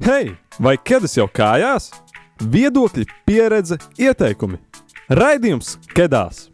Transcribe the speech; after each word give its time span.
Hei, 0.00 0.30
vai 0.56 0.78
ķēdes 0.80 1.12
jau 1.18 1.26
kājās? 1.28 1.90
Viedokļi, 2.40 3.02
pieredze, 3.28 3.76
ieteikumi. 4.00 4.56
Raidījums 5.12 5.74
Kedās! 5.92 6.46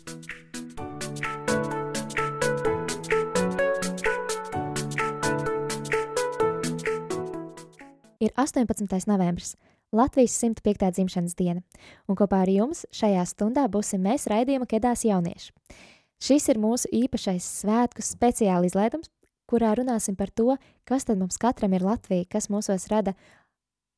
Ir 8.19 8.35
18. 8.35 9.07
novembris, 9.07 9.55
Latvijas 9.95 10.35
105. 10.43 10.91
dzimšanas 10.99 11.39
diena, 11.39 11.63
un 12.11 12.19
kopā 12.19 12.43
ar 12.43 12.51
jums 12.51 12.83
šajā 12.91 13.23
stundā 13.31 13.69
būsim 13.71 14.03
mēs 14.03 14.27
raidījuma 14.27 14.67
Kedās 14.67 15.07
jaunieši. 15.07 15.55
Šis 16.19 16.51
ir 16.51 16.59
mūsu 16.59 16.91
īpašais 16.91 17.47
svētku 17.63 18.03
speciāli 18.03 18.67
izlaidums, 18.73 19.07
kurā 19.47 19.73
runāsim 19.79 20.17
par 20.19 20.31
to, 20.35 20.57
kas 20.87 21.07
tad 21.07 21.21
mums 21.21 21.39
katram 21.39 21.75
ir 21.77 21.85
Latvija, 21.87 22.27
kas 22.29 22.51
mūsos 22.53 22.89
rada 22.91 23.15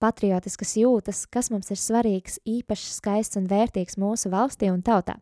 patriotiskas 0.02 0.76
jūtas, 0.78 1.24
kas 1.30 1.50
mums 1.52 1.70
ir 1.74 1.80
svarīgs, 1.80 2.40
īpašs, 2.48 2.98
skaists 3.00 3.38
un 3.40 3.48
vērtīgs 3.50 3.98
mūsu 4.00 4.32
valstī 4.32 4.70
un 4.72 4.82
tautā. 4.86 5.18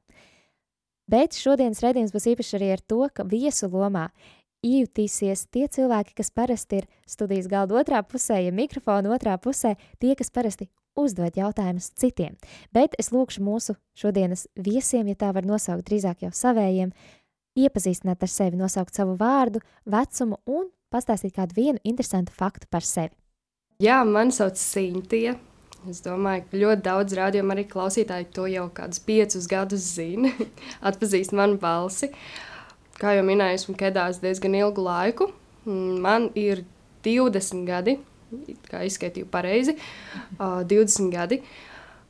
Bet 1.07 1.37
šodienas 1.39 1.83
redzījums 1.85 2.15
būs 2.15 2.27
īpašs 2.33 2.57
arī 2.59 2.73
ar 2.75 2.83
to, 2.83 3.05
ka 3.15 3.27
viesu 3.29 3.69
lomā 3.71 4.09
iejutīsies 4.67 5.47
tie 5.55 5.67
cilvēki, 5.71 6.17
kas 6.19 6.33
parasti 6.35 6.81
ir 6.83 6.89
studijas 7.07 7.47
galda 7.51 7.79
otrā 7.79 8.01
pusē, 8.03 8.41
ja 8.43 8.55
mikrofona 8.55 9.13
otrā 9.15 9.37
pusē, 9.39 9.77
tie, 10.03 10.17
kas 10.19 10.33
parasti 10.35 10.69
uzdod 10.99 11.37
jautājumus 11.37 11.93
citiem. 11.95 12.35
Bet 12.75 12.97
es 12.99 13.13
lūkšu 13.15 13.45
mūsu 13.45 13.77
šodienas 13.99 14.47
viesiem, 14.57 15.07
ja 15.13 15.21
tā 15.21 15.31
var 15.37 15.47
nosaukt 15.47 15.87
drīzāk 15.87 16.25
jau 16.27 16.33
savējiem, 16.35 16.91
iepazīstināt 17.57 18.25
ar 18.25 18.33
sevi, 18.33 18.59
nosaukt 18.59 18.97
savu 18.97 19.17
vārdu, 19.21 19.63
vecumu 19.87 20.41
un 20.47 20.71
pastāstīt 20.93 21.37
kādu 21.37 21.57
vienu 21.57 21.83
interesantu 21.85 22.35
faktu 22.35 22.69
par 22.71 22.85
sevi. 22.85 23.15
Jā, 23.77 23.99
man 24.09 24.31
sauc 24.33 24.57
Sintīna. 24.57 25.35
Es 25.85 25.99
domāju, 26.01 26.47
ka 26.49 26.59
ļoti 26.63 26.83
daudz 26.87 27.13
rādījumu 27.19 27.53
arī 27.53 27.65
klausītāji 27.69 28.31
to 28.33 28.47
jau 28.49 28.65
kādus 28.73 29.03
piecus 29.05 29.45
gadus 29.53 29.85
zina, 29.99 30.31
atpazīst 30.89 31.35
manu 31.37 31.59
balsi. 31.61 32.09
Kā 32.97 33.13
jau 33.19 33.27
minēju, 33.29 33.59
esmu 33.61 33.77
kedās 33.77 34.23
diezgan 34.25 34.57
ilgu 34.57 34.87
laiku. 34.87 35.29
Man 35.69 36.31
ir 36.41 36.65
20 37.05 37.69
gadi, 37.69 37.99
kā 38.73 38.81
izskaitīju 38.89 39.29
pareizi, 39.29 39.77
20 40.41 41.13
gadi. 41.13 41.43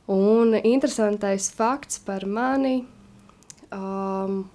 Un 0.07 0.55
interesantais 0.63 1.51
fakts 1.51 1.99
par 1.99 2.23
mani. 2.23 2.85
Um, 3.75 4.45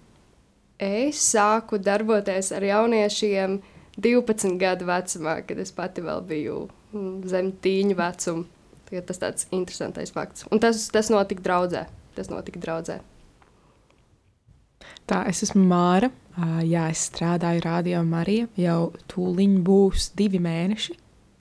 es 0.80 1.20
sāku 1.28 1.76
darboties 1.76 2.54
ar 2.56 2.64
jauniešiem 2.72 3.60
12 4.00 4.56
gadu 4.56 4.88
vecumā, 4.88 5.42
kad 5.44 5.60
es 5.60 5.76
pati 5.76 6.00
vēl 6.00 6.24
biju 6.24 6.62
zem 7.28 7.52
tīņa 7.64 7.98
vecuma. 7.98 8.48
Tas 8.92 9.16
ir 9.16 9.22
tāds 9.22 9.46
interesants 9.56 10.12
fakts. 10.12 10.44
Un 10.52 10.60
tas, 10.60 10.84
tas 10.92 11.08
notika 11.12 11.40
draudzē. 11.44 11.86
Tas 12.12 12.28
notika 12.28 12.60
draudzē. 12.60 12.98
Tā, 15.08 15.22
es 15.30 15.42
esmu 15.46 15.62
Māra. 15.70 16.10
Jā, 16.64 16.86
es 16.92 17.06
strādāju 17.10 17.62
Rādio 17.64 18.02
Marija. 18.04 18.48
Jau 18.60 18.92
tūlīt 19.12 19.58
būs 19.64 20.10
divi 20.18 20.40
mēneši, 20.42 20.96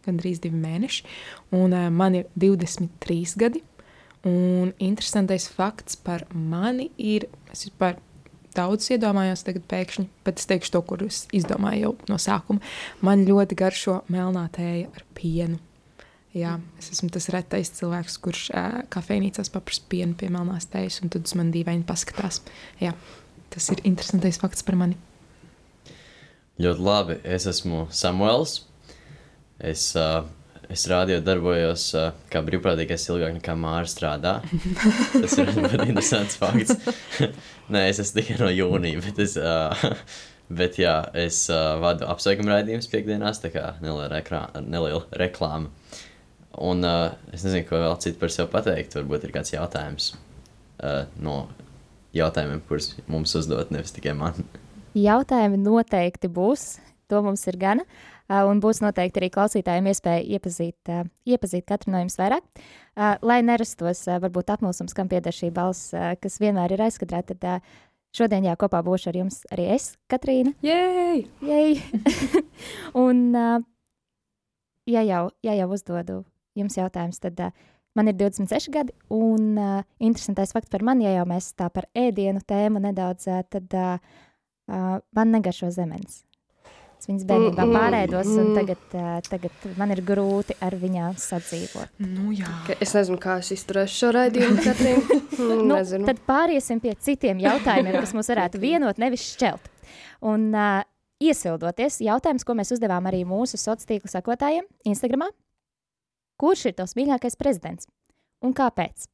gandrīz 0.08 0.40
divi 0.44 0.60
mēneši. 0.60 1.04
Un 1.60 1.76
man 1.96 2.18
ir 2.22 2.32
23 2.40 3.36
gadi. 3.42 3.64
Un 4.28 4.72
interesantais 4.78 5.48
fakts 5.50 5.98
par 5.98 6.28
mani 6.32 6.92
ir, 7.02 7.26
es 7.52 7.66
vispār 7.66 7.98
daudz 8.56 8.90
iedomājos 8.94 9.46
tagad 9.48 9.66
pēkšņi, 9.72 10.08
bet 10.26 10.42
es 10.42 10.48
teikšu 10.50 10.74
to, 10.76 10.82
kur 10.88 11.04
es 11.06 11.26
izdomāju 11.36 11.82
jau 11.86 11.92
no 12.12 12.18
sākuma. 12.22 12.64
Man 13.06 13.26
ļoti 13.28 13.58
garšo 13.60 14.02
melnā 14.12 14.48
tēja 14.56 14.90
ar 14.92 15.06
pienu. 15.18 15.60
Jā, 16.32 16.56
es 16.80 16.94
esmu 16.94 17.10
tas 17.12 17.28
retais 17.34 17.74
cilvēks, 17.76 18.16
kurš 18.24 18.46
uh, 18.56 18.82
kafejnīcās 18.94 19.52
paprasa 19.52 19.84
pienu 19.92 20.16
pie 20.16 20.30
melnās 20.32 20.70
tējas, 20.72 21.02
un 21.04 21.12
tad 21.12 21.28
uz 21.28 21.36
mani 21.36 21.52
dīvaini 21.58 21.84
paskatās. 21.88 22.40
Jā, 22.80 22.94
tas 23.52 23.68
ir 23.74 23.84
interesantais 23.88 24.40
fakts 24.40 24.64
par 24.64 24.80
mani. 24.80 24.96
Ļoti 26.62 26.86
labi. 26.86 27.18
Es 27.28 27.48
esmu 27.52 27.88
Samuēls. 27.92 28.62
Es 29.60 29.90
uh, 30.00 30.24
Es 30.72 30.86
rādīju, 30.88 31.20
darbojos 31.26 31.84
uh, 32.00 32.12
kā 32.32 32.40
brīvprātīgais 32.48 33.04
ilgāk 33.12 33.34
nekā 33.36 33.56
Māra 33.60 33.88
strādā. 33.92 34.38
Tas 35.12 35.34
ir 35.42 35.50
ļoti 35.58 35.88
interesants 35.90 36.38
fakts. 36.40 36.78
Nē, 37.74 37.90
es 37.90 38.00
esmu 38.00 38.22
tikai 38.22 38.38
no 38.40 38.52
jūnija, 38.54 39.02
bet 39.04 39.20
es, 39.20 39.36
uh, 39.36 39.84
bet 40.62 40.80
jā, 40.80 40.94
es 41.20 41.44
uh, 41.52 41.74
vadu 41.82 42.08
apsveikumu 42.08 42.54
raidījumus 42.54 42.88
piekdienās, 42.94 43.42
tā 43.44 43.52
kā 43.52 43.66
neliela, 43.84 44.08
rekrā, 44.14 44.46
neliela 44.64 45.04
reklāma. 45.20 45.74
Un 46.62 46.84
es 46.84 47.46
nezinu, 47.46 47.64
ko 47.68 47.80
vēl 47.80 47.98
citu 48.04 48.20
par 48.20 48.32
sevi 48.32 48.52
pateikt. 48.52 48.96
Varbūt 49.00 49.24
ir 49.24 49.32
kāds 49.32 49.54
jautājums 49.54 50.10
no 51.24 51.36
jautājumiem, 52.12 52.60
kurus 52.68 52.90
mums 53.08 53.32
uzdot, 53.40 53.72
nevis 53.72 53.96
tikai 53.96 54.12
man. 54.20 54.44
Jautājumi 55.00 55.62
noteikti 55.64 56.28
būs. 56.28 56.74
To 57.08 57.22
mums 57.24 57.48
ir 57.48 57.56
gana. 57.60 57.88
Uh, 57.88 58.11
un 58.32 58.62
būs 58.64 58.82
noteikti 58.84 59.22
arī 59.22 59.30
klausītājiem 59.34 59.90
iespēja 59.92 60.24
iepazīt, 60.38 60.92
iepazīt 61.28 61.66
katru 61.68 61.94
no 61.94 62.02
jums 62.04 62.18
vairāk. 62.20 62.64
Lai 63.26 63.40
nerastos 63.46 64.06
varbūt 64.08 64.54
apmulsums, 64.56 64.96
kam 64.96 65.10
pieder 65.12 65.36
šī 65.36 65.52
balss, 65.56 65.92
kas 65.94 66.40
vienmēr 66.44 66.76
ir 66.76 66.86
aizskatā, 66.88 67.24
tad 67.28 67.66
šodien 68.16 68.48
jā, 68.48 68.56
kopā 68.60 68.84
būšu 68.86 69.12
ar 69.12 69.20
jums 69.24 69.42
arī 69.52 69.70
es, 69.76 69.92
Katrīna. 70.12 70.56
Jej! 70.64 71.26
Jej! 71.44 71.80
un, 73.06 73.36
ja 74.88 75.06
jau, 75.08 75.26
ja 75.44 75.58
jau 75.60 75.70
uzdodu 75.76 76.22
jums 76.58 76.76
jautājumus, 76.78 77.22
tad 77.24 77.40
man 77.98 78.12
ir 78.12 78.18
26 78.20 78.72
gadi, 78.74 78.96
un 79.12 79.54
uh, 79.60 79.84
interesantais 80.00 80.54
fakts 80.56 80.72
par 80.72 80.84
mani, 80.88 81.06
ja 81.08 81.20
jau 81.20 81.28
mēs 81.30 81.52
tā 81.60 81.70
par 81.74 81.88
ēdienu 81.98 82.44
tēmu 82.48 82.82
nedaudz, 82.84 83.28
tad 83.52 83.78
uh, 83.78 84.20
man 84.68 85.34
negaršo 85.36 85.72
zemens. 85.76 86.22
Es 87.02 87.08
viņas 87.10 87.24
bērnībā 87.26 87.64
mm, 87.66 87.72
pārēdos, 87.74 88.28
un 88.30 88.52
mm. 88.52 88.58
tagad, 88.60 89.24
tagad 89.26 89.64
man 89.80 89.90
ir 89.90 90.04
grūti 90.06 90.54
ar 90.62 90.76
viņām 90.78 91.16
sadzīvot. 91.18 91.96
Nu, 92.06 92.30
jā. 92.38 92.52
es 92.78 92.94
nezinu, 92.94 93.18
kā 93.24 93.40
es 93.42 93.50
izturēšu 93.56 93.96
šo 94.04 94.12
raidījumu. 94.20 94.76
nu, 95.50 95.56
nezinu. 95.72 96.06
tad 96.06 96.22
pāriesim 96.28 96.78
pie 96.84 96.94
citiem 97.02 97.42
jautājumiem, 97.42 97.98
kas 97.98 98.14
mums 98.14 98.30
varētu 98.30 98.62
vienot, 98.62 99.02
nevis 99.02 99.26
šķelt. 99.32 99.66
Un 100.30 100.52
uh, 100.54 100.84
iesildoties, 101.18 102.04
jautājums, 102.06 102.46
ko 102.46 102.54
mēs 102.60 102.76
uzdevām 102.78 103.10
arī 103.10 103.24
mūsu 103.26 103.58
sociālo 103.58 103.90
tīklu 103.96 104.14
sekotājiem 104.14 104.70
Instagramā. 104.94 105.32
Kurš 106.38 106.68
ir 106.70 106.78
tavs 106.78 106.94
mīļākais 107.02 107.40
prezidents 107.42 107.90
un 108.46 108.54
kāpēc? 108.54 109.10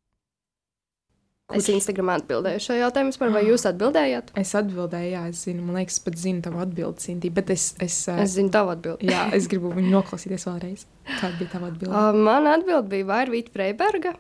Kurš? 1.48 1.62
Es 1.62 1.70
Instagramā 1.72 2.18
atbildēju 2.20 2.60
šo 2.60 2.76
jautājumu, 2.76 3.14
par, 3.22 3.30
vai 3.32 3.42
jūs 3.48 3.64
atbildējāt? 3.70 4.34
Es 4.36 4.50
atbildēju, 4.60 5.12
jā, 5.14 5.22
es 5.32 5.46
zinu, 5.46 5.64
man 5.64 5.78
liekas, 5.80 6.02
pat 6.04 6.18
zinu 6.20 6.44
tavu 6.44 6.60
atbildi, 6.60 7.00
Cindy, 7.06 7.30
bet 7.32 7.54
es... 7.56 7.70
Es, 7.80 8.02
es 8.12 8.34
zinu 8.34 8.52
tavu 8.52 8.74
atbildi. 8.74 9.08
jā, 9.08 9.22
es 9.38 9.48
gribu 9.54 9.72
viņu 9.72 9.94
noklausīties 9.94 10.44
vēlreiz. 10.50 10.84
Kāda 11.08 11.32
bija 11.40 11.54
tava 11.54 11.70
atbilde? 11.72 11.94
Uh, 11.94 12.20
mana 12.28 12.58
atbilde 12.58 12.92
bija 12.92 13.08
Vairvīta 13.14 13.56
Freiberga. 13.56 14.12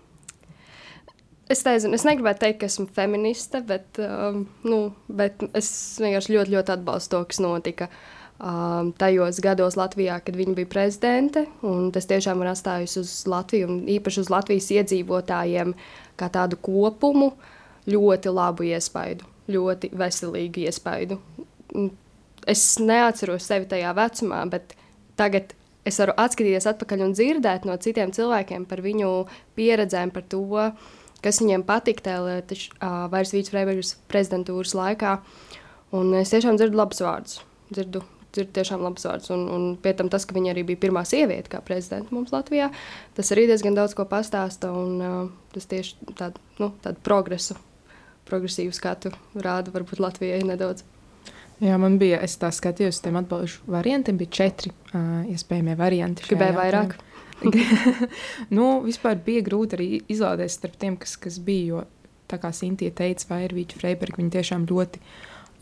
Es 1.52 1.66
nezinu, 1.68 2.00
es 2.00 2.08
negribētu 2.08 2.46
teikt, 2.46 2.62
ka 2.62 2.72
esmu 2.72 2.88
feministe, 2.96 3.60
bet, 3.68 4.00
um, 4.00 4.46
nu, 4.64 4.80
bet 5.12 5.44
es 5.52 5.70
vienkārši 6.00 6.32
ļoti, 6.32 6.56
ļoti 6.56 6.76
atbalstu 6.78 7.18
to, 7.18 7.22
kas 7.28 7.44
notika 7.44 7.90
um, 7.92 8.17
tajos 8.38 9.40
gados 9.42 9.78
Latvijā, 9.78 10.20
kad 10.22 10.36
viņa 10.38 10.54
bija 10.58 10.70
prezidente. 10.70 11.46
Tas 11.94 12.06
tiešām 12.10 12.42
ir 12.44 12.52
atstājis 12.52 12.98
uz 13.02 13.14
Latviju 13.30 13.70
un 13.70 13.78
īpaši 13.98 14.22
uz 14.22 14.32
Latvijas 14.34 14.70
iedzīvotājiem 14.76 15.74
kā 16.18 16.30
tādu 16.34 16.60
kopumu 16.62 17.32
ļoti 17.90 18.34
labu 18.34 18.68
iespaidu, 18.68 19.26
ļoti 19.50 19.90
veselīgu 19.98 20.68
iespaidu. 20.68 21.18
Es 22.48 22.64
neatceros 22.80 23.48
sevi 23.48 23.68
tajā 23.70 23.94
vecumā, 23.98 24.44
bet 24.52 24.76
tagad 25.20 25.56
es 25.88 25.98
varu 26.00 26.14
atskatīties 26.20 26.68
atpakaļ 26.70 27.04
un 27.08 27.16
dzirdēt 27.16 27.66
no 27.68 27.76
citiem 27.82 28.14
cilvēkiem 28.14 28.68
par 28.70 28.84
viņu 28.86 29.12
pieredzēm, 29.58 30.12
par 30.14 30.28
to, 30.30 30.44
kas 31.24 31.42
viņiem 31.42 31.66
patika 31.68 32.06
tajā 32.12 32.92
vairs 33.12 33.34
Vīsfreibergas 33.34 33.96
prezidentūras 34.12 34.76
laikā. 34.78 35.18
Un 35.98 36.14
es 36.20 36.36
tiešām 36.36 36.60
dzirdu 36.60 36.78
labus 36.78 37.02
vārdus. 37.02 37.40
Dzirdu 37.72 38.04
ir 38.38 38.50
tiešām 38.54 38.84
labs 38.84 39.08
vārds. 39.08 39.32
Un, 39.34 39.46
un 39.54 39.68
pie 39.82 39.94
tam 39.98 40.12
tas, 40.14 40.26
ka 40.28 40.36
viņa 40.36 40.52
arī 40.54 40.66
bija 40.68 40.82
pirmā 40.88 41.04
sieviete 41.08 41.52
kā 41.54 41.62
prezidenta 41.66 42.14
mums 42.16 42.34
Latvijā, 42.36 42.70
tas 43.18 43.32
arī 43.36 43.48
diezgan 43.50 43.78
daudz 43.78 43.96
ko 43.98 44.08
pastāsta. 44.10 44.74
Un, 44.76 45.00
uh, 45.02 45.32
tas 45.56 45.70
tieši 45.72 46.12
tādu, 46.20 46.44
nu, 46.62 46.72
tādu 46.84 47.02
progresu, 47.06 47.58
progresīvu 48.28 48.76
skatu 48.76 49.14
rāda 49.36 49.74
varbūt 49.74 50.04
Latvijai 50.04 50.44
nedaudz. 50.48 50.86
Jā, 51.64 51.74
man 51.82 51.96
bija, 51.98 52.20
es 52.22 52.36
tā 52.38 52.52
skatījos 52.54 53.00
tiem 53.02 53.18
atbildžu 53.18 53.64
variantiem, 53.74 54.20
bija 54.20 54.36
četri 54.44 54.70
uh, 54.70 55.24
iespējamie 55.34 55.74
varianti. 55.80 56.28
Gribēju 56.28 56.58
vairāk. 56.60 56.98
nu, 58.58 58.68
vispār 58.86 59.18
bija 59.26 59.46
grūti 59.46 59.78
arī 59.78 59.88
izvēlēties 60.06 60.58
starp 60.60 60.78
tiem, 60.82 61.00
kas, 61.02 61.16
kas 61.22 61.40
bija, 61.42 61.66
jo 61.72 61.82
tā 62.30 62.38
kā 62.42 62.52
Sintīna 62.54 62.94
teica, 62.98 63.30
vai 63.32 63.42
ir 63.48 63.56
Vīķa 63.58 63.82
Freiberga, 63.82 64.20
viņa 64.22 64.36
tiešām 64.38 64.68
ļoti 64.70 65.02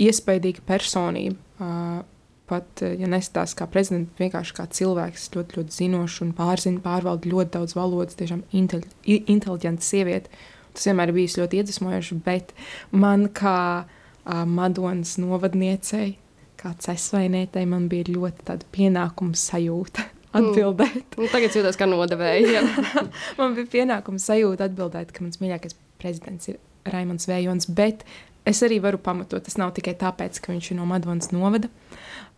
iespaidīga 0.06 0.66
personība. 0.68 1.40
Uh, 1.56 2.04
pat, 2.50 2.82
eh, 2.82 2.96
ja 3.02 3.10
nestāsta 3.12 3.62
kā 3.62 3.70
prezidents, 3.72 4.14
vienkārši 4.20 4.56
kā 4.58 4.68
cilvēks, 4.78 5.30
ļoti, 5.36 5.60
ļoti 5.60 5.78
zinošs 5.80 6.22
un 6.26 6.34
pārzina, 6.38 6.84
pārvalda 6.84 7.32
ļoti 7.32 7.56
daudz 7.58 7.76
valodas, 7.78 8.18
tiešām 8.20 8.44
inteli 8.54 8.86
inteliģenta 9.06 9.86
sieviete. 9.86 10.30
Tas 10.76 10.90
vienmēr 10.90 11.12
ir 11.12 11.18
bijis 11.20 11.38
ļoti 11.40 11.62
iedvesmojoši, 11.62 12.18
bet 12.26 12.52
man 12.92 13.30
kā 13.32 13.86
uh, 13.86 14.44
Madonas 14.44 15.16
novadniecei, 15.22 16.18
kā 16.60 16.74
cesvainētei, 16.84 17.64
man 17.70 17.88
bija 17.92 18.10
ļoti 18.12 18.48
tāda 18.50 18.68
pienākuma 18.76 19.40
sajūta. 19.40 20.10
Atbildēt. 20.36 21.16
Mm. 21.16 21.30
Tagad 21.32 21.56
jūtos 21.56 21.78
kā 21.80 21.88
nodevēja. 21.88 22.66
man 23.40 23.56
bija 23.56 23.72
pienākums 23.72 24.28
sajūta 24.28 24.68
atbildēt, 24.68 25.14
ka 25.16 25.24
mans 25.24 25.40
mīļākais 25.40 25.78
prezidents 26.02 26.50
ir 26.52 26.60
Raimons 26.92 27.30
Vējons, 27.30 27.70
bet 27.72 28.04
es 28.46 28.62
arī 28.66 28.82
varu 28.84 29.00
pamatot. 29.02 29.44
Tas 29.46 29.58
nav 29.62 29.74
tikai 29.78 29.96
tāpēc, 30.00 30.40
ka 30.42 30.54
viņš 30.54 30.72
ir 30.72 30.80
no 30.80 30.86
Madonas 30.90 31.32
novada. 31.34 31.72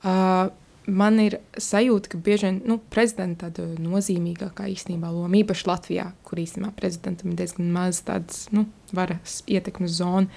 Uh, 0.06 0.50
man 0.88 1.20
ir 1.22 1.40
sajūta, 1.60 2.14
ka 2.14 2.20
bieži 2.24 2.48
vien 2.48 2.62
nu, 2.68 2.78
prezidenta 2.94 3.50
tāda 3.52 3.76
nozīmīgākā 3.84 4.70
īstenībā 4.72 5.12
loma, 5.12 5.42
īpaši 5.42 5.68
Latvijā, 5.68 6.08
kur 6.28 6.42
īstenībā 6.42 6.72
prezidentam 6.78 7.34
ir 7.34 7.42
diezgan 7.42 7.74
maz 7.74 8.02
tādas 8.08 8.46
nu, 8.56 8.66
varas 8.96 9.42
ietekmes 9.52 10.00
zona. 10.00 10.28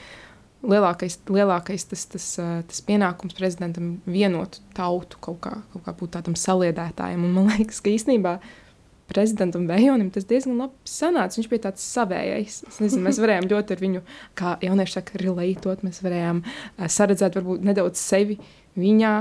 Lielākais, 0.61 1.17
lielākais 1.33 1.87
tas, 1.89 2.03
tas, 2.13 2.25
tas 2.69 2.83
pienākums 2.85 3.37
prezidentam 3.39 3.95
vienot 4.05 4.59
tautu 4.77 5.17
kaut 5.25 5.39
kā, 5.47 5.55
kaut 5.73 5.87
kā 5.87 5.95
būt 5.97 6.19
tādam 6.19 6.37
saliedētājam. 6.37 7.25
Un 7.25 7.39
man 7.39 7.49
liekas, 7.55 7.81
ka 7.81 7.95
īstenībā 7.95 8.37
prezidentam 9.11 9.67
Vējonim 9.71 10.09
tas 10.15 10.27
diezgan 10.31 10.59
labi 10.63 10.89
sanāca. 10.89 11.39
Viņš 11.39 11.51
bija 11.51 11.67
tāds 11.69 11.85
savējais. 11.85 12.63
Nezinu, 12.81 13.05
mēs 13.09 13.21
varējām 13.23 13.51
ļoti 13.51 13.77
ar 13.77 13.85
viņu, 13.85 14.03
kā 14.39 14.57
jaunieši 14.65 14.99
saka, 14.99 15.21
relētot. 15.23 15.85
Mēs 15.87 16.03
varējām 16.07 16.43
saredzēt 16.87 17.39
varbūt 17.39 17.67
nedaudz 17.71 18.03
sevi 18.03 18.41
viņā. 18.79 19.15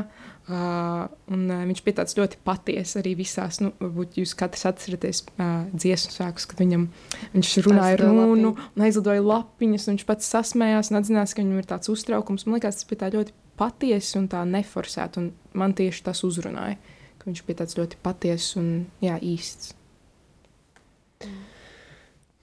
Uh, 0.49 1.03
un, 1.29 1.43
uh, 1.45 1.59
viņš 1.69 1.81
bija 1.85 1.99
tāds 1.99 2.15
ļoti 2.17 2.39
patiess 2.41 2.97
arī 2.97 3.11
visās. 3.19 3.59
Nu, 3.61 3.69
varbūt 3.77 4.17
jūs 4.17 4.33
katrs 4.37 4.65
atceraties 4.65 5.21
uh, 5.35 5.67
dziesmu 5.75 6.15
svētkus, 6.15 6.47
kad 6.49 6.63
viņam, 6.63 6.87
viņš 7.35 7.51
runāja 7.67 7.99
runu 8.01 8.55
un 8.55 8.85
aizlidoja 8.87 9.21
lapiņas. 9.21 9.85
Un 9.85 9.93
viņš 9.93 10.07
pats 10.09 10.31
sasmējās 10.33 10.89
un 10.89 11.01
atzinās, 11.03 11.35
ka 11.37 11.45
viņam 11.45 11.61
ir 11.61 11.69
tāds 11.69 11.93
uztraukums. 11.93 12.47
Man 12.47 12.57
liekas, 12.57 12.81
tas 12.81 12.89
bija 12.89 13.11
ļoti 13.13 13.35
patiess 13.61 14.17
un 14.17 14.25
tā 14.31 14.41
neforsēts. 14.49 15.29
Man 15.53 15.77
tieši 15.77 16.07
tas 16.09 16.23
uzrunāja, 16.25 16.79
ka 17.21 17.29
viņš 17.29 17.43
bija 17.45 17.61
tāds 17.61 17.77
ļoti 17.77 18.01
patiess 18.01 18.57
un 18.57 18.71
jā, 19.05 19.21
īsts. 19.21 19.75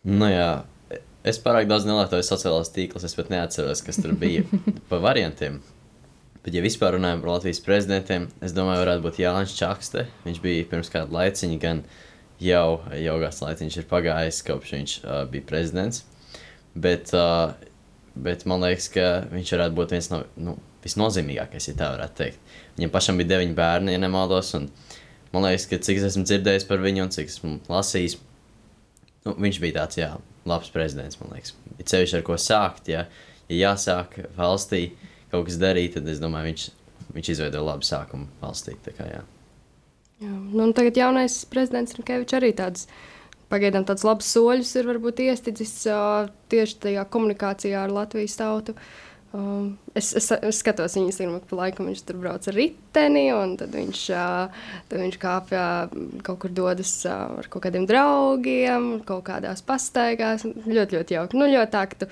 Nu, 0.06 0.26
jā. 0.30 0.50
Es 1.26 1.40
pārāk 1.42 1.66
daudz 1.66 1.86
nelietoju 1.88 2.22
sociālās 2.22 2.70
tīklus, 2.70 3.06
es 3.08 3.16
pat 3.18 3.32
neatceros, 3.32 3.82
kas 3.82 3.98
tur 3.98 4.12
bija 4.18 4.44
pa 4.90 5.00
variantiem. 5.02 5.58
Bet, 6.46 6.54
ja 6.54 6.62
vispār 6.62 6.94
runājam 6.94 7.24
par 7.24 7.32
Latvijas 7.32 7.58
prezidentiem, 7.64 8.28
es 8.38 8.52
domāju, 8.54 8.84
varētu 8.84 9.02
būt 9.02 9.16
Jānis 9.18 9.56
Čakste. 9.58 10.04
Viņš 10.22 10.38
bija 10.44 10.68
pirms 10.70 10.92
kāda 10.92 11.10
laiciņa, 11.16 11.56
gan 11.64 11.80
jau, 12.38 12.78
kāds 12.94 13.42
laiciņš 13.42 13.80
ir 13.80 13.88
pagājis, 13.90 14.44
kopš 14.46 14.76
viņš 14.76 14.94
uh, 15.00 15.16
bija 15.32 15.48
prezidents. 15.48 16.04
Bet, 16.78 17.10
uh, 17.18 17.56
bet 18.14 18.46
man 18.46 18.62
liekas, 18.62 18.86
ka 18.94 19.08
viņš 19.32 19.52
varētu 19.56 19.78
būt 19.80 19.96
viens 19.96 20.10
no 20.12 20.22
nu, 20.38 20.54
visnozīmīgākais, 20.86 21.66
ja 21.72 21.74
tā 21.80 21.90
varētu 21.96 22.18
teikt. 22.20 22.54
Viņam 22.78 22.94
pašam 22.94 23.18
bija 23.18 23.32
deviņi 23.34 23.58
bērni, 23.58 23.96
ja 23.96 24.04
nemaldos. 24.06 24.54
Man 25.34 25.48
liekas, 25.48 25.66
ka 25.66 25.82
cik 25.82 25.98
es 25.98 26.12
esmu 26.12 26.22
dzirdējis 26.28 26.68
par 26.70 26.78
viņu 26.84 27.08
un 27.08 27.14
cik 27.16 27.32
esmu 27.32 27.56
lasījis, 27.72 28.20
nu, 29.26 29.36
viņš 29.42 29.60
bija 29.62 29.80
tāds 29.80 30.00
jā, 30.00 30.10
labs 30.48 30.70
prezidents. 30.74 31.18
Man 31.20 31.34
liekas, 31.34 31.54
ir 31.76 31.88
ceļš, 31.90 32.18
ar 32.18 32.26
ko 32.26 32.38
sākt. 32.40 32.90
Ja, 32.92 33.06
ja 33.50 33.60
jāsāk 33.70 34.20
valstī 34.38 34.88
kaut 35.32 35.48
kas 35.48 35.58
darīt, 35.60 35.96
tad 35.96 36.08
es 36.10 36.22
domāju, 36.22 36.52
viņš, 36.52 36.68
viņš 37.16 37.32
izveidoja 37.34 37.66
labu 37.66 37.86
sākumu 37.86 38.30
valstī. 38.42 38.76
Kā, 38.86 39.08
jā. 39.10 39.24
Jā, 40.22 40.32
nu, 40.32 40.70
tagad 40.76 40.96
jaunais 40.96 41.42
prezidents 41.50 41.96
Rinkevičs 41.98 42.38
arī 42.38 42.54
tāds. 42.56 42.88
Pagaidām 43.46 43.84
tāds 43.86 44.02
labs 44.02 44.26
soļus 44.34 44.72
ir 44.80 44.88
varbūt 44.88 45.20
iestidzis 45.22 45.74
uh, 45.86 46.26
tieši 46.50 46.80
tajā 46.82 47.04
komunikācijā 47.14 47.84
ar 47.84 47.92
Latvijas 47.94 48.34
tautu. 48.40 48.74
Um, 49.34 49.74
es, 49.98 50.12
es, 50.16 50.30
es 50.30 50.60
skatos 50.62 50.94
viņa 50.96 51.10
Instagram, 51.10 51.40
ka 51.44 51.58
laikam 51.58 51.88
viņš 51.90 52.04
tur 52.06 52.20
brauc 52.22 52.46
ar 52.48 52.56
riteni, 52.56 53.26
un 53.34 53.56
tad 53.60 53.74
viņš, 53.74 54.04
uh, 54.14 54.70
tad 54.88 55.02
viņš 55.02 55.18
kāpj 55.20 55.56
kaut 56.24 56.38
kur 56.44 56.54
dodas 56.54 56.92
uh, 57.08 57.34
ar 57.42 57.48
kaut 57.52 57.66
kādiem 57.66 57.88
draugiem, 57.90 58.88
kaut 59.08 59.26
kādās 59.26 59.64
pastaigās. 59.66 60.46
Ļoti, 60.46 61.00
ļoti 61.00 61.18
jauki. 61.18 61.40
Nu, 61.40 61.50
ļoti 61.50 61.74
tā, 61.74 61.84
ka 61.90 62.04
tu 62.04 62.10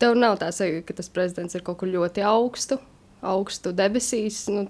tev 0.00 0.16
nav 0.18 0.40
tā 0.40 0.50
sajūta, 0.54 0.88
ka 0.88 0.98
tas 1.00 1.12
prezidents 1.12 1.56
ir 1.56 1.64
kaut 1.64 1.80
kur 1.80 1.92
ļoti 1.92 2.24
augstu, 2.26 2.80
augstu 3.20 3.72
debesīs, 3.76 4.42
nu, 4.52 4.66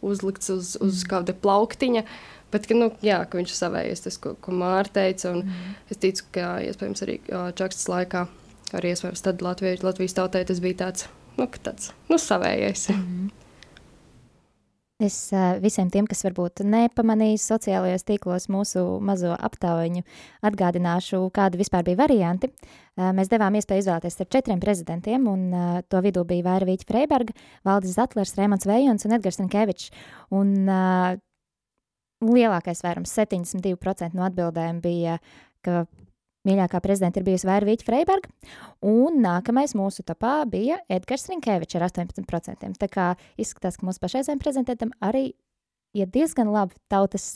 uzlikts 0.00 0.52
uz, 0.52 0.74
uz 0.80 1.00
mm. 1.02 1.08
kāda 1.10 1.36
plauktiņa. 1.36 2.04
Bet 2.50 2.66
ka, 2.66 2.74
nu, 2.74 2.90
jā, 3.04 3.20
ka 3.30 3.38
viņš 3.38 3.52
ir 3.52 3.58
savējis 3.58 4.04
tas, 4.06 4.16
ko, 4.18 4.34
ko 4.42 4.54
Mārta 4.58 5.04
teica. 5.04 5.36
Mm. 5.38 5.74
Es 5.92 6.00
ticu, 6.02 6.26
ka 6.34 6.56
iespējams 6.66 7.04
arī 7.06 7.20
Čakstas 7.58 7.86
laikā, 7.90 8.24
arī 8.78 8.94
iespējams 8.94 9.24
tad 9.26 9.44
Latvijas, 9.44 9.84
Latvijas 9.86 10.16
tautai 10.18 10.44
tas 10.48 10.62
bija 10.62 10.82
tāds, 10.86 11.06
nu, 11.38 11.46
tāds 11.64 11.92
nu, 12.10 12.18
savējais. 12.20 12.88
Mm. 12.94 13.30
Es 15.00 15.30
visiem 15.64 15.88
tiem, 15.88 16.04
kas 16.04 16.20
varbūt 16.26 16.60
nepamanīs 16.68 17.46
sociālajos 17.48 18.04
tīklos 18.04 18.50
mūsu 18.52 18.82
mazo 19.00 19.32
aptaujiņu, 19.32 20.02
atgādināšu, 20.44 21.22
kādi 21.32 21.60
vispār 21.62 21.86
bija 21.86 22.02
varianti. 22.02 22.50
Mēs 23.00 23.32
devām 23.32 23.56
iespēju 23.56 23.86
izvēlēties 23.86 24.18
starp 24.18 24.34
četriem 24.36 24.60
prezidentiem, 24.60 25.24
un 25.30 25.46
to 25.88 26.02
vidū 26.04 26.26
bija 26.28 26.50
Vaira 26.50 26.68
Vīķa 26.68 26.88
Freiberga, 26.90 27.32
Valdis 27.64 27.96
Zatlers, 27.96 28.34
Rēmons 28.36 28.68
Vējons 28.68 29.08
un 29.08 29.16
Edgars 29.16 29.40
Rinkevičs. 29.40 29.88
Un 30.36 30.52
lielākais 32.20 32.84
vairums, 32.84 33.16
72% 33.16 34.12
no 34.12 34.28
atbildēm 34.28 34.84
bija, 34.84 35.16
ka 35.64 35.86
Mīļākā 36.48 36.80
prezidenta 36.80 37.20
ir 37.20 37.26
bijusi 37.26 37.48
Vērvīķa 37.48 37.84
Freiberga, 37.84 38.30
un 38.86 39.18
nākamais 39.20 39.74
mūsu 39.76 40.04
topā 40.08 40.38
bija 40.48 40.78
Edgars 40.88 41.26
Rinkevičs 41.28 41.76
ar 41.76 41.84
18%. 41.90 42.70
Tā 42.80 42.88
kā 42.88 43.10
izskatās, 43.40 43.76
ka 43.76 43.84
mūsu 43.84 44.00
pašreizējiem 44.00 44.40
prezidentam 44.40 44.94
arī 45.04 45.34
iet 45.92 46.12
diezgan 46.14 46.48
labi 46.54 46.78
tautas, 46.88 47.34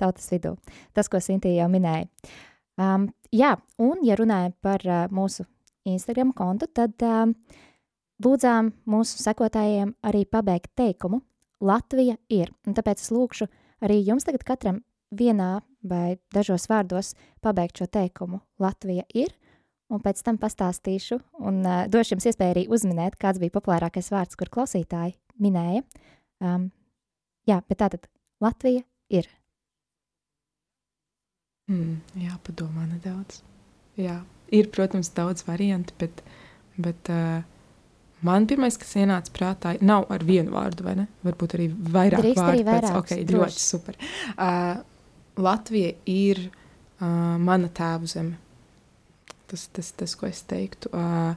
tautas 0.00 0.28
vidū. 0.34 0.52
Tas, 0.92 1.08
ko 1.08 1.22
Sintīja 1.22 1.64
jau 1.64 1.70
minēja. 1.72 2.10
Um, 2.80 3.08
jā, 3.32 3.54
un 3.80 4.04
ja 4.04 4.18
runājam 4.20 4.52
par 4.60 4.84
uh, 4.84 5.06
mūsu 5.12 5.48
Instagram 5.88 6.34
kontu, 6.36 6.68
tad 6.76 7.00
um, 7.06 7.34
lūdzām 8.20 8.72
mūsu 8.90 9.20
sekotājiem 9.24 9.94
arī 10.04 10.26
pabeigt 10.28 10.74
teikumu 10.76 11.22
Latvija 11.64 12.16
ir. 12.32 12.52
Un 12.68 12.76
tāpēc 12.76 13.00
es 13.00 13.12
lūkšu 13.12 13.48
arī 13.84 14.00
jums 14.04 14.28
tagad 14.28 14.44
katram 14.48 14.84
vienā 15.12 15.58
vai 15.82 16.18
dažos 16.34 16.68
vārdos 16.70 17.14
pabeigt 17.44 17.80
šo 17.80 17.88
teikumu 17.90 18.40
Latvija 18.60 19.06
ir, 19.16 19.32
un 19.90 20.02
pēc 20.04 20.22
tam 20.26 20.38
pastāstīšu 20.40 21.18
un 21.42 21.62
uh, 21.64 21.84
došu 21.90 22.14
jums 22.14 22.28
iespēju 22.30 22.54
arī 22.54 22.64
uzminēt, 22.72 23.18
kāds 23.20 23.40
bija 23.42 23.56
populārākais 23.56 24.12
vārds, 24.12 24.38
kur 24.38 24.52
klausītāji 24.52 25.16
minēja. 25.42 25.84
Um, 26.40 26.70
jā, 27.48 27.60
bet 27.68 27.82
tātad 27.82 28.08
Latvija 28.40 28.84
ir. 29.12 29.28
Mm, 31.70 32.00
jā, 32.18 32.36
padomā 32.46 32.86
nedaudz. 32.90 33.42
Jā, 34.00 34.20
ir, 34.54 34.70
protams, 34.74 35.10
daudz 35.14 35.44
variantu, 35.46 35.94
bet, 36.00 36.22
bet 36.80 37.10
uh, 37.12 37.42
man 38.26 38.46
pirmais, 38.50 38.78
kas 38.80 38.96
ienāca 39.00 39.32
prātā, 39.34 39.74
nav 39.84 40.08
ar 40.12 40.24
vienu 40.26 40.54
vārdu, 40.54 40.86
vai 40.86 40.96
ne? 41.02 41.08
Varbūt 41.26 41.58
arī 41.58 41.68
vairāk 41.70 42.24
Drīkst 42.24 42.40
vārdu. 42.42 42.54
Arī 42.54 42.66
vairāk, 42.70 42.94
pēc, 42.94 43.02
okay, 43.02 43.26
ļoti 43.28 43.62
super. 43.62 43.98
Uh, 44.36 44.80
Latvija 45.42 45.94
ir 46.10 46.46
uh, 46.48 47.36
mana 47.40 47.70
tēva 47.72 48.08
zeme. 48.10 48.38
Tas, 49.50 49.66
tas, 49.74 49.90
tas, 49.98 50.14
ko 50.14 50.28
es 50.28 50.44
teiktu. 50.46 50.92
Uh, 50.94 51.34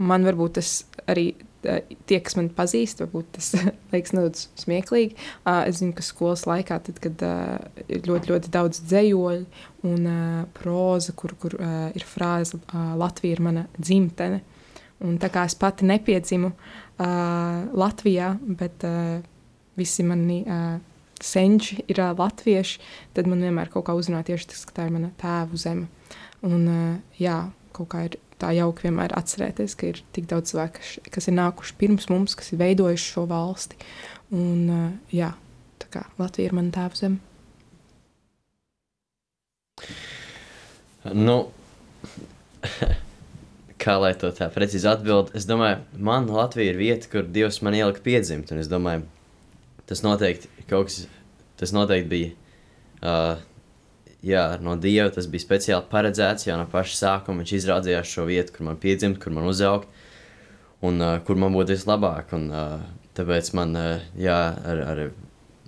man 0.00 0.24
varbūt 0.24 0.56
tas 0.56 0.78
arī 1.10 1.28
uh, 1.34 1.82
tie, 2.08 2.20
kas 2.24 2.38
man 2.38 2.48
pazīst, 2.56 3.02
varbūt 3.04 3.34
tas 3.36 3.52
liekas 3.92 4.16
nedaudz 4.16 4.46
smieklīgi. 4.62 5.18
Uh, 5.42 5.66
es 5.66 5.82
zinu, 5.82 5.92
ka 5.96 6.04
skolas 6.06 6.46
laikā, 6.48 6.80
tad, 6.88 7.00
kad 7.04 7.26
uh, 7.26 7.84
ir 7.86 8.08
ļoti, 8.08 8.32
ļoti 8.32 8.52
daudz 8.56 8.82
dzējoļu 8.88 9.46
un 9.90 10.10
uh, 10.10 10.42
próza, 10.56 11.16
kur, 11.18 11.36
kur 11.40 11.58
uh, 11.60 11.88
ir 11.96 12.06
frāze 12.08 12.56
uh, 12.62 12.92
Latvija 12.96 13.36
ir 13.36 13.44
mana 13.44 13.66
dzimtene. 13.76 14.42
Un 15.04 15.18
tā 15.20 15.28
kā 15.28 15.42
es 15.44 15.56
pati 15.60 15.84
nepiedzimu 15.84 16.48
uh, 16.48 17.64
Latvijā, 17.76 18.32
bet 18.56 18.84
uh, 18.88 19.18
visi 19.76 20.06
mani 20.06 20.40
uh, 20.48 20.78
senči 21.22 21.80
ir 21.88 22.00
uh, 22.02 22.12
latvieši, 22.16 22.80
tad 23.16 23.28
man 23.30 23.42
vienmēr 23.44 23.70
kaut 23.72 23.86
kā 23.88 23.96
uzrunā 23.96 24.22
tieši 24.26 24.50
tas, 24.52 24.64
ka 24.68 24.76
tā 24.76 24.88
ir 24.88 24.94
mana 24.96 25.12
tēva 25.20 25.60
zeme. 25.60 25.88
Un, 26.46 26.66
uh, 26.68 26.96
jā, 27.20 27.38
kaut 27.76 27.90
kā 27.92 28.06
ir 28.08 28.18
tā 28.40 28.52
jauki 28.56 28.88
vienmēr 28.88 29.14
atcerēties, 29.16 29.76
ka 29.78 29.90
ir 29.92 30.02
tik 30.16 30.28
daudz 30.30 30.52
cilvēku, 30.52 30.80
kas, 30.80 30.96
kas 31.14 31.30
ir 31.30 31.38
nākuši 31.38 31.78
pirms 31.80 32.10
mums, 32.12 32.36
kas 32.38 32.52
ir 32.52 32.60
veidojuši 32.60 33.08
šo 33.14 33.24
valsti. 33.30 33.80
Un, 34.34 34.60
uh, 34.68 34.90
jā, 35.14 35.32
tā 35.82 35.90
kā 35.94 36.04
Latvija 36.20 36.50
ir 36.50 36.58
mana 36.58 36.74
tēva 36.74 37.00
zeme. 37.00 37.22
Nu, 41.16 41.36
kā 43.82 43.96
lai 44.02 44.12
to 44.18 44.32
tā 44.34 44.48
precīzi 44.52 44.88
atbild, 44.90 45.32
es 45.38 45.46
domāju, 45.48 45.82
man 45.96 46.28
Latvija 46.32 46.72
ir 46.72 46.80
vieta, 46.80 47.08
kur 47.12 47.28
Dievs 47.28 47.62
man 47.64 47.76
ielika 47.78 48.02
piedzimt, 48.04 48.50
un 48.52 48.60
es 48.62 48.70
domāju, 48.72 49.04
tas 49.86 50.02
noteikti 50.02 50.50
kaut 50.70 50.90
kas, 50.90 51.04
tas 51.60 51.72
noteikti 51.74 52.12
bija. 52.12 52.32
Uh, 52.96 53.44
jā, 54.26 54.44
no 54.62 54.76
Dieva 54.80 55.10
tas 55.14 55.28
bija 55.30 55.44
speciāli 55.44 55.88
paredzēts. 55.90 56.48
Jau 56.48 56.58
no 56.60 56.66
paša 56.70 56.98
sākuma 57.00 57.42
viņš 57.42 57.54
izrādījās 57.60 58.12
šo 58.12 58.26
vietu, 58.28 58.56
kur 58.56 58.68
man 58.70 58.80
piedzimt, 58.82 59.20
kur 59.22 59.34
man 59.36 59.48
uzaugt 59.50 59.90
un 60.84 61.00
uh, 61.00 61.18
kur 61.24 61.38
man 61.40 61.54
būtu 61.56 61.74
vislabāk. 61.74 62.32
Un, 62.36 62.48
uh, 62.52 62.80
tāpēc 63.16 63.52
man 63.56 63.76
uh, 63.78 64.04
jā, 64.20 64.38
ar, 64.66 64.82
ar 64.92 65.02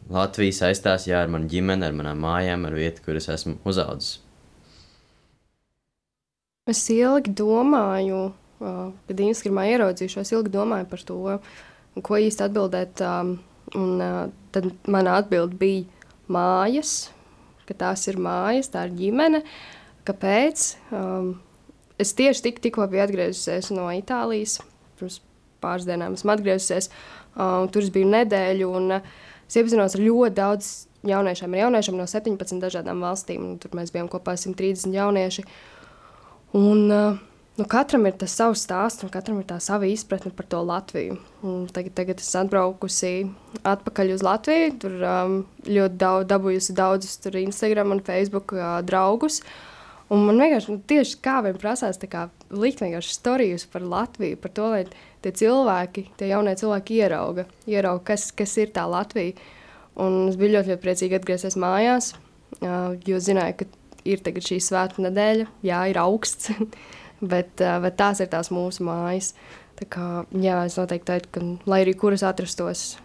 Latviju 0.09 0.55
saistās 0.57 1.05
jā, 1.05 1.21
ar 1.21 1.29
manu 1.29 1.51
ģimeni, 1.53 1.85
ar 1.85 1.97
manām 1.97 2.23
mājām, 2.25 2.65
ar 2.65 2.77
vietu, 2.77 3.05
kur 3.05 3.19
es 3.21 3.29
esmu 3.29 3.59
uzaugusi. 3.69 4.23
Es 6.69 6.81
ilgi 6.93 7.33
domāju, 7.37 8.31
uh, 8.61 8.79
kad 9.09 9.21
Instagramā 9.25 9.67
ieraudzīju 9.73 10.15
šo, 10.15 10.25
es 10.25 10.33
ilgi 10.33 10.53
domāju 10.53 10.89
par 10.89 11.05
to, 11.11 11.37
ko 12.05 12.21
īsti 12.21 12.45
atbildēt. 12.45 13.05
Um, 13.05 13.37
un 13.77 14.01
uh, 14.01 14.29
tad 14.55 14.71
mana 14.89 15.19
atbilde 15.21 15.59
bija 15.59 15.85
mājas, 16.33 17.11
ka 17.69 17.77
tās 17.77 18.07
ir 18.09 18.19
mājas, 18.21 18.71
tā 18.73 18.87
ir 18.89 18.97
ģimene. 18.97 19.43
Kāpēc? 20.09 20.65
Um, 20.95 21.35
es 22.01 22.15
tieši 22.17 22.47
tik, 22.47 22.61
tikko 22.65 22.87
biju 22.89 23.05
atgriezusies 23.05 23.73
no 23.75 23.89
Itālijas. 23.93 24.59
Pirms 25.01 25.21
pāris 25.63 25.89
dienām 25.89 26.17
esmu 26.17 26.33
atgriezusies. 26.33 26.91
Uh, 27.35 27.67
tur 27.73 27.85
es 27.85 27.93
biju 27.95 28.09
nedēļu, 28.15 28.69
un 28.81 28.99
uh, 28.99 29.17
es 29.49 29.59
iepazinos 29.61 29.97
ar 29.99 30.05
ļoti 30.05 30.39
daudz 30.39 30.71
jauniešiem, 31.09 31.55
ar 31.55 31.65
jauniešiem 31.67 31.99
no 31.99 32.09
17 32.09 32.63
dažādām 32.63 33.05
valstīm. 33.05 33.51
Tur 33.63 33.77
mēs 33.77 33.93
bijām 33.95 34.09
kopā 34.11 34.37
130 34.41 34.97
jaunieši. 34.97 35.45
Un, 36.57 36.87
uh, 36.89 37.21
nu, 37.59 37.67
katram 37.67 38.07
ir 38.07 38.15
tas 38.19 38.35
savs 38.39 38.63
stāsts, 38.67 39.03
un 39.03 39.11
katram 39.13 39.41
ir 39.41 39.47
tā 39.49 39.59
sava 39.63 39.89
izpratne 39.91 40.31
par 40.35 40.47
to 40.51 40.61
Latviju. 40.65 41.17
Un 41.43 41.65
tagad, 41.75 41.95
tagad 41.99 42.23
es 42.23 42.31
atbraukusi 42.39 43.13
atpakaļ 43.67 44.13
uz 44.15 44.23
Latviju. 44.27 44.77
Tur 44.85 44.95
um, 45.03 45.35
ļoti 45.67 45.99
daudz, 46.01 46.29
dabūjusi 46.31 46.77
daudzus 46.79 47.19
Instagram 47.43 47.97
un 47.97 48.05
Facebook 48.07 48.55
uh, 48.57 48.79
draugus. 48.87 49.41
Un 50.09 50.23
man 50.25 50.41
vienkārši 50.41 50.73
nu, 50.73 50.81
tieši 50.89 51.19
kā 51.25 51.41
vien 51.45 51.59
prasās 51.61 51.99
kā, 52.09 52.29
likt 52.55 52.81
vienkārši 52.81 53.17
stāstus 53.19 53.67
par 53.73 53.85
Latviju, 53.85 54.39
par 54.41 54.55
to, 54.57 54.71
lai 54.73 54.85
tie 55.25 55.35
cilvēki, 55.43 56.07
tie 56.17 56.31
jaunie 56.31 56.55
cilvēki 56.57 57.03
ierauga, 57.03 57.45
ierauga 57.69 58.15
kas, 58.15 58.31
kas 58.33 58.55
ir 58.63 58.73
tā 58.73 58.87
Latvija. 58.89 59.35
Un 59.99 60.29
es 60.31 60.39
biju 60.39 60.55
ļoti, 60.55 60.73
ļoti 60.73 60.85
priecīga 60.85 61.19
atgriezties 61.19 61.59
mājās, 61.59 62.15
uh, 62.63 62.95
jo 63.05 63.19
zināju, 63.19 63.59
ka 63.61 63.69
ir 64.09 64.23
tagad 64.25 64.47
šī 64.47 64.61
svētku 64.63 65.05
nedēļa, 65.05 65.51
jā, 65.67 65.83
ir 65.91 66.01
augsts. 66.07 66.55
bet, 67.21 67.55
uh, 67.63 67.79
bet 67.85 67.99
tās 68.01 68.23
ir 68.25 68.31
tās 68.33 68.53
mūsu 68.55 68.87
mājas. 68.89 69.35
Tā 69.79 69.87
kā, 69.87 70.09
jā, 70.35 70.59
es 70.67 70.75
noteikti 70.75 71.07
teiktu, 71.07 71.31
ka, 71.37 71.45
lai 71.71 71.85
arī 71.85 71.95
kuras 71.95 72.25
atrastos, 72.27 72.97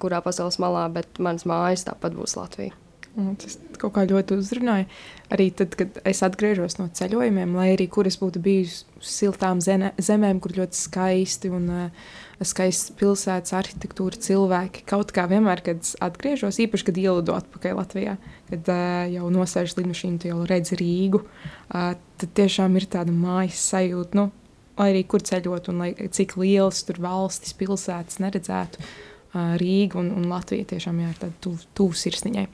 kurā 0.00 0.22
pasaules 0.24 0.56
malā, 0.62 0.86
bet 0.94 1.20
manas 1.20 1.44
mājas 1.48 1.84
tāpat 1.84 2.16
būs 2.16 2.38
Latvija. 2.38 2.72
Tas 3.16 3.54
kaut 3.80 3.94
kā 3.96 4.02
ļoti 4.04 4.36
uzrunāja. 4.36 4.84
Arī 5.32 5.48
tad, 5.56 5.72
kad 5.78 5.94
es 6.04 6.20
atgriežos 6.24 6.76
no 6.76 6.90
ceļojumiem, 6.92 7.54
lai 7.56 7.70
arī 7.72 7.86
kur 7.92 8.08
es 8.08 8.18
būtu 8.20 8.42
bijusi 8.44 8.84
uz 9.00 9.12
siltām 9.22 9.62
zene, 9.64 9.94
zemēm, 9.96 10.40
kur 10.44 10.52
ļoti 10.58 10.76
skaisti 10.76 11.50
un 11.56 11.70
uh, 11.72 12.10
skaists 12.44 12.92
pilsētas 13.00 13.56
arhitektūra, 13.56 14.20
cilvēki. 14.20 14.84
Kaut 14.88 15.14
kā 15.16 15.24
vienmēr, 15.30 15.64
kad 15.64 15.80
es 15.80 15.94
atgriežos, 16.04 16.60
īpaši, 16.66 16.88
kad 16.90 17.00
ielidu 17.00 17.36
atpakaļ 17.38 17.78
Latvijā, 17.80 18.18
kad 18.50 18.70
uh, 18.72 19.06
jau 19.12 19.30
nosēžas 19.32 19.76
lidmašīna, 19.78 20.20
tu 20.22 20.30
jau 20.30 20.42
redzi 20.48 20.78
Rīgu, 20.80 21.22
uh, 21.22 21.94
tad 22.20 22.34
tiešām 22.38 22.78
ir 22.78 22.88
tāda 22.92 23.14
mājas 23.14 23.62
sajūta. 23.72 24.18
Nu, 24.18 24.28
lai 24.76 24.90
arī 24.92 25.02
kur 25.08 25.24
ceļot, 25.24 25.70
un 25.72 25.82
lai, 25.82 25.90
cik 25.94 26.36
lielas 26.40 26.82
tur 26.86 27.00
valstis, 27.02 27.56
pilsētas 27.58 28.20
neredzētu, 28.22 28.82
uh, 28.82 29.56
Rīga 29.60 30.00
un, 30.02 30.12
un 30.16 30.28
Latvija 30.30 30.68
tiešām 30.74 31.00
jā, 31.02 31.12
ir 31.12 31.22
tāda 31.24 31.36
tuvu 31.44 31.66
tuv 31.76 31.96
sirsniņai. 31.98 32.46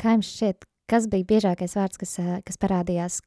Kā 0.00 0.16
jums 0.16 0.30
šķiet, 0.32 0.64
kas 0.88 1.06
bija 1.12 1.28
biežākais 1.34 1.76
vārds, 1.76 2.00
kas, 2.00 2.16
kas 2.46 2.60
parādījās 2.60 3.20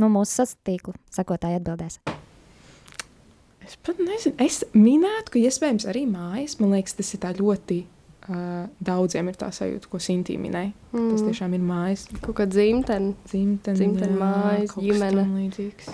no 0.00 0.08
nu, 0.08 0.20
mūsu 0.20 0.46
tīkla 0.64 0.94
sakotāja 1.12 1.60
atbildēs? 1.60 1.98
Es 3.66 3.76
pat 3.84 3.98
nezinu, 4.02 4.34
es 4.42 4.62
minētu, 4.74 5.34
ka 5.34 5.42
iespējams 5.42 5.86
arī 5.90 6.06
mājas. 6.08 6.56
Man 6.58 6.72
liekas, 6.74 6.96
tas 6.98 7.12
ir 7.14 7.26
ļoti 7.38 7.82
uh, 8.28 8.68
daudziem 8.84 9.30
ir 9.30 9.38
tā 9.40 9.48
sajūta, 9.54 9.88
ko 9.90 10.00
Sintīna 10.02 10.44
minēja. 10.44 10.72
Mm. 10.92 11.10
Tas 11.14 11.26
tiešām 11.28 11.56
ir 11.56 11.64
mājas. 11.64 12.06
Kaut 12.20 12.36
kā 12.40 12.46
dzimtene, 12.50 13.14
dzimtene, 13.30 13.76
dzimtene 13.78 14.20
mājas, 14.20 14.76
ģimene. 14.76 15.26
Līdzīgs. 15.34 15.92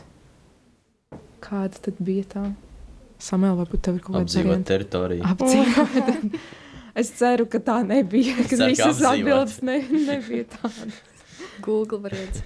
Kāda 1.46 1.82
tad 1.88 1.98
bija 2.02 2.28
tā? 2.34 2.44
Samuēl, 3.22 3.56
varbūt 3.62 3.84
tev 3.86 3.98
ir 3.98 4.04
kaut 4.04 4.18
kāda 4.18 4.26
apdzīvota 4.26 4.70
teritorija. 4.72 5.34
Apdzīvota. 5.34 6.20
Es 6.96 7.10
ceru, 7.12 7.44
ka 7.52 7.58
tā 7.60 7.82
nebija. 7.84 8.32
Ka 8.48 8.56
visas 8.70 9.02
atbildes 9.04 9.58
ne, 9.68 9.82
nebija 9.84 10.46
tādas. 10.54 10.94
Google 11.60 12.00
variants. 12.06 12.40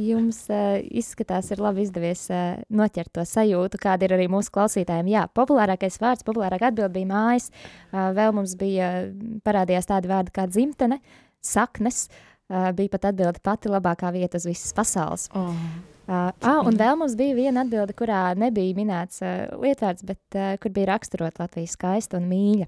Jums 0.00 0.38
uh, 0.48 0.78
izskatās, 0.88 1.50
ir 1.52 1.60
labi 1.60 1.84
izdevies 1.84 2.24
uh, 2.32 2.60
noķert 2.72 3.12
to 3.18 3.24
sajūtu, 3.28 3.80
kāda 3.82 4.06
ir 4.06 4.16
arī 4.16 4.28
mūsu 4.32 4.52
klausītājiem. 4.54 5.10
Jā, 5.12 5.26
populārākais 5.36 6.00
vārds, 6.00 6.24
populārākā 6.24 6.70
atbilde 6.70 6.94
bija 6.96 7.10
mājas. 7.10 7.50
Uh, 7.90 8.08
vēl 8.16 8.32
mums 8.36 8.56
bija 8.60 8.90
parādījās 9.44 9.90
tādi 9.90 10.08
vārdi 10.08 10.32
kā 10.32 10.48
dzimtene, 10.48 11.02
saknes. 11.44 12.06
Uh, 12.52 12.70
bija 12.76 12.94
pat 12.96 13.10
atbilde 13.12 13.40
pati 13.44 13.72
labākā 13.72 14.12
vieta 14.16 14.40
uz 14.40 14.48
visas 14.48 14.72
pasaules. 14.76 15.28
Oh. 15.36 15.52
Uh, 16.02 16.32
ah, 16.42 16.64
un 16.66 16.74
vēl 16.80 16.96
mums 16.98 17.14
bija 17.16 17.36
viena 17.36 17.62
atbilde, 17.62 17.94
kurā 17.96 18.32
nebija 18.36 18.74
minēts 18.74 19.20
uh, 19.22 19.52
lietvārds, 19.62 20.02
bet 20.08 20.36
uh, 20.36 20.54
kur 20.60 20.72
bija 20.74 20.90
raksturot 20.94 21.38
Latvijas 21.38 21.76
skaista 21.76 22.18
un 22.18 22.26
mīļa. 22.32 22.66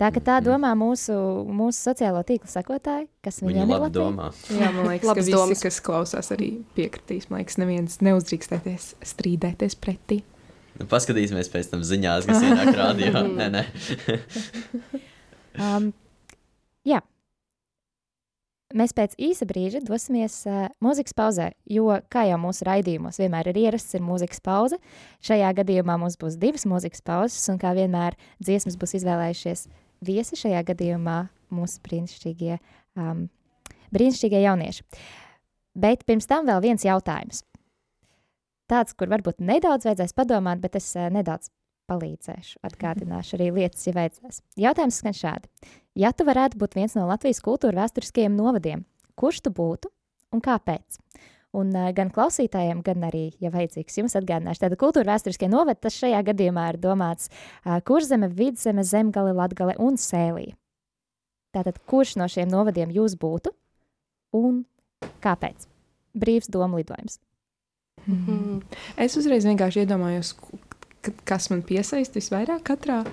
Tā 0.00 0.08
ka 0.14 0.20
tā 0.24 0.38
domā 0.40 0.70
mūsu, 0.80 1.12
mūsu 1.52 1.90
sociālo 1.90 2.22
tīklu 2.24 2.48
sekotāji, 2.48 3.04
kas 3.20 3.42
viņiem 3.42 3.66
Viņi 3.66 3.66
ir 3.66 3.82
labi 3.82 3.92
domā. 3.92 4.28
Jā, 4.48 4.70
man 4.72 4.86
liekas, 4.88 5.10
ka 5.18 5.20
visi, 5.20 5.34
domas. 5.34 5.60
kas 5.66 5.80
klausās, 5.84 6.30
arī 6.32 6.48
piekritīs. 6.76 7.26
Man 7.28 7.42
liekas, 7.42 7.58
neviens 7.60 7.98
neuzdrīkstēties 8.06 8.94
strīdēties 9.10 9.76
pretī. 9.76 10.22
Nu, 10.78 10.86
paskatīsimies 10.88 11.52
pēc 11.52 11.68
tam 11.74 11.84
ziņās, 11.84 12.28
kas 12.30 12.46
ienāk 12.48 12.72
rādio. 12.78 13.12
nē, 13.42 13.48
nē. 13.52 13.64
um, 15.66 15.90
jā. 16.88 17.02
Mēs 18.80 18.96
pēc 18.96 19.18
īsa 19.20 19.44
brīža 19.50 19.82
dosimies 19.84 20.38
uh, 20.48 20.70
mūzikas 20.80 21.12
pauzē, 21.18 21.50
jo, 21.68 21.90
kā 22.08 22.22
jau 22.30 22.40
mūsu 22.40 22.64
raidījumos 22.70 23.20
vienmēr 23.20 23.52
ir 23.52 23.60
ierasts, 23.66 23.98
ir 23.98 24.06
mūzikas 24.06 24.40
pauze. 24.46 24.80
Šajā 25.26 25.52
gadījumā 25.60 25.98
mums 26.00 26.16
būs 26.16 26.40
divas 26.40 26.64
mūzikas 26.70 27.04
pauzes, 27.04 27.44
un 27.52 27.60
kā 27.60 27.74
vienmēr 27.76 28.16
dziesmas 28.40 28.80
būs 28.80 28.96
izvēlējušies 29.02 29.66
viesi 30.04 30.38
šajā 30.38 30.62
gadījumā 30.72 31.18
mūsu 31.54 31.80
brīnišķīgie, 31.86 32.58
um, 33.00 33.26
brīnišķīgie 33.94 34.42
jaunieši. 34.44 34.84
Bet 35.80 36.04
pirms 36.08 36.28
tam 36.30 36.48
vēl 36.48 36.62
viens 36.64 36.84
jautājums. 36.86 37.44
Tāds, 38.70 38.94
kur 38.94 39.10
varbūt 39.10 39.42
nedaudz 39.42 39.88
vajadzēs 39.88 40.14
padomāt, 40.14 40.62
bet 40.62 40.78
es 40.78 40.92
uh, 40.96 41.08
nedaudz 41.12 41.50
palīdzēšu, 41.90 42.60
atgādināšu 42.66 43.36
arī 43.38 43.50
lietas, 43.56 43.86
ja 43.88 43.94
vajadzēs. 43.96 44.42
Jautājums 44.60 45.00
skan 45.02 45.16
šādi. 45.16 45.50
Ja 45.98 46.12
tu 46.14 46.26
varētu 46.28 46.60
būt 46.60 46.76
viens 46.78 46.94
no 46.98 47.08
Latvijas 47.10 47.42
kultūra 47.42 47.82
vēsturiskajiem 47.82 48.36
novadiem, 48.38 48.84
kurš 49.18 49.42
tu 49.46 49.54
būtu 49.54 49.90
un 50.34 50.42
kāpēc? 50.44 51.00
Un 51.58 51.72
uh, 51.74 51.88
gan 51.94 52.12
klausītājiem, 52.14 52.82
gan 52.86 53.02
arī, 53.08 53.24
ja 53.42 53.50
vajadzīgs, 53.50 53.96
jums 53.98 54.14
atgādināšu, 54.18 54.62
tāda 54.62 54.76
kultūra 54.78 55.16
vēsturiskie 55.16 55.48
novadi, 55.50 55.80
tas 55.82 55.96
šajā 55.98 56.20
gadījumā 56.28 56.68
ir 56.70 56.78
domāts 56.82 57.26
uh, 57.30 57.80
kurzeme, 57.86 58.28
vidzeme, 58.30 58.84
zemgale, 58.86 59.32
latgale 59.34 59.74
un 59.82 59.98
sēlija. 59.98 60.54
Tātad, 61.50 61.80
kurš 61.90 62.14
no 62.20 62.28
šiem 62.30 62.46
novadiem 62.52 62.92
jūs 62.94 63.16
būtu 63.18 63.50
un 64.38 64.62
kāpēc? 65.24 65.66
Brīvs 66.14 66.50
doma 66.50 66.78
lidojums. 66.78 67.18
Mm 68.06 68.24
-hmm. 68.26 68.62
Es 68.96 69.16
uzreiz 69.16 69.44
vienkārši 69.44 69.82
iedomājos, 69.84 70.34
kas 71.24 71.50
man 71.50 71.62
piesaista 71.62 72.18
visvairāk 72.18 72.62
katrā 72.62 73.04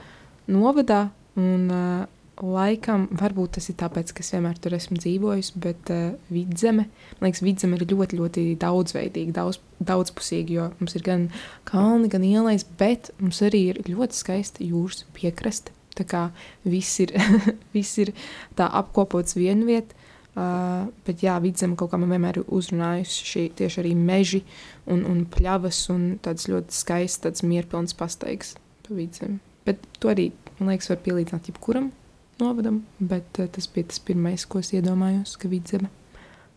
novadā. 0.47 1.09
Un, 1.37 1.69
uh, 1.71 2.07
Laikam, 2.37 3.07
varbūt 3.17 3.55
tas 3.57 3.65
ir 3.71 3.77
tāpēc, 3.79 4.11
ka 4.13 4.21
es 4.21 4.29
vienmēr 4.29 4.59
tur 4.61 4.75
esmu 4.77 4.99
dzīvojis, 5.01 5.47
bet 5.57 5.89
uh, 5.89 6.11
vidzeme, 6.29 6.85
man 7.17 7.25
liekas, 7.25 7.41
vidzeme 7.41 7.79
ir 7.79 7.85
ļoti, 7.89 8.19
ļoti 8.19 8.43
daudzveidīga, 8.61 9.33
daudz, 9.39 9.57
daudzpusīga, 9.81 10.53
jo 10.53 10.67
mums 10.77 10.93
ir 10.99 11.05
gan 11.07 11.25
kalni, 11.65 12.11
gan 12.13 12.27
ielais, 12.27 12.67
bet 12.77 13.09
mums 13.17 13.41
arī 13.41 13.63
ir 13.71 13.81
ļoti 13.89 14.19
skaista 14.19 14.61
jūras 14.61 15.07
piekraste. 15.17 15.73
Tā 15.97 16.05
kā 16.05 16.23
viss 16.61 17.01
ir, 17.01 17.15
viss 17.75 17.97
ir 18.05 18.13
tā 18.53 18.69
apkopots 18.83 19.33
vienviet, 19.39 19.97
uh, 20.37 20.85
bet 21.09 21.25
jā, 21.25 21.41
vidzeme 21.41 21.73
kaut 21.73 21.95
kā 21.95 21.97
man 21.97 22.13
vienmēr 22.13 22.43
ir 22.43 22.49
uzrunājusi 22.53 23.29
šī 23.33 23.49
tieši 23.57 23.81
arī 23.81 23.97
meži 23.97 24.45
un, 24.85 25.07
un 25.09 25.25
pļavas 25.25 25.87
un 25.95 26.09
tāds 26.21 26.51
ļoti 26.53 26.83
skaists, 26.85 27.25
tāds 27.25 27.41
mierpilns 27.41 27.97
pastaigs 27.97 28.59
pa 28.85 28.93
vidzemi. 28.93 29.41
Bet 29.65 29.81
to 29.97 30.13
arī, 30.13 30.35
man 30.59 30.75
liekas, 30.75 30.93
var 30.93 31.01
pielīdzināt 31.01 31.49
jebkuram 31.49 31.95
novadam, 32.41 32.81
bet 32.99 33.41
uh, 33.41 33.49
tas 33.51 33.69
bija 33.71 33.89
tas 33.91 34.01
pirmais, 34.03 34.45
ko 34.45 34.61
es 34.63 34.73
iedomājos, 34.75 35.37
ka 35.39 35.49
vidzeme. 35.51 35.91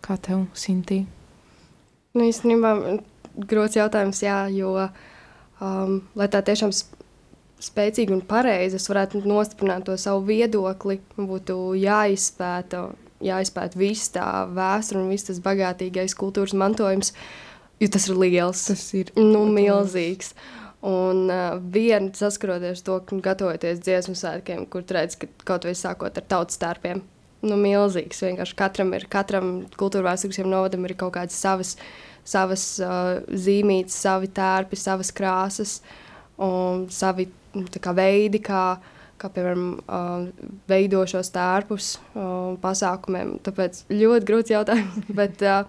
Kā 0.00 0.16
tev, 0.16 0.46
Sintī? 0.56 1.04
Nu, 2.16 2.24
īstenībā 2.24 2.72
grūts 3.50 3.76
jautājums, 3.78 4.22
jā, 4.24 4.38
jo, 4.54 4.72
um, 5.60 6.00
lai 6.18 6.28
tā 6.32 6.40
tiešām 6.46 6.72
spēcīgi 7.60 8.14
un 8.16 8.22
pareizi, 8.26 8.80
es 8.80 8.88
varētu 8.90 9.22
nostiprināt 9.28 9.86
to 9.88 9.96
savu 10.00 10.24
viedokli, 10.30 10.98
būtu 11.16 11.58
jāizpēta, 11.80 12.86
jāizpēta 13.24 13.80
viss 13.80 14.12
tā 14.14 14.26
vēsture 14.56 15.02
un 15.02 15.12
viss 15.12 15.28
tas 15.28 15.42
bagātīgais 15.44 16.16
kultūras 16.18 16.56
mantojums, 16.56 17.12
jo 17.80 17.90
tas 17.92 18.08
ir 18.08 18.20
liels. 18.20 18.64
Tas 18.70 18.86
ir 18.96 19.12
nu, 19.18 19.44
milzīgs. 19.52 20.34
Un 20.80 21.26
uh, 21.28 21.58
viena 21.60 22.08
saskaroties 22.16 22.80
to, 22.86 22.96
ka 23.04 23.16
gatavoties 23.20 23.82
dziesmu 23.84 24.14
svētkiem, 24.16 24.64
kur 24.72 24.84
redz, 24.88 25.18
ka 25.20 25.28
kaut 25.44 25.66
vai 25.68 25.74
sākot 25.76 26.16
ar 26.16 26.24
tautas 26.24 26.56
starpiem, 26.56 27.02
nu, 27.44 27.56
milzīgs. 27.60 28.22
Vienkārši 28.24 28.56
katram 28.56 28.94
ir, 28.96 29.04
katram 29.12 29.50
kultūra 29.76 30.08
vēsturiskajam 30.08 30.48
novadam 30.48 30.86
ir 30.88 30.94
kaut 31.00 31.12
kādas 31.18 31.36
savas, 31.36 31.74
savas 32.24 32.64
uh, 32.80 33.18
zīmītes, 33.28 33.98
savi 34.06 34.30
tērpi, 34.32 34.78
savas 34.80 35.12
krāsas 35.12 35.80
un 36.40 36.86
savi 36.88 37.26
nu, 37.52 37.66
kā 37.76 37.92
veidi, 37.96 38.40
kā, 38.44 38.64
kā 39.20 39.30
piemēram, 39.34 39.66
uh, 39.84 40.54
veido 40.70 41.02
šos 41.12 41.28
tērpus 41.34 41.90
uh, 42.14 42.54
pasākumiem. 42.62 43.34
Tāpēc 43.44 43.82
ļoti 43.92 44.30
grūts 44.32 44.54
jautājums. 44.54 45.10
Bet, 45.20 45.44
uh, 45.44 45.68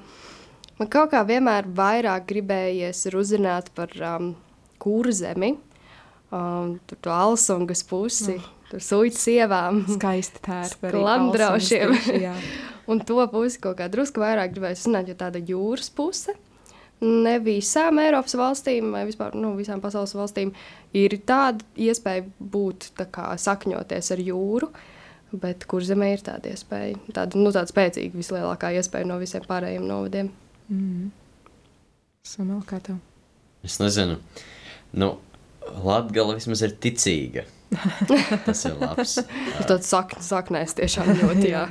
man 0.80 0.92
kaut 0.94 1.12
kā 1.12 1.26
vienmēr 1.28 1.68
vairāk 1.68 2.30
gribējies 2.32 3.04
uzzināt 3.12 3.74
par 3.76 3.92
um, 4.14 4.32
kurzemi, 4.82 5.54
um, 6.34 6.78
tur 6.90 7.02
to 7.02 7.14
alsungas 7.16 7.86
pusi. 7.88 8.40
Oh. 8.40 8.50
Tur 8.72 8.80
sūta 8.80 9.20
sievām, 9.20 9.82
skaisti 9.98 10.40
tērpi, 10.46 10.94
glamdrošiem. 10.94 11.92
un 12.92 13.02
to 13.04 13.20
pusi 13.34 13.60
kaut 13.60 13.76
kā 13.82 13.90
drusku 13.92 14.24
vairāk 14.24 14.54
gribēju 14.54 14.80
zināt, 14.80 15.12
jo 15.12 15.18
tāda 15.20 15.42
jūras 15.44 15.92
puse 15.92 16.38
ne 17.02 17.38
visām 17.42 18.00
Eiropas 18.02 18.36
valstīm 18.38 18.92
vai 18.94 19.04
vispār 19.10 19.36
nu, 19.38 19.56
visām 19.58 19.82
pasaules 19.82 20.14
valstīm 20.16 20.54
ir 20.98 21.18
tāda 21.26 21.66
iespēja 21.76 22.28
būt 22.40 22.92
tā 23.00 23.08
kā, 23.10 23.32
sakņoties 23.42 24.12
ar 24.16 24.24
jūru. 24.24 24.72
Bet 25.32 25.64
kur 25.64 25.84
zemē 25.88 26.10
ir 26.12 26.24
tāda 26.26 26.52
iespēja? 26.52 26.98
Tāda, 27.16 27.40
nu, 27.40 27.54
tāda 27.56 27.72
spēcīga, 27.72 28.18
vislielākā 28.20 28.74
iespēja 28.76 29.08
no 29.08 29.16
visiem 29.22 29.46
pārējiem 29.48 29.86
novadiem. 29.88 30.28
Mm. 30.68 31.06
Samuel, 32.28 32.60
kā 32.68 32.82
tev? 32.84 32.98
Es 33.64 33.80
nezinu. 33.80 34.18
Nu, 34.98 35.16
Latgala 35.86 36.36
vismaz 36.36 36.64
ir 36.66 36.76
ticīga. 36.84 37.46
Tas 38.46 38.66
ir 38.68 38.74
labs. 38.82 39.14
Tas 39.22 39.68
tāds 39.70 39.88
saknes, 39.88 40.28
saknēs 40.28 40.74
tiešām 40.76 41.12
ļoti, 41.22 41.52
jā. 41.54 41.62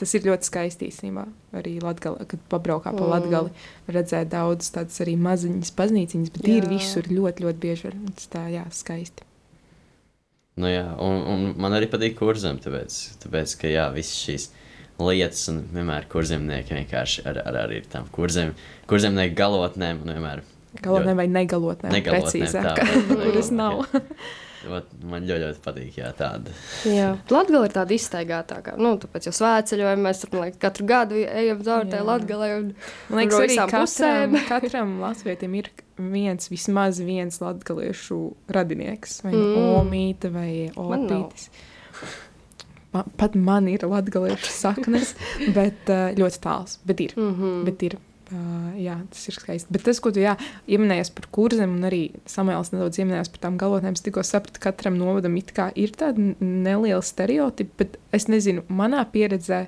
Tas 0.00 0.14
ir 0.18 0.26
ļoti 0.26 0.48
skaisti 0.48 0.88
īstenībā. 0.90 1.26
Arī 1.54 1.76
Latgala, 1.82 2.26
kad 2.30 2.42
pabraukā 2.50 2.90
pa 2.90 3.04
mm. 3.04 3.12
Latgali, 3.12 3.68
redzēt 3.94 4.32
daudz 4.32 4.72
tādas 4.74 4.98
arī 5.04 5.14
maziņas 5.20 5.70
baznīciņas, 5.78 6.34
bet 6.34 6.50
jā. 6.50 6.58
ir 6.58 6.66
visur 6.72 7.06
ļoti, 7.10 7.46
ļoti 7.46 7.62
bieži. 7.62 7.94
Tas 8.16 8.32
tā, 8.32 8.48
jā, 8.50 8.64
skaisti. 8.74 9.28
Nu 10.58 10.70
jā, 10.70 10.86
un, 11.02 11.22
un 11.30 11.46
man 11.58 11.74
arī 11.74 11.88
patīk 11.90 12.18
kurzem, 12.18 12.60
tāpēc, 12.62 12.98
tāpēc 13.24 13.54
ka 13.58 13.70
jā, 13.70 13.88
visas 13.94 14.18
šīs 14.22 14.50
lietas 15.02 15.48
un 15.50 15.64
vienmēr 15.74 16.06
kurzemnieki 16.10 16.76
vienkārši 16.76 17.24
ar, 17.26 17.40
ar, 17.42 17.56
ar 17.64 17.72
ir 17.74 17.86
tām 17.90 18.06
kurzem, 18.14 18.52
kurzemnieku 18.90 19.34
galotnēm 19.38 20.04
un 20.04 20.12
vienmēr 20.14 20.44
Galotnē 20.84 21.14
vai 21.18 21.28
negalotnē? 21.32 21.92
Negalotnē, 21.94 22.30
precīzāk. 22.30 22.82
Kuras 23.24 23.50
nav. 23.54 23.84
Man 24.64 25.26
ļoti, 25.28 25.40
ļoti 25.42 25.62
patīk, 25.64 25.96
jā, 25.98 26.10
tāda. 26.16 26.52
Jā, 26.88 27.10
Latvija 27.32 27.64
ir 27.66 27.74
tāda 27.74 27.96
iztaigātākā. 27.96 28.76
Nu, 28.80 28.94
tāpēc 29.00 29.28
jau 29.28 29.34
svētceļojam, 29.36 30.02
mēs 30.06 30.22
tur 30.22 30.38
liekas, 30.38 30.60
katru 30.62 30.86
gadu 30.88 31.20
ejam 31.20 31.60
caur 31.66 31.88
tai. 31.90 32.00
Un, 32.00 32.70
Man 33.10 33.20
liekas, 33.20 33.40
arī 33.42 33.58
katram, 33.60 34.38
katram 34.52 34.94
latvietim 35.02 35.58
ir 35.60 35.70
viens, 35.98 36.48
vismaz 36.52 37.00
viens 37.04 37.40
latgaliešu 37.42 38.20
radinieks. 38.56 39.20
Vai 39.26 39.34
nu 39.36 39.44
mm. 39.44 39.70
omīte 39.82 40.32
vai 40.34 40.50
opītis. 40.70 41.50
Man, 42.94 43.12
pat 43.18 43.36
man 43.36 43.68
ir 43.68 43.84
latgaliešu 43.90 44.50
saknes, 44.54 45.14
bet 45.54 45.92
uh, 45.92 46.08
ļoti 46.16 46.42
tāls. 46.44 46.78
Bet 46.86 47.04
ir. 47.04 47.16
Mm 47.18 47.32
-hmm. 47.34 47.62
bet 47.68 47.88
ir. 47.90 48.00
Uh, 48.32 48.72
jā, 48.80 48.94
tas 49.12 49.26
ir 49.28 49.36
skaisti. 49.36 49.68
Bet 49.74 49.82
tas, 49.84 49.98
ko 50.00 50.08
tu 50.14 50.22
pieminēji 50.64 51.10
par 51.12 51.26
kurzem, 51.34 51.74
un 51.76 51.84
arī 51.84 52.06
Samuēls 52.30 52.70
nedaudz 52.72 52.96
pieminējās 52.96 53.28
par 53.34 53.42
tām 53.42 53.58
galotnēm, 53.60 53.98
es 53.98 54.04
tikko 54.04 54.22
sapratu, 54.24 54.62
ka 54.62 54.70
katram 54.70 54.96
novadam 54.96 55.36
ir 55.36 55.92
tāda 55.92 56.30
neliela 56.40 57.02
stereotipa, 57.04 57.76
bet 57.82 57.98
es 58.16 58.24
nezinu, 58.32 58.64
manā 58.72 59.02
pieredzē 59.12 59.66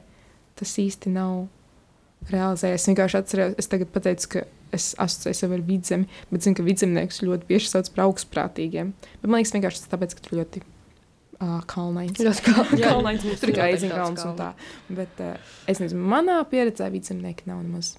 tas 0.57 0.73
īsti 0.81 1.13
nav 1.13 2.31
realizējies. 2.31 2.81
Es 2.81 2.89
vienkārši 2.89 3.19
atceros, 3.21 3.59
es 3.61 3.69
tagad 3.69 3.93
pateicu, 3.93 4.31
ka 4.33 4.47
es 4.73 4.89
asociēju 5.05 5.41
sevi 5.43 5.59
ar 5.59 5.67
vidzemi, 5.69 6.09
bet 6.33 6.49
zinu, 6.49 6.57
ka 6.57 6.65
vidzemniekus 6.65 7.21
ļoti 7.27 7.51
bieži 7.53 7.69
sauc 7.75 7.93
par 7.93 8.07
augstprātīgiem. 8.07 8.95
Bet 9.21 9.29
man 9.29 9.43
liekas, 9.43 9.53
vienkārši 9.59 9.85
tas 9.85 9.93
tāpēc, 9.93 10.17
ka 10.17 10.25
tur 10.25 10.39
ļoti 10.41 10.65
uh, 10.65 11.61
kalnains. 11.69 12.25
Ļoti 12.25 12.49
kal 12.49 12.73
kalnains, 12.89 13.29
tur 13.45 13.53
ir 13.53 13.63
aizņemts 13.69 14.27
un 14.31 14.35
tā. 14.41 14.51
Bet 14.89 15.23
uh, 15.29 15.37
es 15.69 15.85
nezinu, 15.85 16.09
manā 16.17 16.41
pieredzē 16.49 16.89
vidzemnieki 16.97 17.53
nav 17.53 17.61
nemaz 17.61 17.99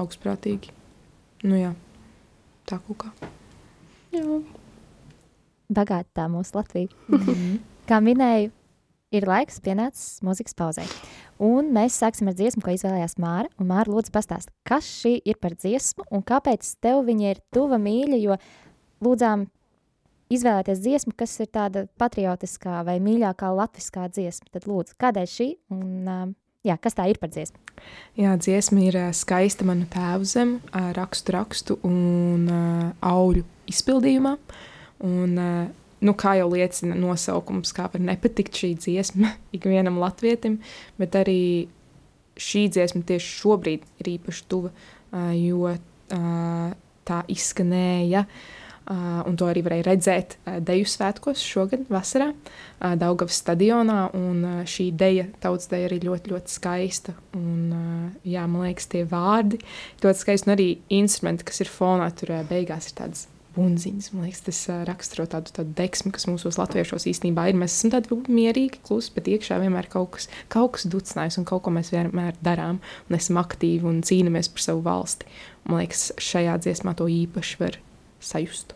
augstprātīgi. 0.00 0.72
Nu, 1.44 1.56
jā, 1.58 1.72
tā 2.68 2.80
kaut 2.86 3.00
kā. 3.04 3.30
Jā. 4.14 4.40
Bagāta 5.74 6.08
tā 6.20 6.28
mūsu 6.30 6.56
Latvija. 6.56 6.88
Mm 7.08 7.18
-hmm. 7.18 7.58
Kā 7.88 8.00
minēju, 8.00 8.50
ir 9.12 9.26
laiks 9.28 9.60
pienācis 9.60 10.22
mūzikas 10.24 10.56
pauzē. 10.56 10.84
Un 11.38 11.72
mēs 11.74 11.98
sāksim 12.00 12.28
ar 12.30 12.34
dziesmu, 12.34 12.62
ko 12.62 12.70
izvēlējās 12.70 13.18
Māra. 13.18 13.48
Un 13.58 13.66
Māra, 13.66 13.90
lūdzu, 13.90 14.12
pastāst, 14.14 14.52
kas 14.64 14.84
šī 14.84 15.20
ir 15.24 15.36
par 15.42 15.54
dziesmu 15.54 16.06
un 16.10 16.22
kāpēc 16.22 16.76
tev 16.80 17.04
viņa 17.04 17.30
ir 17.30 17.42
tuva 17.54 17.78
mīļa, 17.82 18.20
jo 18.22 18.36
lūdzām 19.04 19.46
izvēlēties 20.34 20.80
dziesmu, 20.84 21.12
kas 21.16 21.36
ir 21.40 21.50
tāda 21.52 21.86
patriotiskā 22.00 22.82
vai 22.86 22.98
mīļākā 23.04 23.50
latviskā 23.54 24.08
dziesma. 24.08 24.50
Tad 24.54 24.68
lūdzu, 24.70 24.96
kādēļ 25.00 25.30
šī 25.30 25.48
un 25.74 26.08
um, 26.08 26.34
Jā, 26.64 26.78
kas 26.80 26.96
tā 26.96 27.04
ir 27.12 27.18
par 27.20 27.28
dziesmu? 27.28 27.58
Jā, 28.16 28.34
dziesma 28.40 28.80
ir 28.86 28.96
skaista 29.16 29.66
manu 29.68 29.84
tēvu 29.92 30.24
zem, 30.28 30.54
rakstu 30.96 31.34
rakstu 31.34 31.76
un 31.84 32.46
auļu 33.04 33.44
izpildījumā. 33.68 34.32
Un, 35.04 35.36
nu, 36.08 36.16
kā 36.16 36.34
jau 36.38 36.48
liecina 36.54 36.96
nosaukums, 36.96 37.74
kā 37.76 37.90
var 37.92 38.00
nepatikt 38.08 38.56
šī 38.62 38.72
dziesma 38.80 39.34
ikvienam 39.56 40.00
latvietim, 40.00 40.62
bet 41.00 41.20
arī 41.20 41.38
šī 42.40 42.66
dziesma 42.72 43.04
tieši 43.12 43.38
šobrīd 43.42 43.84
ir 44.00 44.12
īpaši 44.16 44.50
tuva, 44.50 44.72
jo 45.36 45.76
tā 47.04 47.24
izskanēja 47.30 48.24
Uh, 48.24 48.63
un 48.90 49.36
to 49.40 49.48
arī 49.48 49.62
varēja 49.64 49.86
redzēt 49.88 50.36
uh, 50.42 50.58
Deju 50.64 50.88
svētkos 50.90 51.40
šogad, 51.40 51.86
vasarā, 51.92 52.30
uh, 52.34 52.94
Daugavas 53.00 53.38
stadionā. 53.40 54.00
Šī 54.68 54.90
deja, 54.92 55.28
tautas 55.40 55.70
deja, 55.70 55.88
arī 55.88 56.02
ļoti, 56.04 56.32
ļoti 56.34 56.52
skaista. 56.52 57.14
Un, 57.38 57.72
jā, 58.28 58.44
man 58.50 58.66
liekas, 58.66 58.88
tie 58.92 59.04
vārdi 59.08 59.60
ļoti 60.04 60.20
skaisti. 60.20 60.50
Un 60.50 60.56
arī 60.56 60.68
instrumenti, 60.92 61.46
kas 61.48 61.64
ir 61.64 61.72
fonā, 61.72 62.10
tur 62.18 62.34
uh, 62.36 62.42
beigās 62.48 62.90
ir 62.90 62.98
tādas 63.00 63.24
bunziņas. 63.54 64.10
Man 64.12 64.26
liekas, 64.26 64.42
tas 64.48 64.60
uh, 64.68 64.82
raksturo 64.88 65.26
tādu, 65.30 65.54
tādu 65.56 65.74
deksmi, 65.78 66.12
kas 66.14 66.28
mūsos 66.28 66.58
latviešos 66.60 67.08
īstenībā 67.10 67.48
ir. 67.48 67.58
Mēs 67.60 67.78
esam 67.78 67.94
tādi 67.94 68.20
mierīgi, 68.28 68.82
klusi, 68.84 69.14
bet 69.16 69.30
iekšā 69.32 69.62
vienmēr 69.62 69.88
kaut 69.92 70.16
kas, 70.18 70.28
kaut 70.52 70.76
kas 70.76 70.88
ducinājis 70.90 71.40
un 71.40 71.48
kaut 71.48 71.64
ko 71.64 71.72
mēs 71.74 71.92
vienmēr 71.94 72.36
darām 72.44 72.82
un 73.08 73.18
esam 73.18 73.40
aktīvi 73.40 73.88
un 73.90 74.04
cīnāmies 74.06 74.52
par 74.52 74.68
savu 74.68 74.84
valsti. 74.86 75.30
Man 75.64 75.84
liekas, 75.84 76.10
šajā 76.20 76.58
dziesmā 76.66 76.96
to 76.98 77.08
īpaši 77.08 77.60
var 77.62 77.80
sajust. 78.24 78.73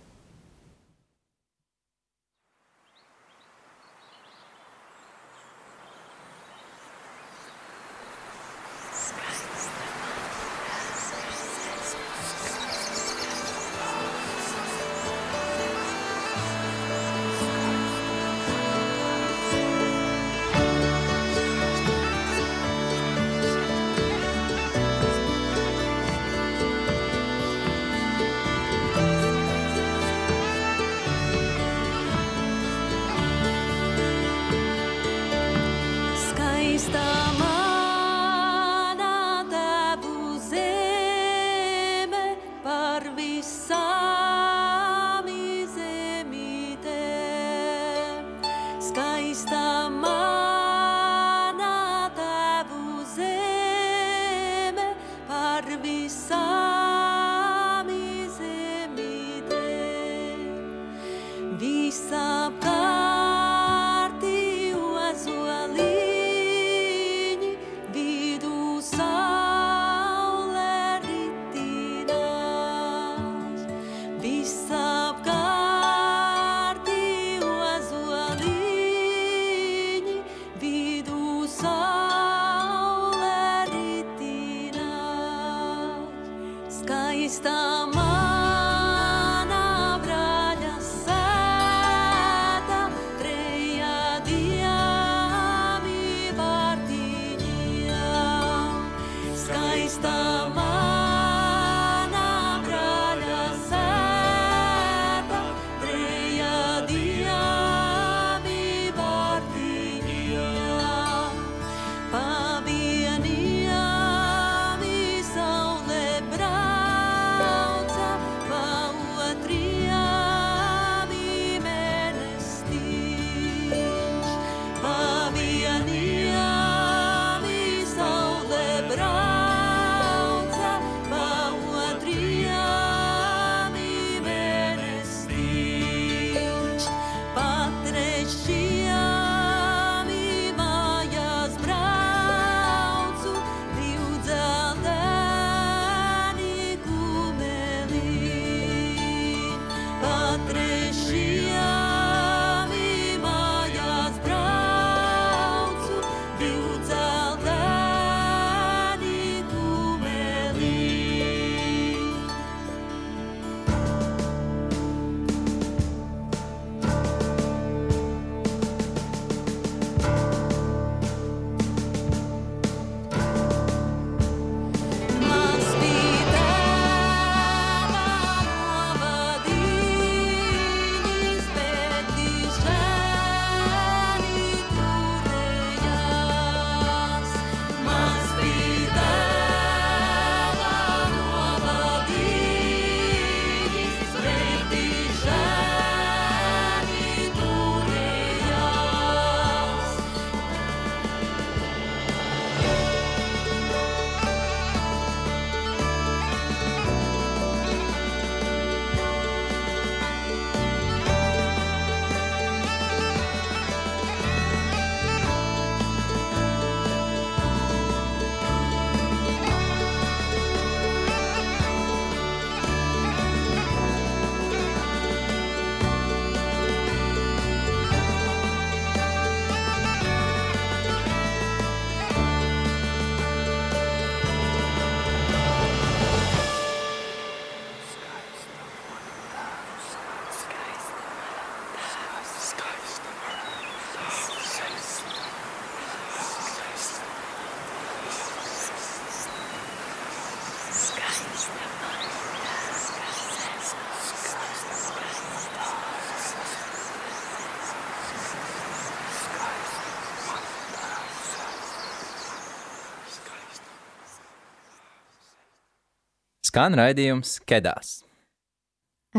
Skan 266.48 266.72
raidījums 266.78 267.34
Kedās. 267.44 267.98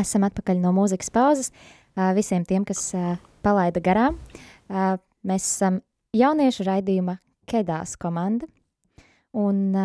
Esam 0.00 0.24
atpakaļ 0.26 0.58
no 0.58 0.72
mūzikas 0.74 1.12
pauzes. 1.14 1.52
Visiem 2.16 2.42
tiem, 2.48 2.64
kas 2.66 2.88
palaida 3.44 3.82
garām, 3.84 4.16
mēs 4.66 5.44
esam 5.44 5.76
jauniešu 6.16 6.66
raidījuma 6.66 7.20
Kedās 7.50 7.94
komanda. 8.00 8.48
Un 9.36 9.76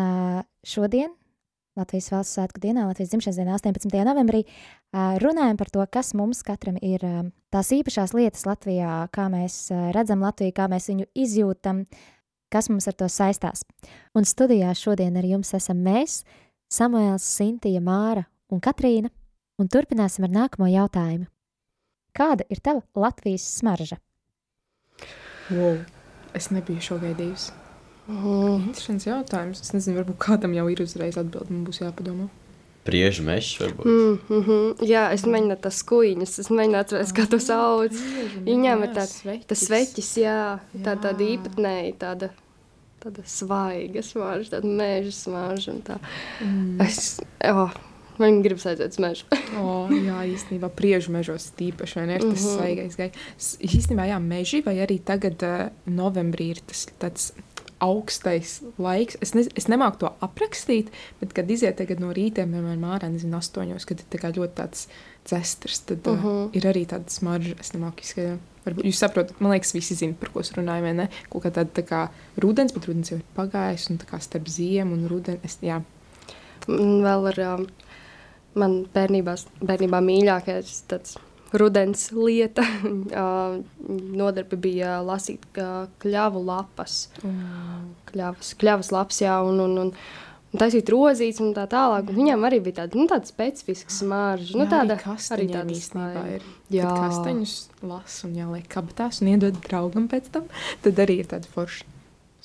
šodien, 0.66 1.12
Latvijas 1.78 2.08
valsts 2.10 2.38
svētku 2.38 2.62
dienā, 2.64 2.88
Latvijas 2.88 3.12
dzimšanas 3.12 3.38
dienā, 3.38 3.58
18. 3.60 3.94
novembrī, 4.08 4.42
runājam 5.22 5.60
par 5.60 5.70
to, 5.70 5.84
kas 5.92 6.16
mums 6.18 6.40
katram 6.46 6.80
ir 6.82 7.04
tās 7.54 7.70
īpašās 7.76 8.16
lietas 8.16 8.42
Latvijā, 8.48 9.04
kā 9.14 9.28
mēs 9.30 9.68
redzam 9.94 10.24
Latviju, 10.24 10.56
kā 10.56 10.66
mēs 10.72 10.88
viņu 10.90 11.06
izjūtam, 11.14 11.84
kas 12.50 12.72
mums 12.72 12.90
ar 12.90 12.98
to 12.98 13.06
saistās. 13.12 13.62
Un 14.18 14.26
studijā 14.26 14.72
šodien 14.74 15.14
ar 15.20 15.30
jums 15.30 15.54
esam 15.54 15.84
mēs, 15.86 16.24
Samuēls, 16.72 17.26
Sintīja, 17.36 17.80
Māra 17.84 18.24
un 18.50 18.62
Katrīna, 18.62 19.10
un 19.60 19.68
turpināsim 19.70 20.26
ar 20.26 20.32
nākamo 20.34 20.66
jautājumu. 20.70 21.28
Kāda 22.16 22.46
ir 22.50 22.62
tava 22.64 22.82
Latvijas 22.96 23.44
smarža? 23.58 24.00
Wow. 25.50 25.84
Es 26.34 26.50
nebiju 26.50 26.82
šo 26.82 26.98
gaidījusi. 27.00 27.52
Mm. 28.06 28.66
Interesants 28.68 29.06
jautājums. 29.06 29.62
Es 29.62 29.72
nezinu, 29.74 30.00
varbūt 30.00 30.18
kādam 30.22 30.54
jau 30.56 30.66
ir 30.70 30.82
uzreiz 30.84 31.18
atbildi. 31.18 31.54
Man 31.54 31.64
būs 31.66 31.80
jāpadomā. 31.82 32.28
Priežu 32.86 33.24
mežs 33.26 33.56
varbūt. 33.58 33.86
Mm 33.86 34.18
-hmm. 34.28 34.82
Jā, 34.86 35.10
es 35.14 35.24
mēģināju 35.26 35.60
tās 35.62 35.82
kuģiņas, 35.82 36.38
es 36.38 36.50
mēģināju 36.50 36.82
atcerēties, 36.82 37.14
kā 37.18 37.24
to 37.30 37.38
sauc. 37.38 37.94
Viņām 38.46 38.84
ir 38.84 38.92
tāds 38.94 39.46
tas 39.46 39.64
sveķis, 39.66 40.10
jā, 40.22 40.58
tā 40.84 40.94
tāda 40.94 41.22
Jā. 41.22 41.34
īpatnēja, 41.34 41.94
tāda, 41.98 42.30
tāda 43.06 43.24
svaiga 43.30 44.02
smarža, 44.04 44.56
tāda 44.58 44.70
meža 44.78 45.12
smarža 45.14 45.72
un 45.74 45.82
tā. 45.86 45.98
Mm. 46.42 46.80
Es, 46.84 47.16
oh, 47.46 47.72
man 48.18 48.42
gribas 48.44 48.66
aiziet 48.66 48.94
uz 48.96 49.00
mežu. 49.02 49.26
O, 49.60 49.86
jā, 49.92 50.20
īstenībā 50.34 50.70
priežu 50.74 51.14
mežos 51.14 51.50
tīpaši, 51.58 52.06
ne? 52.08 52.18
Ir 52.18 52.26
tas 52.26 52.44
Mhm. 52.44 52.54
svaigais 52.56 52.96
gaiss. 52.98 53.56
Īstenībā, 53.62 54.08
jā, 54.10 54.18
meži 54.22 54.62
vai 54.66 54.78
arī 54.84 54.98
tagad 55.04 55.42
uh, 55.46 55.68
novembrī 55.86 56.50
ir 56.56 56.62
tas 56.66 56.86
tāds 56.98 57.30
augstais 57.78 58.62
laiks. 58.80 59.18
Es, 59.20 59.34
ne, 59.36 59.42
es 59.54 59.66
nemāku 59.68 60.00
to 60.00 60.12
aprakstīt, 60.24 60.88
bet, 61.20 61.34
kad 61.36 61.50
iziet 61.52 61.76
tagad 61.76 62.00
no 62.00 62.08
rīta, 62.16 62.46
piemēram, 62.48 62.86
ārā, 62.88 63.10
nezinu, 63.12 63.36
astoņos, 63.36 63.84
kad 63.84 64.00
ir 64.00 64.06
tā 64.14 64.20
kā 64.22 64.30
ļoti 64.32 64.54
tāds 64.56 64.86
cestrs, 65.26 65.80
tad 65.88 66.06
uh, 66.06 66.12
Mhm. 66.16 66.26
-huh. 66.26 66.48
ir 66.56 66.62
arī 66.62 66.86
tāda 66.86 67.10
smarža. 67.10 67.54
Es 67.60 67.72
nemāku 67.72 68.00
izskaidrot. 68.00 68.40
Varbūt 68.66 68.84
jūs 68.84 68.98
saprotat, 68.98 69.40
man 69.40 69.52
liekas, 69.52 69.74
visi 69.74 69.94
zina, 69.94 70.14
par 70.20 70.28
ko 70.34 70.40
es 70.40 70.52
runāju, 70.52 70.94
ne? 70.94 71.08
Kaut 71.30 71.44
kā 71.44 71.50
tāda 71.50 71.70
tā 71.70 71.82
kā 71.86 72.08
rudens, 72.42 72.72
bet 72.74 72.86
rudens 72.86 73.10
jau 73.10 73.18
ir 73.18 73.24
pagājis, 73.36 73.90
un 73.90 73.98
tā 73.98 74.06
kā 74.10 74.18
starp 74.20 74.48
ziemu 74.48 74.92
un 74.94 75.08
rudeni. 75.08 75.38
Es, 75.44 75.58
jā, 75.62 75.82
Un 76.68 77.02
vēl 77.04 77.28
ar 77.30 77.38
um, 77.54 77.66
man 78.58 78.76
bērnībā, 78.94 79.36
bērnībā 79.62 80.00
mīļākais 80.02 80.82
tāds 80.90 81.16
rudens 81.52 82.08
lieta. 82.12 82.62
uh, 83.22 83.62
nodarbe 84.18 84.56
bija 84.56 84.96
lasīt 85.06 85.44
uh, 85.62 85.86
kļavu 86.02 86.42
lapas. 86.44 87.08
Kļavas, 88.10 88.54
kļavas 88.58 88.90
lapas, 88.92 89.20
jā, 89.22 89.36
un, 89.46 89.60
un, 89.60 89.78
un, 89.78 89.92
un 90.56 90.62
taisīt 90.62 90.88
rozītes 90.92 91.42
un 91.44 91.52
tā 91.56 91.66
tālāk. 91.70 92.08
Un 92.08 92.16
viņam 92.16 92.46
arī 92.48 92.62
bija 92.64 92.80
tāda, 92.80 92.96
nu, 92.96 93.04
tāda 93.10 93.28
specifiska 93.28 93.92
smarža. 93.92 94.56
Nu, 94.56 94.64
tāda 94.70 94.96
arī 95.36 95.48
tāda 95.52 95.76
īstenībā 95.76 96.22
ir. 96.32 96.46
Jā. 96.72 96.86
Jā, 96.86 96.94
kastaņus 96.96 97.54
lasu 97.84 98.30
un 98.30 98.38
jāliek 98.40 98.64
kabatās 98.72 99.20
un 99.20 99.34
iedod 99.34 99.60
draugam 99.66 100.08
pēc 100.10 100.32
tam. 100.34 100.48
Tad 100.84 101.04
arī 101.04 101.20
ir 101.22 101.30
tāda 101.30 101.50
forša 101.52 101.84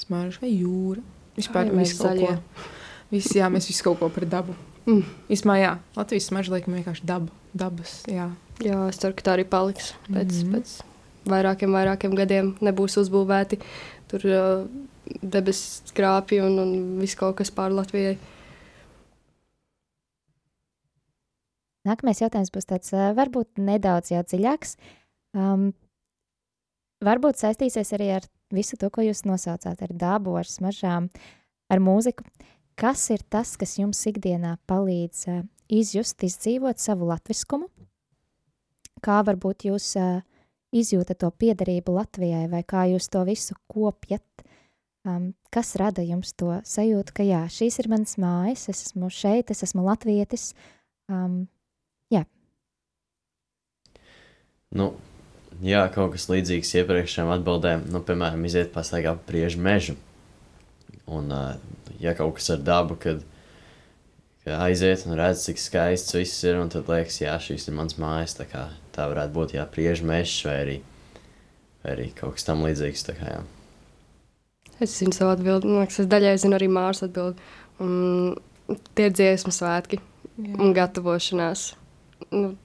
smarža 0.03 0.43
vai 0.43 0.51
jūra. 0.51 1.05
Vispār 1.39 1.71
visu 1.71 1.97
kaut 2.01 2.03
ko. 2.03 2.11
zaļie. 2.11 2.67
Visi, 3.11 3.39
jā, 3.39 3.47
mēs 3.51 3.69
visu 3.71 3.87
kaut 3.87 4.01
ko 4.01 4.11
par 4.11 4.27
dabu. 4.29 4.55
Mm. 4.85 5.03
Īsumā, 5.31 5.57
jā, 5.61 5.73
Latvijas 5.95 6.29
smarža 6.31 6.55
liekam 6.55 6.75
vienkārši 6.75 7.07
daba, 7.07 7.31
dabas, 7.53 8.01
jā. 8.09 8.31
Jā, 8.61 8.77
es 8.91 8.99
ceru, 9.01 9.15
ka 9.17 9.25
tā 9.25 9.35
arī 9.37 9.45
paliks 9.49 9.93
pēc, 10.07 10.31
mm. 10.31 10.41
-hmm. 10.41 10.53
pēc 10.55 11.31
vairākiem, 11.31 11.75
vairākiem 11.75 12.15
gadiem. 12.17 12.55
Nebūs 12.61 12.97
uzbūvēti 13.01 13.61
tur 14.11 14.25
uh, 14.27 14.65
debesu 15.21 15.89
skrāpji 15.91 16.41
un, 16.43 16.59
un 16.61 16.71
viss 17.01 17.17
kaut 17.19 17.37
kas 17.41 17.51
pār 17.53 17.73
Latvijai. 17.75 18.15
Nākamais 21.87 22.21
jautājums 22.21 22.51
būs 22.53 22.67
tāds, 22.69 22.91
ā, 22.93 23.09
varbūt 23.17 23.57
nedaudz 23.57 24.11
jau 24.13 24.21
dziļāks. 24.21 24.75
Um, 25.33 25.71
varbūt 27.01 27.41
saistīsies 27.41 27.93
arī 27.97 28.11
ar 28.19 28.27
visu 28.53 28.77
to, 28.77 28.91
ko 28.93 29.01
jūs 29.01 29.23
nosaucāt, 29.25 29.81
ar 29.81 29.93
dabu, 29.93 30.35
ar 30.37 30.45
smaržām, 30.45 31.09
ar 31.71 31.81
mūziku. 31.81 32.27
Kas 32.77 33.07
ir 33.13 33.25
tas, 33.29 33.55
kas 33.57 33.79
jums 33.79 34.01
ikdienā 34.09 34.59
palīdz 34.69 35.23
uh, 35.31 35.41
izjust, 35.73 36.21
izdzīvot 36.27 36.81
savu 36.81 37.09
latviskumu? 37.09 37.71
Kā 39.01 39.23
varbūt 39.25 39.65
jūs 39.71 39.95
uh, 39.97 40.21
izjūtat 40.71 41.19
to 41.23 41.31
piederību 41.33 41.97
Latvijai, 41.97 42.45
vai 42.51 42.61
kā 42.67 42.85
jūs 42.91 43.09
to 43.11 43.25
visu 43.27 43.57
kopjat? 43.71 44.45
Um, 45.01 45.31
kas 45.49 45.73
rada 45.81 46.03
jums 46.05 46.35
to 46.37 46.59
sajūtu, 46.67 47.15
ka 47.17 47.25
jā, 47.25 47.45
šīs 47.49 47.79
ir 47.81 47.89
manas 47.89 48.19
mājas, 48.21 48.67
es 48.69 48.83
esmu 48.85 49.09
šeit, 49.09 49.49
es 49.49 49.65
esmu 49.65 49.87
latvietis? 49.87 50.51
Um, 51.09 51.47
Nu, 54.71 54.93
jā, 55.59 55.81
kaut 55.91 56.13
kas 56.13 56.29
līdzīgs 56.31 56.69
iepriekšējām 56.79 57.31
atbildēm. 57.33 57.89
Nu, 57.91 57.99
piemēram, 58.07 58.45
iziet 58.47 58.71
pastaigā 58.71 59.17
pa 59.17 59.25
priežu 59.27 59.59
mežu. 59.59 59.97
Un, 61.11 61.27
uh, 61.35 61.57
ja 61.99 62.13
kaut 62.15 62.37
kas 62.37 62.53
ar 62.55 62.61
dabu, 62.63 62.95
kad 62.95 63.25
aiziet 64.47 65.03
un 65.09 65.17
redz, 65.19 65.43
cik 65.43 65.59
skaists 65.59 66.15
viss 66.15 66.45
ir, 66.47 66.55
un 66.61 66.71
tad 66.71 66.87
liekas, 66.87 67.19
jā, 67.19 67.35
šīs 67.43 67.67
ir 67.67 67.75
mans 67.75 67.99
mājas. 67.99 68.37
Tā, 68.39 68.47
kā, 68.47 68.69
tā 68.95 69.09
varētu 69.11 69.35
būt, 69.35 69.57
jā, 69.57 69.67
priežu 69.67 70.07
mežs 70.07 70.37
vai 70.47 70.55
arī, 70.61 70.77
vai 71.83 71.97
arī 71.97 72.07
kaut 72.15 72.39
kas 72.39 72.47
tam 72.47 72.63
līdzīgs. 72.63 73.03
Tā 73.09 73.17
kā, 73.19 73.35
jā. 73.35 73.43
Es 74.81 74.95
zinu 74.97 75.13
savu 75.13 75.35
atbildi, 75.35 75.69
man 75.69 75.83
liekas, 75.83 75.99
es 76.01 76.09
daļai 76.09 76.37
zinu 76.41 76.57
arī 76.57 76.69
Mārs 76.71 77.03
atbildi. 77.05 77.43
Un 77.83 78.37
tie 78.97 79.09
ir 79.09 79.13
dziesmu 79.13 79.53
svētki 79.53 79.99
un 80.41 80.73
gatavošanās. 80.73 81.65
Nu, 82.33 82.55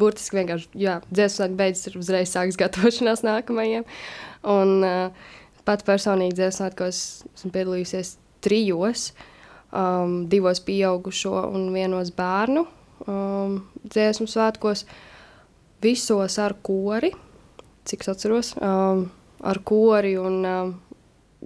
burtiski 0.00 0.40
vienkārši, 0.40 0.68
jā, 0.82 0.98
dziesmu 1.08 1.38
svētki 1.38 1.58
beidzas, 1.60 1.88
ir 1.88 2.00
uzreiz 2.00 2.32
sāks 2.32 2.58
gatavošanās 2.60 3.24
nākamajiem. 3.30 3.88
Un 4.52 4.74
uh, 4.84 5.30
pat 5.68 5.86
personīgi 5.88 6.36
dziesmu 6.36 6.58
svētkos 6.58 7.02
esmu 7.32 7.52
piedalījusies 7.54 8.16
trijos, 8.44 9.08
um, 9.70 10.22
divos 10.28 10.60
pieaugušo 10.66 11.46
un 11.54 11.68
vienos 11.74 12.12
bērnu 12.16 12.66
um, 13.06 13.58
dziesmu 13.86 14.28
svētkos, 14.30 14.84
visos 15.82 16.38
ar 16.42 16.56
kori, 16.62 17.12
cik 17.88 18.04
es 18.04 18.12
atceros, 18.12 18.54
um, 18.60 19.06
ar 19.42 19.62
kori 19.66 20.16
un 20.20 20.42
um, 20.46 20.74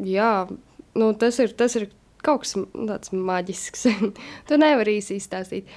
jā, 0.04 0.32
nu, 0.96 1.12
tas, 1.20 1.38
ir, 1.42 1.54
tas 1.56 1.76
ir 1.78 1.90
kaut 2.26 2.44
kas 2.44 2.56
tāds 2.56 3.12
maģisks. 3.14 3.86
tu 4.48 4.58
nevari 4.60 4.98
īsi 5.00 5.20
izstāstīt. 5.20 5.70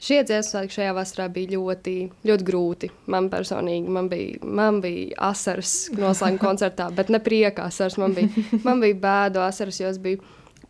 Šie 0.00 0.22
dziesmu 0.24 0.48
svētki 0.48 0.78
šajā 0.78 0.92
vasarā 0.96 1.26
bija 1.28 1.58
ļoti, 1.58 1.94
ļoti 2.24 2.44
grūti. 2.48 2.88
Man 3.12 3.26
personīgi 3.32 3.92
man 3.92 4.08
bija, 4.08 4.38
man 4.48 4.78
bija 4.80 5.12
asaras 5.28 5.90
noslēguma 5.92 6.40
koncertā, 6.48 6.88
bet 6.96 7.12
ne 7.12 7.20
prieka 7.20 7.66
asaras. 7.68 7.98
Man 8.00 8.16
bija, 8.16 8.46
man 8.64 8.80
bija 8.80 8.96
bēdu 9.02 9.42
asaras, 9.44 9.80
jo 9.82 9.90
es 9.92 10.00
biju 10.00 10.22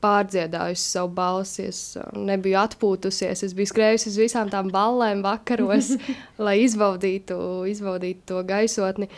pārdziedājusi 0.03 0.83
savu 0.97 1.13
balsi, 1.15 1.69
es 1.71 1.81
uh, 2.01 2.09
nebiju 2.17 2.59
atpūtusies. 2.59 3.45
Es 3.47 3.55
biju 3.55 3.71
skrējusi 3.71 4.11
uz 4.11 4.19
visām 4.19 4.51
tām 4.51 4.73
ballēm 4.75 5.23
vakaros, 5.23 5.93
lai 6.47 6.57
izbaudītu, 6.65 7.39
izbaudītu 7.71 8.33
to 8.33 8.43
gaisotni. 8.49 9.11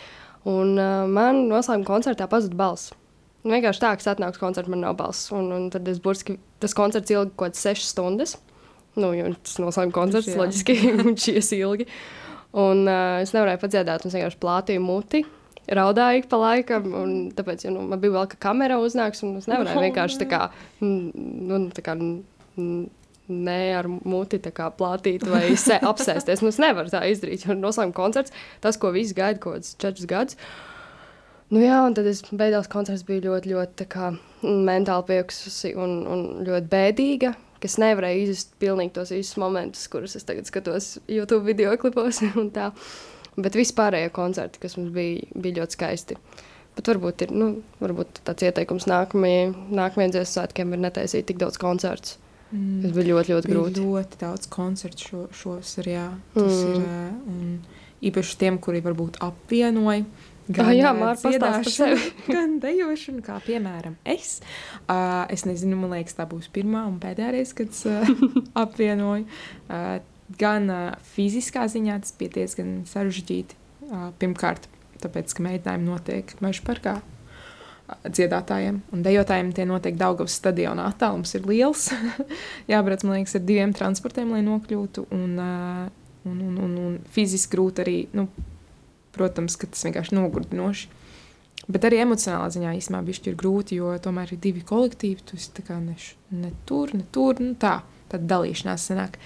Un 0.44 0.74
uh, 0.76 1.06
man 1.08 1.46
noslēguma 1.48 1.88
koncertā 1.88 2.28
pazuda 2.28 2.58
balss. 2.58 2.92
Nu, 3.42 3.50
vienkārši 3.56 3.82
tā, 3.82 3.90
ka 3.96 4.04
es 4.04 4.08
atnāku 4.12 4.38
uz 4.38 4.42
koncertu, 4.42 4.70
man 4.70 4.84
nav 4.84 4.96
balss. 5.00 5.30
Un, 5.34 5.50
un 5.54 5.68
tad 5.74 5.88
es 5.90 5.98
burtiski, 6.02 6.36
tas 6.62 6.76
koncerts 6.78 7.10
ilga 7.10 7.32
kaut 7.32 7.48
kādas 7.48 7.64
sešas 7.64 7.92
stundas. 7.94 8.36
Nu, 8.94 9.10
jo 9.16 9.32
tas 9.40 9.56
noslēguma 9.62 9.96
koncerts, 9.96 10.30
Jā. 10.30 10.38
loģiski, 10.38 10.76
viņš 11.00 11.28
ies 11.32 11.52
ilgi. 11.58 11.88
Un 12.62 12.84
uh, 12.84 13.18
es 13.24 13.32
nevarēju 13.34 13.62
padziedāt, 13.62 14.04
un 14.04 14.12
es 14.12 14.18
vienkārši 14.18 14.40
plātīju 14.42 14.84
muti. 14.84 15.24
Raudāju 15.72 16.26
pa 16.30 16.38
laikam, 16.42 16.88
un 16.98 17.12
tāpēc, 17.34 17.66
ja 17.66 17.72
nu, 17.72 17.84
man 17.88 18.00
bija 18.02 18.16
vēl 18.16 18.26
ka 18.32 18.38
kamera 18.48 18.80
uznāks, 18.82 19.22
un 19.26 19.38
es 19.38 19.46
nevarēju 19.50 19.78
Oh, 19.78 19.84
vienkārši 19.86 20.18
tā 20.24 20.26
kā, 20.30 20.40
nu, 20.82 21.60
tā 21.74 21.84
kā 21.86 21.94
nē, 21.96 23.60
ar 23.78 23.88
muti 23.88 24.40
kā 24.42 24.68
plātīt 24.74 25.24
vai 25.30 25.44
apsēsties. 25.92 26.42
Nu, 26.42 26.50
es 26.50 26.60
nevaru 26.62 26.92
tā 26.92 27.04
izdarīt, 27.10 27.46
jo 27.46 27.56
noslēguma 27.58 27.96
koncerts, 27.96 28.34
tas, 28.62 28.78
ko 28.78 28.92
visi 28.94 29.16
gaida 29.18 29.40
kaut 29.42 29.60
kādus 29.60 29.78
četrus 29.82 30.10
gadus. 30.10 30.38
Nu, 31.52 31.60
jā, 31.60 31.78
un 31.84 31.92
tad 31.96 32.06
es 32.08 32.22
beigās 32.32 32.68
koncerts 32.72 33.04
bija 33.04 33.26
ļoti, 33.26 33.50
ļoti 33.52 33.86
kā, 33.92 34.12
mentāli 34.42 35.04
piekususi 35.10 35.74
un, 35.76 35.98
un 36.08 36.22
ļoti 36.46 36.70
bēdīga, 36.72 37.34
kas 37.62 37.76
nevarēja 37.82 38.22
izjust 38.24 38.54
pilnīgi 38.62 38.94
tos 38.96 39.12
visus 39.12 39.36
momentus, 39.38 39.84
kurus 39.92 40.16
es 40.18 40.24
tagad 40.26 40.48
skatos 40.48 40.94
YouTube 41.12 41.44
video 41.50 41.74
klipos 41.80 42.22
un 42.40 42.48
tā. 42.54 42.70
Bet 43.36 43.54
vispārējie 43.56 44.10
koncerti, 44.12 44.60
kas 44.64 44.78
mums 44.80 44.90
bija, 44.96 45.28
bija 45.40 45.60
ļoti 45.60 45.76
skaisti. 45.78 46.16
Bet 46.76 46.88
varbūt, 46.88 47.26
ir, 47.26 47.30
nu, 47.36 47.50
varbūt 47.84 48.22
tāds 48.24 48.44
ieteikums 48.48 48.88
nākamajiem, 48.88 49.52
nākamajiem 49.76 50.12
dziesmu 50.16 50.32
svētkiem 50.38 50.72
ir 50.72 50.80
netaisīt 50.86 51.28
tik 51.28 51.40
daudz 51.40 51.60
koncertu. 51.60 52.16
Mm. 52.52 52.80
Tas 52.86 52.92
bija 52.96 53.06
ļoti, 53.10 53.32
ļoti 53.32 53.48
Bija 53.48 53.56
grūti. 53.58 53.84
ļoti 53.84 54.20
daudz 54.20 54.48
koncertu 54.52 55.06
šo, 55.08 55.22
šovasar, 55.36 55.88
jā. 55.88 56.06
Tas 56.36 56.58
Mm. 56.64 56.74
ir. 56.80 57.14
Un 57.28 58.08
īpaši 58.08 58.38
tiem, 58.40 58.58
kuri 58.60 58.80
varbūt 58.84 59.20
apvienoja. 59.24 60.04
Jā, 60.50 60.64
ā, 60.66 60.92
Māra, 60.96 61.14
pastāsti 61.14 61.38
par 61.38 61.52
dziedāšanu, 61.54 61.74
sevi. 61.76 62.08
gan 62.34 62.56
dejošanu, 62.62 63.22
kā 63.26 63.38
piemēram 63.46 63.94
es. 64.08 64.40
Uh, 64.88 65.22
es 65.32 65.46
nezinu, 65.46 65.78
man 65.78 65.94
liekas, 65.94 66.16
tā 66.18 66.26
būs 66.30 66.50
pirmā 66.52 66.82
un 66.90 66.98
pēdējā 67.02 67.30
reize, 67.36 67.54
kad 67.60 67.70
es 67.70 67.84
uh, 67.86 68.26
apvienoju. 68.64 69.28
Uh, 69.68 70.00
gan 70.38 70.68
uh, 70.72 70.84
fiziskā 71.14 71.68
ziņā 71.70 72.00
tas 72.02 72.14
bija 72.18 72.36
diezgan 72.40 72.82
sarežģīti. 72.90 73.58
Uh, 73.86 74.10
pirmkārt, 74.18 74.66
tāpēc, 75.02 75.34
ka 75.36 75.46
mēģinājumi 75.46 75.88
notiek 75.88 76.36
meža 76.42 76.66
parkā 76.66 76.98
dziedātājiem 78.02 78.78
un 78.94 79.02
dejotājiem 79.04 79.50
tie 79.56 79.66
notiek 79.68 79.96
Daugavas 80.00 80.36
stadionā. 80.38 80.86
Attālums 80.90 81.34
ir 81.36 81.46
liels. 81.48 81.88
Jābrauc, 82.70 83.04
man 83.06 83.18
liekas, 83.18 83.36
ar 83.38 83.44
diviem 83.46 83.74
transportiem, 83.76 84.32
lai 84.32 84.42
nokļūtu. 84.46 85.06
Un, 85.16 85.34
ā, 85.42 85.50
un, 86.28 86.38
un, 86.38 86.56
un, 86.66 86.78
un 86.86 86.96
fiziski 87.12 87.52
grūti 87.56 87.84
arī, 87.84 87.98
nu, 88.16 88.28
protams, 89.14 89.56
ka 89.60 89.70
tas 89.70 89.86
vienkārši 89.86 90.16
nogurdinoši. 90.18 90.90
Bet 91.70 91.84
arī 91.86 92.00
emocionālā 92.02 92.48
ziņā 92.50 92.74
īstenībā 92.74 93.14
ir 93.30 93.38
grūti, 93.38 93.78
jo 93.78 93.92
tomēr 94.02 94.34
ir 94.34 94.40
divi 94.42 94.64
kolektīvi. 94.66 95.22
Tu 95.26 95.38
esi 95.38 95.64
ne, 95.70 95.96
ne 96.42 96.52
tur, 96.66 96.90
ne 96.96 97.04
tur, 97.14 97.38
nu 97.38 97.54
tā, 97.54 97.82
tad 98.10 98.26
dalīšanās 98.30 98.88
sanāk. 98.90 99.18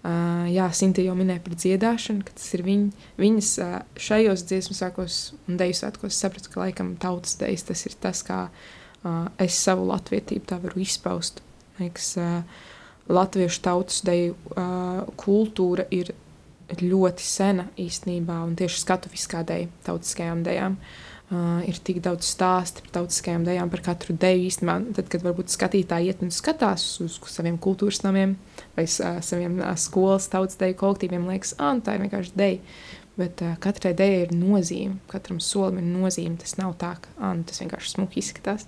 Uh, 0.00 0.46
jā, 0.48 0.64
Sinti 0.72 1.02
jau 1.04 1.12
minēja 1.18 1.42
par 1.44 1.58
dziedāšanu, 1.60 2.24
ka 2.24 2.32
tas 2.32 2.46
ir 2.56 2.62
viņ, 2.64 2.86
viņas 3.20 3.50
uh, 3.60 3.74
šajos 4.00 4.46
dziesmu 4.48 4.76
sākos 4.78 5.18
un 5.44 5.58
deju 5.60 5.76
svētkos 5.76 6.16
sapratu, 6.16 6.48
ka 6.54 6.62
laikam 6.62 6.94
tautas 6.96 7.36
dejas 7.36 7.66
tas 7.68 7.84
ir 7.84 7.98
tas, 8.00 8.22
kā 8.24 8.46
uh, 8.48 9.26
es 9.36 9.58
savu 9.60 9.84
latvietību 9.90 10.48
tā 10.48 10.56
varu 10.62 10.80
izpaust. 10.80 11.42
Liekas, 11.82 12.14
uh, 12.16 12.64
latviešu 13.12 13.60
tautas 13.66 14.00
deju 14.06 14.38
uh, 14.54 15.04
kultūra 15.20 15.84
ir 15.92 16.14
ļoti 16.78 17.24
sena 17.26 17.66
īstenībā, 17.80 18.40
un 18.46 18.56
tieši 18.58 18.82
skatuviskā 18.84 19.42
deja 19.48 19.70
tautiskajām 19.86 20.44
dejām. 20.46 20.76
Uh, 21.30 21.60
ir 21.62 21.76
tik 21.86 22.00
daudz 22.02 22.26
stāstu 22.26 22.82
par 22.82 22.94
tautiskajām 22.96 23.44
dejām, 23.46 23.68
par 23.70 23.84
katru 23.86 24.16
deju 24.18 24.48
īstenībā. 24.48 24.74
Tad, 24.96 25.10
kad 25.12 25.22
varbūt 25.22 25.52
skatītāji 25.52 26.10
iet 26.10 26.24
un 26.26 26.32
skatās 26.34 26.86
uz 27.04 27.20
saviem 27.30 27.54
kultūras 27.62 28.02
namiem 28.02 28.34
vai 28.74 28.88
uh, 28.88 29.20
saviem 29.22 29.60
uh, 29.60 29.76
skolas 29.78 30.26
tautas 30.32 30.58
deju 30.58 30.74
kolektīviem, 30.80 31.28
liekas, 31.30 31.54
ah, 31.62 31.76
tā 31.78 31.94
ir 31.94 32.02
vienkārši 32.02 32.34
deja. 32.34 32.58
Bet 33.20 33.44
uh, 33.46 33.54
katrai 33.62 33.92
dejai 33.94 34.24
ir 34.24 34.34
nozīme, 34.34 34.98
katram 35.10 35.38
solim 35.44 35.78
ir 35.78 35.86
nozīme. 35.92 36.34
Tas 36.42 36.56
nav 36.58 36.74
tā, 36.82 36.96
ka 36.98 37.14
ah, 37.20 37.36
nu, 37.38 37.46
tas 37.46 37.62
vienkārši 37.62 37.94
smuki 37.94 38.24
izskatās. 38.24 38.66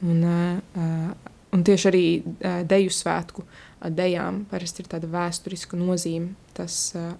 Un, 0.00 0.24
uh, 0.24 0.80
uh, 0.80 1.34
un 1.52 1.68
tieši 1.68 1.90
arī 1.92 2.04
uh, 2.22 2.62
deju 2.64 2.96
svētku 2.96 3.44
uh, 3.44 3.90
dejām 3.92 4.46
parasti 4.50 4.84
ir 4.86 4.90
tāda 4.92 5.08
vēsturiska 5.10 5.76
nozīme. 5.76 6.32
Tas 6.56 6.80
uh, 6.96 7.12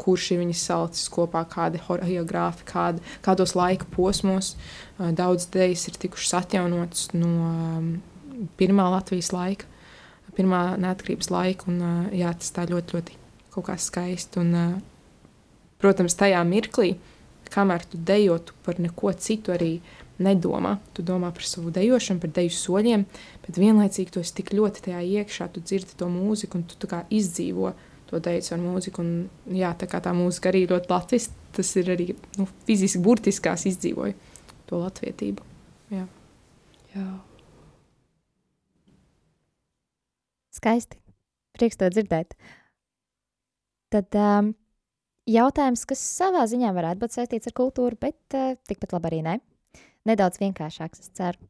kurš 0.00 0.30
ir 0.32 0.42
viņas 0.42 0.64
salcis 0.68 1.10
kopā, 1.12 1.42
kādi 1.50 1.80
choreogrāfi, 1.82 2.66
kādi, 2.68 3.04
kādos 3.24 3.56
laika 3.58 3.88
posmos. 3.92 4.54
Uh, 4.54 4.86
daudz 4.98 5.48
idejas 5.48 5.88
ir 5.88 5.98
tikušas 6.00 6.34
atjaunotas 6.42 7.10
no 7.12 7.28
um, 7.28 7.90
pirmā 8.56 8.88
Latvijas 8.92 9.32
laika, 9.32 9.68
pirmā 10.36 10.76
neatkarības 10.80 11.30
laika. 11.32 11.68
Un, 11.70 12.08
jā, 12.16 12.32
tas 12.32 12.52
tā 12.54 12.66
ļoti, 12.68 12.96
ļoti 12.96 13.18
kaut 13.54 13.68
kā 13.68 13.76
skaisti. 13.80 14.42
Un, 14.42 14.80
protams, 15.80 16.16
tajā 16.16 16.42
mirklī, 16.48 16.94
kamēr 17.52 17.86
tu 17.88 18.00
dejo, 18.00 18.38
tu 18.42 18.56
par 18.66 18.80
neko 18.82 19.12
citu 19.20 19.54
arī 19.54 19.76
nedomā. 20.22 20.78
Tu 20.96 21.04
domā 21.04 21.30
par 21.34 21.44
savu 21.44 21.72
dejošanu, 21.74 22.22
par 22.22 22.32
deju 22.36 22.54
soļiem, 22.56 23.04
bet 23.44 23.60
vienlaicīgi 23.60 24.14
tu 24.14 24.24
esi 24.24 24.38
tik 24.40 24.54
ļoti 24.56 24.88
tajā 24.88 25.02
iekšā, 25.20 25.50
tu 25.52 25.60
dzirdi 25.64 25.98
to 26.00 26.08
mūziku 26.12 26.60
un 26.60 26.64
tu 26.72 26.88
kā 26.88 27.04
izdzīvo 27.12 27.72
to 27.72 27.85
teicu 28.22 28.52
ar 28.54 28.60
mūziku. 28.62 29.02
Un, 29.02 29.56
jā, 29.58 29.72
tā 29.78 29.88
kā 29.90 30.00
tā 30.02 30.12
mūzika 30.16 30.50
arī 30.52 30.66
ļoti 30.70 30.92
latviska, 30.92 31.46
tas 31.56 31.72
ir 31.80 31.90
arī 31.94 32.10
nu, 32.38 32.46
fiziski, 32.68 33.02
burtiskās 33.02 33.66
izdzīvoja 33.70 34.14
to 34.70 34.82
latvietību. 34.82 35.46
Jā. 35.94 36.04
Jā. 36.94 37.06
Skaisti. 40.56 41.00
Prieks 41.56 41.80
to 41.80 41.88
dzirdēt. 41.92 42.36
Tad 43.92 44.16
um, 44.20 44.52
jautājums, 45.30 45.84
kas 45.88 46.02
savā 46.04 46.44
ziņā 46.50 46.72
varētu 46.76 47.04
būt 47.04 47.16
saistīts 47.16 47.50
ar 47.50 47.56
kultūru, 47.56 47.98
bet 48.00 48.36
uh, 48.36 48.54
tikpat 48.68 48.96
labi 48.96 49.12
arī 49.12 49.20
nē. 49.26 49.36
Nedaudz 50.06 50.38
vienkāršāks, 50.42 51.02
es 51.02 51.12
ceru. 51.16 51.40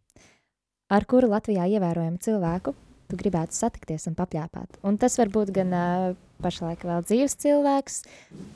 Ar 0.93 1.05
kuru 1.11 1.29
Latvijā 1.33 1.67
ievērojamu 1.77 2.21
cilvēku 2.23 2.77
tu 3.11 3.19
gribētu 3.19 3.57
satikties 3.57 4.09
un 4.11 4.17
papļāpāt? 4.19 4.81
Un 4.87 4.99
tas 5.01 5.19
var 5.21 5.31
būt 5.35 5.53
gan 5.57 5.75
uh, 5.77 6.07
pašlaik 6.43 6.85
vēl 6.87 7.05
dzīves 7.07 7.37
cilvēks, 7.43 8.01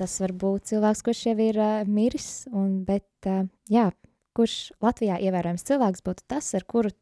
tas 0.01 0.17
var 0.23 0.35
būt 0.45 0.71
cilvēks, 0.73 1.05
kurš 1.07 1.25
jau 1.31 1.37
ir 1.45 1.61
uh, 1.61 1.83
miris, 1.89 2.31
un, 2.53 2.81
bet 2.87 3.31
uh, 3.31 3.45
jā, 3.73 3.89
kurš 4.37 4.73
Latvijā 4.85 5.19
ievērojams 5.27 5.67
cilvēks 5.69 6.05
būtu 6.07 6.27
tas, 6.31 6.53
ar 6.59 6.67
kuru 6.69 6.93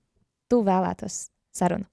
tu 0.48 0.62
vēlētos 0.66 1.28
sarunu? 1.54 1.88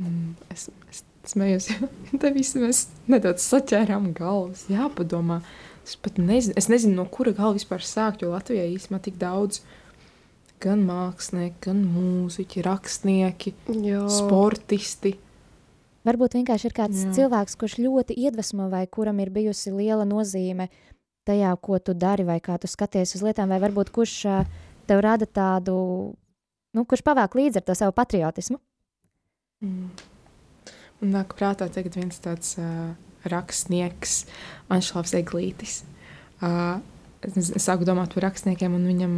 Mm, 0.00 0.34
es, 0.50 0.66
es 0.90 1.04
smējos, 1.30 1.70
jo 1.70 1.88
te 2.22 2.32
visi 2.34 2.62
mēs 2.62 2.86
nedaudz 3.10 3.44
saķērām 3.46 4.10
galvas. 4.16 4.66
Jā, 4.72 4.88
padomā. 4.94 5.40
Es 5.84 5.98
pat 6.00 6.16
nezinu, 6.18 6.56
es 6.56 6.70
nezinu, 6.72 6.96
no 6.96 7.04
kura 7.12 7.34
galva 7.36 7.58
vispār 7.58 7.84
sākt, 7.84 8.24
jo 8.24 8.32
Latvijā 8.32 8.64
īstenībā 8.72 9.02
tik 9.04 9.18
daudz 9.20 9.60
gan 10.64 10.82
mākslinieki, 10.88 11.60
gan 11.68 11.84
mūziķi, 11.84 12.64
rakstnieki, 12.64 13.54
Jā. 13.84 14.04
sportisti. 14.12 15.14
Varbūt 16.04 16.36
vienkārši 16.38 16.68
ir 16.68 16.74
kāds 16.76 17.04
Jā. 17.04 17.12
Cilvēks, 17.16 17.56
kurš 17.60 17.78
ļoti 17.80 18.16
iedvesmo, 18.26 18.68
vai 18.72 18.84
kuram 18.90 19.22
ir 19.24 19.32
bijusi 19.32 19.72
liela 19.72 20.04
nozīme 20.08 20.68
tajā, 21.24 21.54
ko 21.64 21.78
tu 21.80 21.94
dari, 21.96 22.26
vai 22.28 22.38
kā 22.44 22.58
tu 22.60 22.68
skaties 22.68 23.16
uz 23.16 23.24
lietām, 23.24 23.48
vai 23.52 23.60
varbūt 23.62 23.92
kurš 23.94 24.18
tev 24.88 25.00
rada 25.04 25.24
tādu, 25.24 25.76
nu, 26.76 26.84
kurš 26.84 27.04
pavāk 27.06 27.36
līdzi 27.38 27.60
ar 27.60 27.68
to 27.68 27.76
savu 27.78 27.96
patriotismu. 27.96 28.60
Mm. 29.64 29.88
Man 31.00 31.16
nāk 31.16 31.34
prātā 31.38 31.70
tagad 31.72 31.96
viens 31.98 32.20
tāds 32.22 32.54
uh, 32.60 32.92
rakstnieks, 33.28 34.24
Anšlavs 34.72 35.14
Eglītis. 35.18 35.80
Uh, 36.44 36.82
es, 37.24 37.50
es 37.50 37.64
sāku 37.64 37.88
domāt 37.88 38.14
par 38.14 38.28
rakstniekiem, 38.28 38.76
un 38.76 38.86
viņam, 38.88 39.16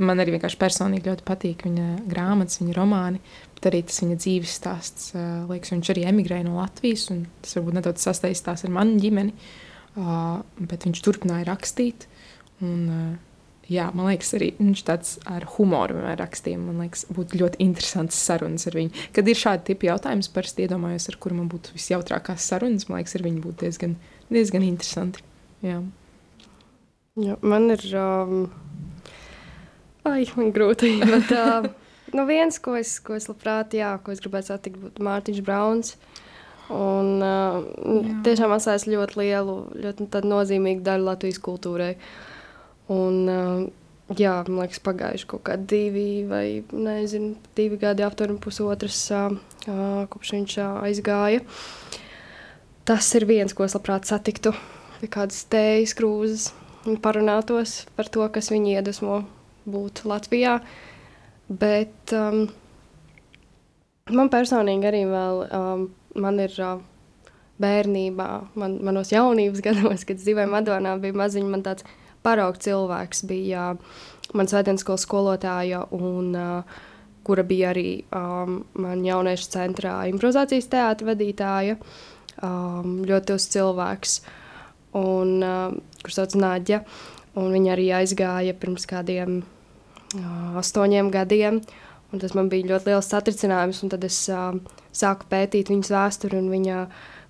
man 0.00 0.22
arī 0.22 0.36
vienkārši 0.36 0.60
personīgi 0.60 1.10
ļoti 1.10 1.26
patīk 1.26 1.66
viņa 1.66 1.88
grāmatas, 2.10 2.60
viņa 2.62 2.76
romāni, 2.76 3.20
bet 3.56 3.68
arī 3.70 3.82
tas 3.88 4.00
viņa 4.02 4.20
dzīves 4.20 4.54
stāsts. 4.60 5.10
Liekas, 5.50 5.74
viņš 5.74 5.92
arī 5.94 6.06
emigrēja 6.12 6.46
no 6.46 6.56
Latvijas, 6.60 7.08
un 7.14 7.26
tas 7.44 7.58
varbūt 7.58 7.78
nedaudz 7.80 8.06
sastaistās 8.06 8.64
ar 8.66 8.72
manu 8.72 8.96
ģimeni, 9.02 9.34
bet 10.62 10.88
viņš 10.88 11.04
turpināja 11.04 11.50
rakstīt. 11.52 12.08
Un, 12.62 13.20
Jā, 13.70 13.86
man 13.94 14.08
liekas, 14.10 14.32
arī 14.36 14.48
viņš 14.58 14.80
tāds 14.84 15.12
ar 15.30 15.44
humoru 15.54 16.00
rakstīja. 16.18 16.58
Man 16.60 16.80
liekas, 16.82 17.06
būtu 17.14 17.38
ļoti 17.40 17.60
interesants 17.62 18.18
sarunas 18.18 18.66
ar 18.68 18.74
viņu. 18.76 19.04
Kad 19.14 19.30
ir 19.30 19.38
šādi 19.38 19.68
tipi 19.70 19.88
jautājumi, 19.88 20.26
parasti 20.34 20.66
iedomājos, 20.66 21.06
ar 21.08 21.16
kuru 21.22 21.38
man 21.38 21.46
būtu 21.48 21.76
visjautrākās 21.76 22.48
sarunas. 22.50 22.88
Man 22.90 23.00
liekas, 23.00 23.14
ar 23.16 23.24
viņu 23.24 23.44
būtu 23.46 23.62
diezgan, 23.62 23.94
diezgan 24.34 24.66
interesanti. 24.66 25.22
Jā. 25.64 25.78
Jā, 27.22 27.38
man 27.46 27.70
ir. 27.76 27.86
Um, 27.94 28.50
ai, 30.08 30.26
man 30.38 30.52
grūti. 30.54 30.94
Bet, 31.12 31.32
uh, 31.36 31.68
nu 32.16 32.26
viens, 32.28 32.58
ko 32.62 32.76
es, 32.78 32.96
ko 33.04 33.16
es 33.18 33.28
labprāt, 33.30 33.76
jā, 33.78 33.94
ko 34.04 34.14
es 34.14 34.22
gribētu 34.22 34.52
satikt, 34.52 34.80
būtu 34.82 35.06
Mārtiņš 35.06 35.42
Brauns. 35.46 35.96
Un 36.72 37.18
uh, 37.20 37.58
Jā. 37.84 38.14
tiešām 38.24 38.54
atstājis 38.54 38.86
ļoti 38.88 39.18
lielu, 39.18 39.56
ļoti 39.82 40.06
tādu 40.12 40.30
nozīmīgu 40.30 40.84
daļu 40.86 41.08
Latvijas 41.10 41.40
kultūrai. 41.42 41.90
Un, 42.92 43.18
uh, 43.28 44.14
jā, 44.16 44.36
man 44.46 44.62
liekas, 44.62 44.80
pagājuši 44.86 45.28
kaut 45.28 45.42
kādi 45.48 45.68
divi 45.74 46.06
vai 46.30 46.46
nezinu, 46.72 47.34
divi 47.58 47.76
gadi, 47.82 48.06
aptuveni 48.06 48.40
pusotras, 48.42 49.02
uh, 49.12 50.06
kopš 50.12 50.32
viņš 50.38 50.56
uh, 50.62 50.80
aizgāja. 50.86 51.42
Tas 52.88 53.10
ir 53.18 53.28
viens, 53.28 53.52
ko 53.54 53.66
es 53.66 53.76
labprāt 53.76 54.08
satiktu. 54.08 54.54
Kādas 55.02 55.42
tējas 55.50 55.96
krūzes 55.98 56.48
un 56.86 56.96
parunātos 57.02 57.82
par 57.98 58.08
to, 58.10 58.24
kas 58.32 58.50
viņu 58.54 58.76
iedvesmo 58.76 59.22
būt 59.68 60.04
Latvijā. 60.08 60.58
Bet 61.48 62.14
um, 62.16 62.46
man 64.10 64.30
personīgi 64.32 64.88
arī 64.88 65.02
vēl, 65.10 65.42
um, 65.52 65.84
man 66.22 66.40
ir 66.42 66.54
uh, 66.62 66.78
bērnībā, 67.62 68.30
man, 68.58 68.78
manos 68.84 69.12
jaunības 69.12 69.64
gados, 69.68 70.06
kad 70.08 70.22
dzīvoju 70.22 70.52
Madonā, 70.52 70.96
bija 71.02 71.18
maziņš, 71.24 71.52
man 71.52 71.66
tāds 71.66 71.86
paraugs 72.22 72.62
cilvēks 72.64 73.24
bija 73.26 73.72
uh, 73.74 74.00
mans 74.36 74.54
vēdenskolas 74.54 75.04
skolotāja 75.06 75.84
un 75.96 76.32
uh, 76.38 76.80
kura 77.26 77.44
bija 77.46 77.70
arī 77.72 78.02
um, 78.16 78.62
man 78.82 79.04
jauniešu 79.06 79.50
centrā 79.52 80.02
improvizācijas 80.10 80.70
teātra 80.72 81.12
vadītāja. 81.12 81.78
Um, 82.42 83.02
ļoti 83.06 83.28
tuvs 83.28 83.46
cilvēks, 83.52 84.14
un, 84.98 85.34
uh, 85.44 85.98
kurš 86.02 86.18
sauc 86.18 86.36
Nāģa. 86.40 86.80
Un 87.38 87.48
viņa 87.54 87.72
arī 87.72 87.88
aizgāja 87.96 88.52
pirms 88.60 88.84
kādiem 88.88 89.40
uh, 89.40 90.58
astoņiem 90.60 91.08
gadiem. 91.12 91.62
Un 92.12 92.20
tas 92.20 92.34
man 92.36 92.50
bija 92.52 92.74
ļoti 92.74 92.90
liels 92.90 93.08
satricinājums. 93.08 93.80
Tad 93.92 94.04
es 94.04 94.18
uh, 94.32 94.52
sāku 94.92 95.28
pētīt 95.30 95.72
viņas 95.72 95.92
vēsturi, 95.94 96.40
un 96.42 96.50
viņa, 96.52 96.82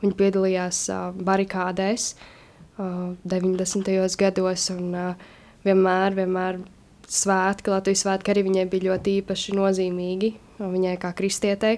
viņa 0.02 0.18
piedalījās 0.18 0.84
uh, 0.90 1.10
barikādēs 1.14 2.12
uh, 2.16 3.12
90. 3.30 3.92
gados. 4.18 4.68
Un, 4.74 4.88
uh, 4.90 5.38
vienmēr, 5.66 6.16
vienmēr 6.18 6.58
svētki, 7.06 7.70
Latvijas 7.70 8.02
svētki 8.06 8.32
arī 8.32 8.46
viņai 8.48 8.66
bija 8.72 8.90
ļoti 8.90 9.18
īpaši 9.20 9.54
nozīmīgi. 9.58 10.32
Viņai 10.62 10.96
kā 11.02 11.12
kristietei. 11.18 11.76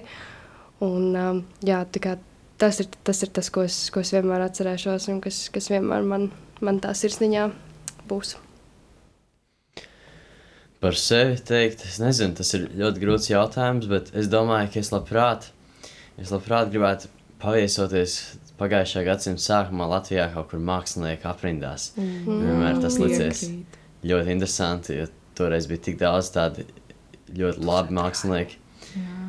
Un, 0.85 1.13
um, 1.13 1.43
jā, 1.65 1.83
kā 2.01 2.17
tas 2.61 2.81
ir 2.81 2.89
tas, 3.05 3.21
ir 3.23 3.31
tas 3.35 3.49
ko, 3.53 3.63
es, 3.65 3.77
ko 3.93 4.01
es 4.01 4.11
vienmēr 4.15 4.43
atcerēšos, 4.45 5.09
un 5.13 5.21
kas, 5.23 5.45
kas 5.53 5.69
vienmēr 5.71 6.05
man, 6.07 6.27
man 6.65 6.81
tā 6.83 6.93
sirsniņā 6.97 7.47
būs. 8.09 8.35
Par 10.83 10.97
sevi 10.99 11.37
teikt, 11.41 11.85
es 11.87 11.97
nezinu, 11.97 12.35
tas 12.37 12.51
ir 12.53 12.67
ļoti 12.77 13.01
grūts 13.01 13.31
jautājums, 13.31 13.87
bet 13.89 14.11
es 14.17 14.27
domāju, 14.29 14.69
ka 14.73 14.81
es 14.83 14.91
labprāt, 14.93 15.47
es 16.21 16.33
labprāt 16.33 16.69
gribētu 16.73 17.09
paviesoties 17.41 18.19
pagājušā 18.59 19.03
gadsimta 19.07 19.43
sākumā 19.43 19.87
Latvijā 19.89 20.27
kaut 20.33 20.51
kur 20.51 20.61
mākslinieka 20.63 21.31
aprindās. 21.31 21.89
Mm. 21.97 22.43
Vienmēr 22.43 22.79
tas 22.83 22.99
licies 23.01 23.41
Piekrīt. 23.45 23.79
ļoti 24.11 24.35
interesanti, 24.35 24.99
jo 24.99 25.09
toreiz 25.35 25.67
bija 25.71 25.83
tik 25.89 25.99
daudz 25.99 26.29
tādu 26.35 26.67
ļoti 27.35 27.65
labi 27.65 27.97
mākslinieki. 27.97 28.59
Jā. 28.95 29.21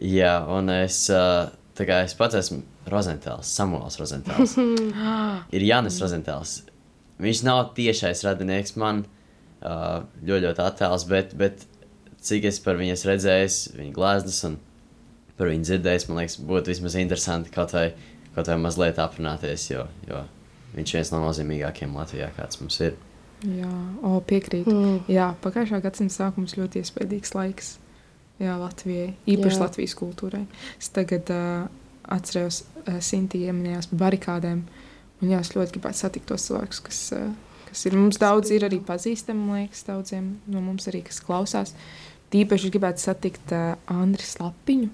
Jā, 0.00 0.34
un 0.48 0.72
es, 0.72 1.02
tā 1.10 1.88
kā 1.88 2.00
es 2.06 2.16
pats 2.16 2.38
esmu 2.38 2.62
Rozentāls, 2.90 3.50
Samuels 3.52 3.98
Rozentāls. 4.00 4.56
ir 5.56 5.66
Jānis 5.66 6.00
Rozentāls. 6.00 6.60
Viņš 7.20 7.42
nav 7.46 7.62
tiešais 7.76 8.24
radinieks 8.26 8.76
man, 8.80 9.04
ā, 9.60 10.02
ļoti, 10.24 10.44
ļoti 10.46 10.64
attēls, 10.64 11.06
bet, 11.10 11.36
bet 11.38 11.66
cik 12.24 12.48
es 12.50 12.60
par 12.64 12.80
viņu 12.80 12.96
esmu 12.96 13.12
redzējis, 13.12 13.60
viņa 13.76 13.94
glāzdas 13.96 14.40
un 14.48 14.58
par 15.40 15.50
viņu 15.50 15.68
dzirdējis, 15.68 16.08
man 16.08 16.20
liekas, 16.20 16.40
būtu 16.44 16.72
vismaz 16.72 16.96
interesanti 17.00 17.52
kaut 17.54 17.72
vai, 17.76 17.90
kaut 18.34 18.50
vai 18.50 18.58
mazliet 18.60 19.00
aprunāties, 19.00 19.70
jo, 19.72 19.86
jo 20.08 20.24
viņš 20.74 20.92
ir 20.92 21.00
viens 21.00 21.12
no 21.14 21.22
nozīmīgākajiem 21.24 21.96
Latvijā, 21.96 22.28
kāds 22.36 22.60
mums 22.60 22.80
ir. 22.84 22.98
Jā, 23.40 23.70
o, 24.04 24.18
piekrītu. 24.20 24.72
Mm. 24.74 24.98
Jā, 25.08 25.30
pagājušā 25.40 25.80
gadsimta 25.80 26.12
sākums 26.12 26.58
ļoti 26.58 26.82
iespaidīgs 26.82 27.32
laiks. 27.36 27.70
Jā, 28.40 28.56
Latvijai, 28.60 29.14
īpaši 29.28 29.56
Jā. 29.56 29.62
Latvijas 29.62 29.94
kultūrai. 29.96 30.42
Es 30.80 30.92
tagad 30.92 31.28
uh, 31.32 31.64
atceros, 32.12 32.62
uh, 32.84 33.00
Sintīna 33.04 33.50
ieminējās 33.50 33.90
par 33.90 34.00
barikādēm. 34.06 34.62
Un 35.20 35.34
jā, 35.34 35.40
es 35.44 35.52
ļoti 35.52 35.76
gribētu 35.76 36.00
satikt 36.00 36.30
tos 36.30 36.46
cilvēkus, 36.48 36.80
kas, 36.86 37.00
uh, 37.12 37.58
kas 37.68 37.84
ir 37.88 37.96
mums 37.98 38.16
daudz, 38.20 38.52
ir 38.54 38.64
arī 38.64 38.80
pazīstami, 38.84 39.42
man 39.44 39.64
liekas, 39.64 39.84
daudziem 39.88 40.32
no 40.48 40.62
mums 40.64 40.88
arī, 40.88 41.02
kas 41.04 41.20
klausās. 41.24 41.74
Tīpaši 42.32 42.70
gribētu 42.72 43.04
satikt 43.04 43.52
uh, 43.52 43.74
Andriu 43.92 44.24
Slapiņu, 44.24 44.88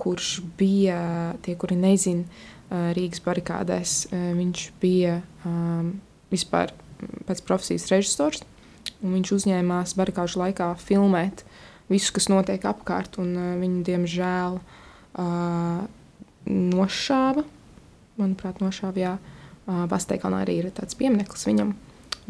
kurš 0.00 0.30
bija, 0.56 1.00
tie, 1.44 1.58
kuri 1.60 1.76
nezina, 1.76 2.24
uh, 2.24 2.88
Rīgas 2.96 3.20
barikādēs. 3.26 3.98
Uh, 4.08 4.30
viņš 4.38 4.64
bija 4.80 5.18
um, 5.44 5.98
vispār 6.32 6.72
mm, 6.72 7.28
pēc 7.28 7.44
profesijas 7.44 7.90
režisors, 7.92 8.44
un 9.02 9.18
viņš 9.18 9.36
uzņēmās 9.36 9.96
barikāžu 9.98 10.46
laikā 10.46 10.72
filmēt 10.80 11.44
visu, 11.92 12.14
kas 12.16 12.32
notiek 12.32 12.64
apkārt, 12.70 13.20
un 13.20 13.34
uh, 13.36 13.56
viņu, 13.60 13.84
diemžēl, 13.84 14.62
uh, 14.62 15.82
nošāva. 16.48 17.44
Manuprāt, 18.16 18.62
nošāva, 18.64 18.96
jā. 19.02 19.18
Uh, 19.18 19.34
Basteikalnā 19.68 20.42
arī 20.44 20.58
ir 20.62 20.70
tāds 20.72 20.96
piemineklis 20.96 21.44
viņam, 21.48 21.74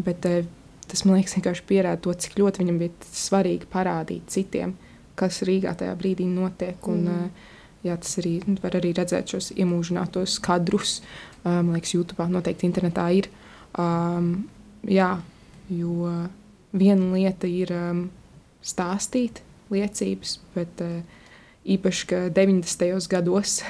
bet 0.03 0.25
tas, 0.25 1.05
man 1.05 1.19
liekas, 1.19 1.37
vienkārši 1.37 1.67
pierāda 1.69 2.01
to, 2.03 2.15
cik 2.15 2.39
ļoti 2.41 2.65
viņam 2.65 2.81
bija 2.81 3.11
svarīgi 3.15 3.69
parādīt 3.71 4.33
citiem, 4.33 4.75
kas 5.19 5.43
Rīgā 5.47 5.77
tajā 5.79 5.95
brīdī 5.99 6.27
notiek. 6.31 6.91
Un, 6.91 7.07
mm. 7.07 7.55
Jā, 7.87 7.95
tas 8.03 8.17
arī 8.19 8.41
nu, 8.43 8.57
var 8.59 8.75
arī 8.75 8.91
redzēt 8.97 9.31
šos 9.31 9.53
iemūžinātos 9.55 10.41
kadrus. 10.43 10.97
Man 11.45 11.77
liekas, 11.77 11.93
YouTube 11.95 12.27
noteikti 12.27 12.67
internetā 12.67 13.05
ir. 13.15 13.29
Um, 13.79 14.49
jā, 14.83 15.13
jo 15.71 16.09
viena 16.75 17.13
lieta 17.13 17.47
ir 17.47 17.71
um, 17.77 18.01
stāstīt 18.67 19.45
liecības, 19.71 20.35
bet 20.57 20.83
uh, 20.83 20.99
īpaši, 21.75 22.07
ka 22.11 22.21
90. 22.35 23.09
gados, 23.13 23.61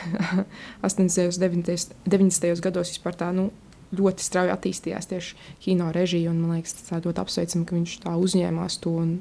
80. 0.86 1.38
un 1.38 2.18
90. 2.18 2.60
gados 2.64 2.92
vispār 2.94 3.18
tā 3.18 3.30
nu, 3.34 3.48
ļoti 3.96 4.24
strauji 4.24 4.52
attīstījās 4.52 5.08
tieši 5.10 5.36
kino 5.64 5.90
režija. 5.94 6.32
Un, 6.32 6.42
man 6.44 6.58
liekas, 6.58 6.76
tas 6.78 7.04
ļoti 7.04 7.22
apsveicami, 7.24 7.66
ka 7.68 7.76
viņš 7.78 7.96
tā 8.04 8.14
uzņēmās 8.20 8.80
to 8.84 8.94
un 9.02 9.14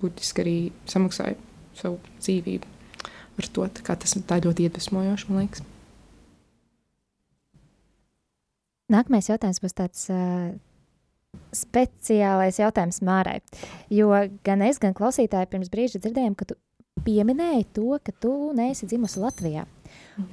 burtiski 0.00 0.44
arī 0.44 0.56
samaksāja 0.90 1.38
savu 1.78 2.00
dzīvību 2.20 2.72
ar 3.40 3.48
to. 3.56 3.68
Tas 3.86 4.18
tā 4.28 4.40
ļoti 4.44 4.68
iedvesmojoši, 4.68 5.30
man 5.30 5.44
liekas. 5.44 5.64
Nākamais 8.92 9.30
jautājums 9.30 9.62
būs 9.64 9.74
tāds 9.74 10.02
uh, 10.12 10.52
speciālais 11.56 12.60
jautājums 12.60 13.00
Mārai. 13.04 13.38
Jo 13.88 14.12
gan 14.44 14.62
es, 14.66 14.78
gan 14.82 14.94
klausītāji 14.96 15.48
pirms 15.50 15.72
brīža 15.72 16.02
dzirdējām, 16.04 16.36
ka 16.36 16.50
tu 16.50 16.58
pieminēji 17.02 17.66
to, 17.74 17.98
ka 18.04 18.12
tu 18.22 18.32
neesi 18.56 18.86
dzimusi 18.88 19.22
Latvijā. 19.22 19.66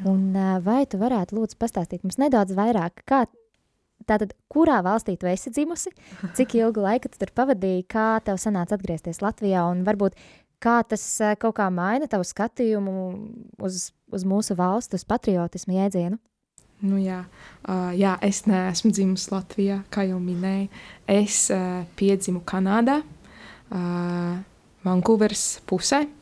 Un, 0.08 0.32
uh, 0.36 0.58
vai 0.64 0.84
tu 0.90 1.00
varētu 1.02 1.38
lūdzu 1.38 1.58
pastāstīt 1.62 2.06
mums 2.06 2.20
nedaudz 2.22 2.54
vairāk, 2.58 3.04
kā 3.08 3.26
tātad, 4.10 4.34
kurā 4.52 4.80
valstī 4.86 5.16
tu 5.20 5.30
esi 5.30 5.52
dzimusi, 5.54 5.92
cik 6.38 6.56
ilgu 6.60 6.84
laiku 6.86 7.10
tu 7.12 7.22
tur 7.22 7.34
pavadīji, 7.38 7.86
kā 7.90 8.08
tev 8.26 8.40
sanāca 8.42 8.78
atgriezties 8.78 9.22
Latvijā 9.24 9.64
un 9.70 9.84
varbūt 9.88 10.18
kā 10.62 10.82
tas 10.86 11.04
kaut 11.42 11.58
kā 11.58 11.70
maina 11.74 12.10
tavu 12.10 12.26
skatījumu 12.28 12.96
uz, 13.62 13.90
uz 14.14 14.26
mūsu 14.28 14.58
valstu, 14.58 14.98
uz 14.98 15.06
patriotismu 15.10 15.78
jēdzienu? 15.78 16.22
Nu, 16.82 16.98
jā. 16.98 17.24
Uh, 17.62 17.92
jā, 17.94 18.16
es 18.26 18.44
neesmu 18.50 18.90
dzimusi 18.94 19.30
Latvijā, 19.34 19.82
kā 19.94 20.08
jau 20.10 20.18
minēju. 20.22 20.70
Es 21.10 21.44
uh, 21.54 21.84
piedzimu 21.98 22.42
Kanādā, 22.46 23.04
uh, 23.70 24.40
Vankūveras 24.82 25.46
pusē, 25.70 26.02
uh, 26.08 26.21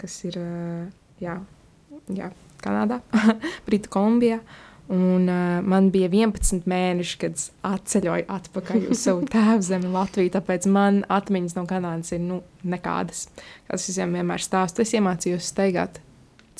kas 0.00 0.18
ir 0.28 0.38
uh, 0.40 0.84
jā, 1.22 1.38
jā, 2.12 2.30
Kanādā, 2.64 3.00
Britu 3.66 3.92
Kolumbijā. 3.92 4.40
Un, 4.92 5.24
uh, 5.32 5.62
man 5.64 5.88
bija 5.88 6.10
11 6.12 6.66
mēneši, 6.68 7.14
kad 7.22 7.38
es 7.38 7.46
atceļoju 7.64 8.26
atpakaļ 8.34 8.88
uz 8.92 9.04
savu 9.06 9.24
tēvzemi, 9.34 9.88
Latviju. 9.94 10.34
Tāpēc 10.34 10.68
man 10.72 11.02
atmiņas 11.12 11.56
no 11.56 11.64
Kanādas 11.68 12.12
ir 12.12 12.20
nu, 12.24 12.42
nekādas. 12.68 13.26
Kā 13.64 13.78
es 13.78 13.88
vienmēr 13.96 14.44
stāstu, 14.44 14.84
es 14.84 14.92
iemācījos 14.96 15.48
steigāt 15.54 16.02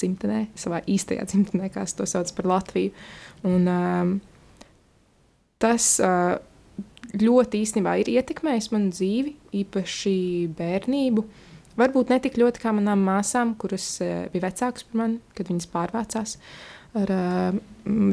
dzimtenē, 0.01 0.47
savā 0.59 0.81
īstajā 0.91 1.27
dzimtenē, 1.29 1.69
kā 1.75 1.85
to 1.85 2.07
saucu 2.09 2.39
par 2.39 2.51
Latviju. 2.57 2.95
Un, 3.45 3.69
um, 3.69 4.15
tas 5.61 5.95
uh, 6.03 6.39
ļoti 7.21 7.61
īstenībā 7.65 7.99
ir 8.01 8.11
ietekmējis 8.17 8.71
manu 8.75 8.93
dzīvi, 8.95 9.35
īpaši 9.63 10.17
bērnību. 10.59 11.25
Varbūt 11.79 12.13
ne 12.13 12.21
tik 12.23 12.37
ļoti 12.39 12.63
kā 12.63 12.73
manām 12.75 13.03
māsām, 13.07 13.57
kuras 13.59 13.87
uh, 14.05 14.27
bija 14.33 14.47
vecākas 14.49 14.87
par 14.89 15.01
mani, 15.01 15.21
kad 15.35 15.51
viņas 15.51 15.71
pārvācās 15.73 16.37
ar 16.95 17.11
uh, 17.11 17.57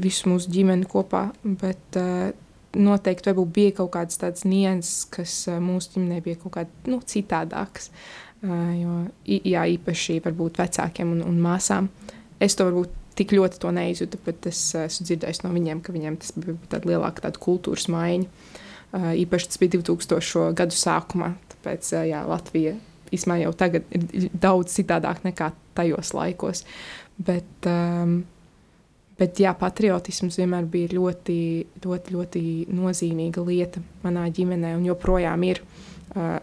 visu 0.01 0.31
mūsu 0.31 0.49
ģimeni 0.53 0.89
kopā. 0.89 1.27
Bet 1.45 1.99
uh, 2.01 2.31
noteikti 2.77 3.33
bija 3.53 3.75
kaut 3.81 3.91
kādas 3.93 4.17
tādas 4.21 4.45
nianses, 4.47 5.05
kas 5.11 5.35
mūsu 5.61 5.95
ģimenē 5.95 6.21
bija 6.25 6.39
kaut 6.41 6.55
kādas 6.57 6.89
nu, 6.89 7.01
citādākas. 7.05 7.91
Jo, 8.41 8.93
jā, 9.27 9.67
īpaši 9.75 10.15
varbūt 10.25 10.57
vecākiem 10.57 11.11
un, 11.13 11.19
un 11.27 11.35
māsām. 11.43 11.91
Es 12.41 12.55
to 12.57 12.65
varbūt 12.65 12.95
tik 13.19 13.35
ļoti 13.37 13.59
to 13.61 13.69
neizjūtu, 13.75 14.19
bet 14.25 14.47
es 14.49 14.61
esmu 14.79 15.05
dzirdējis 15.05 15.43
no 15.43 15.51
viņiem, 15.53 15.83
ka 15.85 15.93
viņiem 15.93 16.17
tas 16.23 16.33
bija 16.33 16.55
tāda 16.71 16.89
lielāka 16.89 17.27
tāda 17.27 17.41
kultūras 17.43 17.85
maiņa. 17.93 18.47
Īpaši 19.21 19.51
tas 19.51 19.61
bija 19.61 19.75
2000. 19.77 20.47
gadu 20.57 20.79
sākumā, 20.79 21.35
tāpēc 21.53 21.91
jā, 22.09 22.23
Latvija 22.25 22.79
īsumā 23.13 23.39
jau 23.41 23.53
tagad 23.57 23.87
ir 23.91 24.29
daudz 24.33 24.75
citādāk 24.75 25.23
nekā 25.27 25.51
tajos 25.77 26.13
laikos. 26.17 26.65
Bet, 27.21 27.69
um, 27.69 28.21
Bet, 29.21 29.37
jā, 29.37 29.51
patriotisms 29.53 30.39
vienmēr 30.39 30.65
bija 30.71 30.95
ļoti, 30.95 31.35
ļoti, 31.83 32.13
ļoti 32.15 32.41
nozīmīga 32.73 33.43
lieta 33.45 33.83
manā 34.01 34.23
ģimenē, 34.33 34.71
un 34.79 34.87
joprojām 34.87 35.43
ir. 35.45 35.61
Uh, 36.15 36.39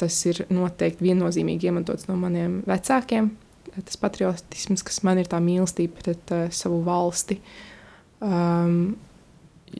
tas 0.00 0.16
ir 0.28 0.42
noteikti 0.52 1.04
viennozīmīgi 1.04 1.68
iemantots 1.68 2.08
no 2.08 2.16
maniem 2.20 2.62
vecākiem. 2.68 3.28
Tas 3.76 4.00
patriotisms, 4.00 4.84
kas 4.86 5.02
man 5.04 5.20
ir 5.20 5.28
tā 5.28 5.42
mīlestība 5.44 6.00
pret 6.00 6.32
uh, 6.32 6.46
savu 6.56 6.80
valsti. 6.86 7.36
Um, 8.24 8.96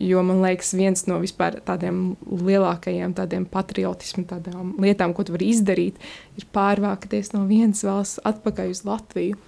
jo 0.00 0.22
man 0.26 0.42
liekas, 0.44 0.72
viens 0.76 1.06
no 1.10 1.18
vispār 1.22 1.60
tādiem 1.66 2.16
lielākajiem 2.26 3.14
tādiem 3.16 3.46
patriotismu 3.50 4.26
tādām 4.28 4.74
lietām, 4.82 5.14
ko 5.14 5.26
tu 5.26 5.36
vari 5.36 5.52
izdarīt, 5.54 6.00
ir 6.38 6.48
pārvākties 6.54 7.32
no 7.36 7.44
vienas 7.50 7.84
valsts 7.86 8.22
atpakaļ 8.26 8.74
uz 8.74 8.82
Latviju, 8.88 9.38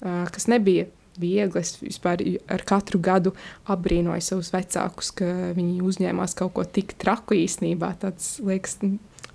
kas 0.00 0.48
nebija 0.50 0.86
viegli. 1.18 1.60
Es 1.60 1.76
vispār 1.82 2.22
ar 2.46 2.64
katru 2.66 3.00
gadu 3.02 3.34
apbrīnoju 3.70 4.24
savus 4.24 4.52
vecākus, 4.54 5.10
ka 5.18 5.52
viņi 5.56 5.82
uzņēmās 5.84 6.36
kaut 6.38 6.54
ko 6.56 6.64
tik 6.64 6.94
traku 7.00 7.38
īstenībā. 7.42 7.94
Tas 8.02 8.36
liekas, 8.44 8.78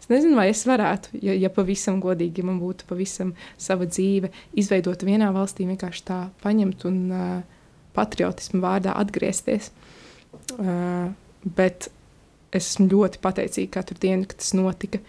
Es 0.03 0.09
nezinu, 0.11 0.35
vai 0.35 0.49
es 0.51 0.65
varētu, 0.67 1.13
ja, 1.23 1.31
ja 1.31 1.47
pavisam 1.47 2.01
godīgi, 2.03 2.41
ja 2.41 2.47
man 2.49 2.57
būtu 2.59 2.83
pavisam 2.89 3.29
sava 3.55 3.85
dzīve, 3.87 4.33
izveidot 4.59 5.05
vienā 5.07 5.29
valstī, 5.31 5.63
vienkārši 5.69 6.03
tā 6.09 6.17
paņemt 6.43 6.83
un 6.89 6.97
uh, 7.07 7.37
patriotismu 7.95 8.59
vārdā 8.65 8.97
atgriezties. 8.99 9.71
Uh, 10.57 11.11
bet 11.43 11.89
es 12.53 12.73
esmu 12.73 12.87
ļoti 12.91 13.21
pateicīga 13.23 13.79
katru 13.79 13.97
dienu, 14.01 14.27
kad 14.29 14.39
tas 14.41 14.53
notika. 14.57 15.01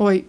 Oi, 0.00 0.22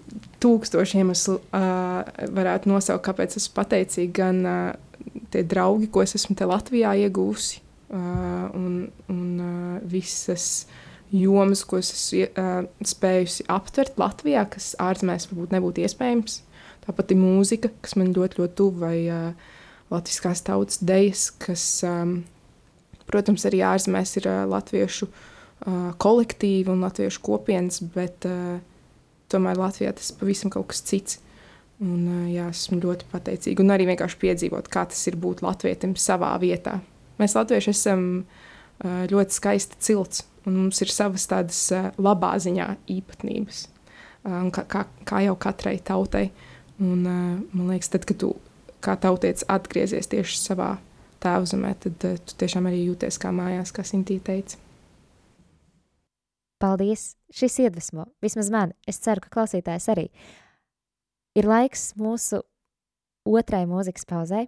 tūkstoši 0.43 0.99
iemeslu 0.99 1.37
uh, 1.39 2.01
varētu 2.35 2.71
nosaukt, 2.71 3.05
kāpēc 3.05 3.37
esmu 3.39 3.55
pateicīga. 3.59 4.13
Gan 4.19 4.41
uh, 4.47 5.19
tie 5.33 5.43
draugi, 5.47 5.89
ko 5.91 6.03
es 6.03 6.15
esmu 6.19 6.35
te 6.39 6.47
Latvijā 6.47 6.93
iegūsi, 7.05 7.61
uh, 7.93 8.49
un, 8.59 8.81
un 9.11 9.29
uh, 9.39 9.77
visas 9.89 10.65
jomas, 11.13 11.63
ko 11.67 11.79
es 11.79 11.93
esmu 11.95 12.27
uh, 12.27 12.67
spējusi 12.93 13.47
aptvert 13.51 13.99
Latvijā, 14.01 14.45
kas 14.51 14.73
ārzemēs 14.83 15.29
varbūt 15.31 15.55
nebūtu 15.55 15.85
iespējams. 15.85 16.41
Tāpat 16.83 17.13
ir 17.15 17.21
mūzika, 17.21 17.71
kas 17.83 17.95
man 17.99 18.11
ļoti, 18.15 18.41
ļoti 18.41 18.57
tuva, 18.59 18.89
vai 18.89 18.97
uh, 19.07 19.51
latviskās 19.93 20.43
tautas 20.43 20.81
dejas, 20.83 21.29
kas, 21.39 21.63
um, 21.87 22.23
protams, 23.13 23.45
arī 23.49 23.61
ārzemēs 23.69 24.17
ir 24.19 24.29
latviešu 24.49 25.07
kolektīvi 26.03 26.71
un 26.73 26.81
latviešu 26.83 27.21
kopienas, 27.23 27.79
bet 27.93 28.25
tomēr 29.31 29.59
Latvijā 29.59 29.93
tas 29.95 30.11
ir 30.11 30.17
pavisam 30.19 30.51
kaut 30.53 30.71
kas 30.73 30.83
cits. 30.85 31.19
Un, 31.83 32.29
jā, 32.29 32.45
esmu 32.53 32.77
ļoti 32.83 33.07
pateicīga. 33.11 33.63
Un 33.63 33.73
arī 33.73 33.87
vienkārši 33.89 34.19
piedzīvot, 34.21 34.69
kā 34.71 34.85
tas 34.87 34.99
ir 35.09 35.17
būt 35.19 35.41
latvietim 35.43 35.97
savā 35.99 36.31
vietā. 36.39 36.77
Mēs, 37.19 37.35
latvieši, 37.35 37.73
esam 37.73 38.05
ļoti 38.83 39.35
skaisti 39.35 39.79
cilts 39.83 40.23
un 40.47 40.57
mums 40.61 40.79
ir 40.83 40.91
savas 40.91 41.25
tādas 41.31 41.59
labā 42.01 42.33
ziņā 42.43 42.67
īpatnības, 42.91 43.65
kā, 44.55 44.63
kā, 44.69 44.85
kā 45.07 45.21
jau 45.25 45.35
katrai 45.39 45.77
tautai. 45.83 46.27
Un, 46.83 47.03
man 47.03 47.69
liekas, 47.69 47.91
tad, 47.93 48.07
kad 48.09 48.19
tu 48.21 48.33
kā 48.83 48.95
tautietis 48.99 49.47
atgriezies 49.51 50.09
tieši 50.11 50.39
savā 50.39 50.73
tēvzemē, 51.23 51.73
tad 51.85 52.07
uh, 52.09 52.21
tu 52.21 52.37
tiešām 52.43 52.69
arī 52.69 52.83
jūties 52.87 53.19
kā 53.21 53.33
mājās, 53.35 53.73
kā 53.75 53.85
Sintīna 53.87 54.27
teica. 54.29 54.59
Paldies! 56.63 57.13
Šis 57.33 57.57
iedvesmo, 57.65 58.05
vismaz 58.23 58.51
man, 58.53 58.75
es 58.87 59.01
ceru, 59.03 59.23
ka 59.23 59.31
klausītājs 59.33 59.89
arī. 59.89 60.09
Ir 61.33 61.47
laiks 61.49 61.95
mūsu 61.97 62.43
otrai 63.25 63.63
mūzikas 63.67 64.05
pauzei, 64.05 64.45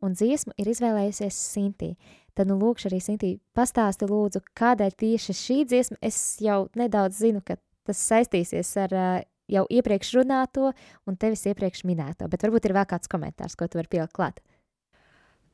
un 0.00 0.14
dziesmu 0.14 0.54
ir 0.62 0.70
izvēlējusies 0.70 1.40
Sintīna. 1.50 1.98
Tad, 2.40 2.48
nu, 2.48 2.56
lūkšu 2.60 2.88
arī 2.88 3.00
Sintī, 3.02 3.30
pastāsti 3.56 4.06
lūdzu, 4.08 4.40
kādēļ 4.56 4.94
tieši 5.02 5.34
šī 5.36 5.56
dziesma, 5.68 5.98
es 6.00 6.16
jau 6.40 6.62
nedaudz 6.78 7.18
zinu, 7.20 7.42
ka 7.44 7.58
tas 7.84 8.00
saistīsies 8.06 8.70
ar 8.80 8.94
uh, 8.94 9.08
jau 9.50 9.64
iepriekš 9.68 10.14
runāto 10.20 10.70
un 11.04 11.18
tevis 11.20 11.42
iepriekš 11.50 11.82
minēto, 11.88 12.28
bet 12.30 12.46
varbūt 12.46 12.68
ir 12.68 12.76
vēl 12.78 12.86
kāds 12.88 13.10
komentārs, 13.10 13.58
ko 13.58 13.66
tu 13.68 13.80
vari 13.80 13.90
pielikt 13.92 14.14
klāt. 14.16 14.40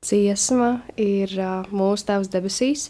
Dziesma 0.07 0.81
ir 1.01 1.33
uh, 1.41 1.67
Mūsu 1.75 2.07
Tēvs 2.09 2.31
debesīs, 2.31 2.89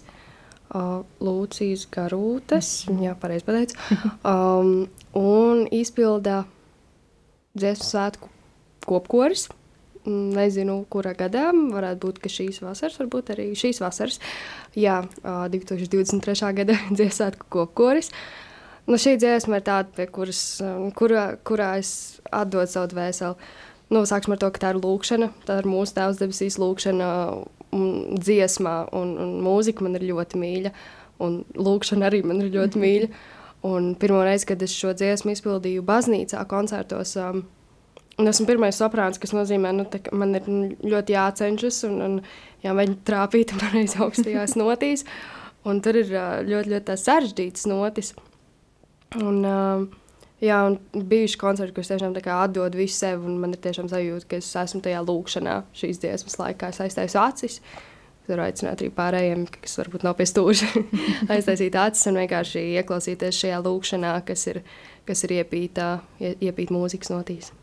uh, 0.74 1.02
Lūcijas 1.24 1.86
Garūtes, 1.92 2.72
jā, 3.02 3.14
pareizi 3.20 3.46
pateicu, 3.46 3.78
um, 4.32 4.72
un 5.16 5.64
izpilda 5.72 6.44
dziesmu 7.56 7.88
svētku 7.90 8.32
kopkoris. 8.86 9.48
Mm, 10.06 10.36
Nezinu, 10.36 10.78
kurā 10.92 11.16
gadā, 11.18 11.48
varētu 11.50 12.02
būt, 12.04 12.18
ka 12.22 12.30
šīs 12.30 12.60
vasaras, 12.62 12.98
varbūt 13.00 13.32
arī 13.34 13.48
šīs 13.58 13.80
vasaras, 13.82 14.20
jā, 14.78 15.00
uh, 15.24 15.46
2023. 15.50 16.52
gada 16.60 16.76
dziesmu 16.96 17.16
svētku 17.20 17.48
kopkoris. 17.56 18.12
Nu, 18.86 19.00
šī 19.02 19.16
dziesma 19.18 19.58
ir 19.58 19.64
tāda, 19.66 19.90
pie 19.96 20.04
kuras, 20.14 20.60
kurā, 20.94 21.32
kurā 21.42 21.72
es 21.80 22.20
atdodu 22.30 22.70
savu 22.70 22.92
dvēseli. 22.92 23.48
Nu, 23.92 24.02
sāksim 24.02 24.34
ar 24.34 24.40
to, 24.42 24.50
ka 24.50 24.62
tā 24.64 24.72
ir 24.74 24.80
lūkšana. 24.82 25.30
Tā 25.46 25.60
ir 25.62 25.68
mūsu 25.70 25.94
tēvs 25.94 26.18
debesīs 26.18 26.58
lūkšana, 26.58 27.08
un 27.76 28.16
dziesmā, 28.18 28.76
un, 28.96 29.16
un 29.22 29.34
mūzika 29.44 29.84
man 29.86 29.98
ir 29.98 30.08
ļoti 30.10 30.40
mīļa. 30.42 30.72
Un 31.22 31.40
lūkšana 31.54 32.08
arī 32.08 32.22
man 32.26 32.42
ir 32.42 32.50
ļoti 32.54 32.82
mīļa. 32.82 33.10
Un 33.66 33.92
pirmo 33.98 34.22
reizi, 34.26 34.48
kad 34.50 34.62
es 34.62 34.74
šo 34.76 34.92
dziesmu 34.94 35.32
izpildīju 35.32 35.84
baznīcā, 35.86 36.42
koncertos, 36.50 37.14
um, 37.18 37.40
un 38.20 38.30
esmu 38.30 38.46
pirmais 38.50 38.78
soprāns, 38.78 39.18
kas 39.22 39.32
nozīmē, 39.34 39.72
ka 39.72 39.78
nu, 39.78 39.86
kā 39.90 40.18
man 40.20 40.36
ir 40.38 40.50
ļoti 40.86 41.16
jācenšas 41.16 41.80
un, 41.88 41.96
un 42.04 42.18
jāmēģina 42.66 43.02
trāpīt 43.08 43.54
pareizi 43.58 43.98
augstajās 44.04 44.58
notīs. 44.60 45.06
Un 45.66 45.80
tur 45.82 45.98
ir 45.98 46.12
uh, 46.12 46.40
ļoti, 46.46 46.74
ļoti 46.74 46.88
tās 46.90 47.06
sarežģītas 47.08 47.70
notis. 47.70 48.12
Un, 49.18 49.40
um, 49.46 49.88
Jā, 50.44 50.58
un 50.68 51.04
bijuši 51.08 51.38
koncerti, 51.40 51.72
kurus 51.72 51.88
tiešām 51.88 52.12
atdod 52.36 52.74
visu 52.76 52.98
sevi, 52.98 53.24
un 53.24 53.38
man 53.40 53.54
ir 53.56 53.60
tiešām 53.64 53.86
sajūta, 53.88 54.26
ka 54.28 54.40
es 54.42 54.50
esmu 54.60 54.82
tajā 54.84 55.00
lūkšanā 55.08 55.54
šīs 55.72 56.00
dziesmas 56.02 56.36
laikā. 56.42 56.68
Es 56.74 56.80
aiztaisu 56.84 57.20
acis, 57.22 57.56
tur 58.26 58.42
aicināt 58.44 58.82
arī 58.84 58.90
pārējiem, 58.92 59.46
kas 59.62 59.78
varbūt 59.80 60.04
nav 60.04 60.18
pie 60.18 60.26
stūra, 60.28 60.68
aiztaisīt 61.32 61.78
acis 61.80 62.10
un 62.10 62.20
vienkārši 62.20 62.66
ieklausīties 62.82 63.40
šajā 63.44 63.62
lūkšanā, 63.64 64.12
kas 64.28 64.44
ir, 64.52 64.60
kas 65.08 65.24
ir 65.24 65.38
iepīta, 65.38 65.94
ie- 66.20 66.36
iepīta 66.50 66.76
mūzikas 66.76 67.14
notīs. 67.14 67.54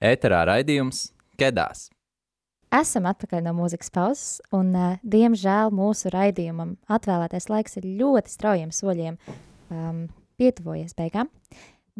Ēterā 0.00 0.46
raidījums 0.48 1.10
Kedās. 1.36 1.90
Esam 2.72 3.04
atpakaļ 3.10 3.42
no 3.44 3.52
mūzikas 3.58 3.90
pauzes, 3.92 4.38
un, 4.54 4.70
diemžēl, 5.02 5.72
mūsu 5.74 6.12
raidījumam 6.14 6.76
atvēlētais 6.88 7.50
laiks 7.50 7.76
ir 7.80 7.88
ļoti 7.98 8.32
straujiem 8.32 8.70
soļiem 8.72 9.18
um, 9.18 10.04
pietuvojies 10.40 10.94
beigām. 10.96 11.28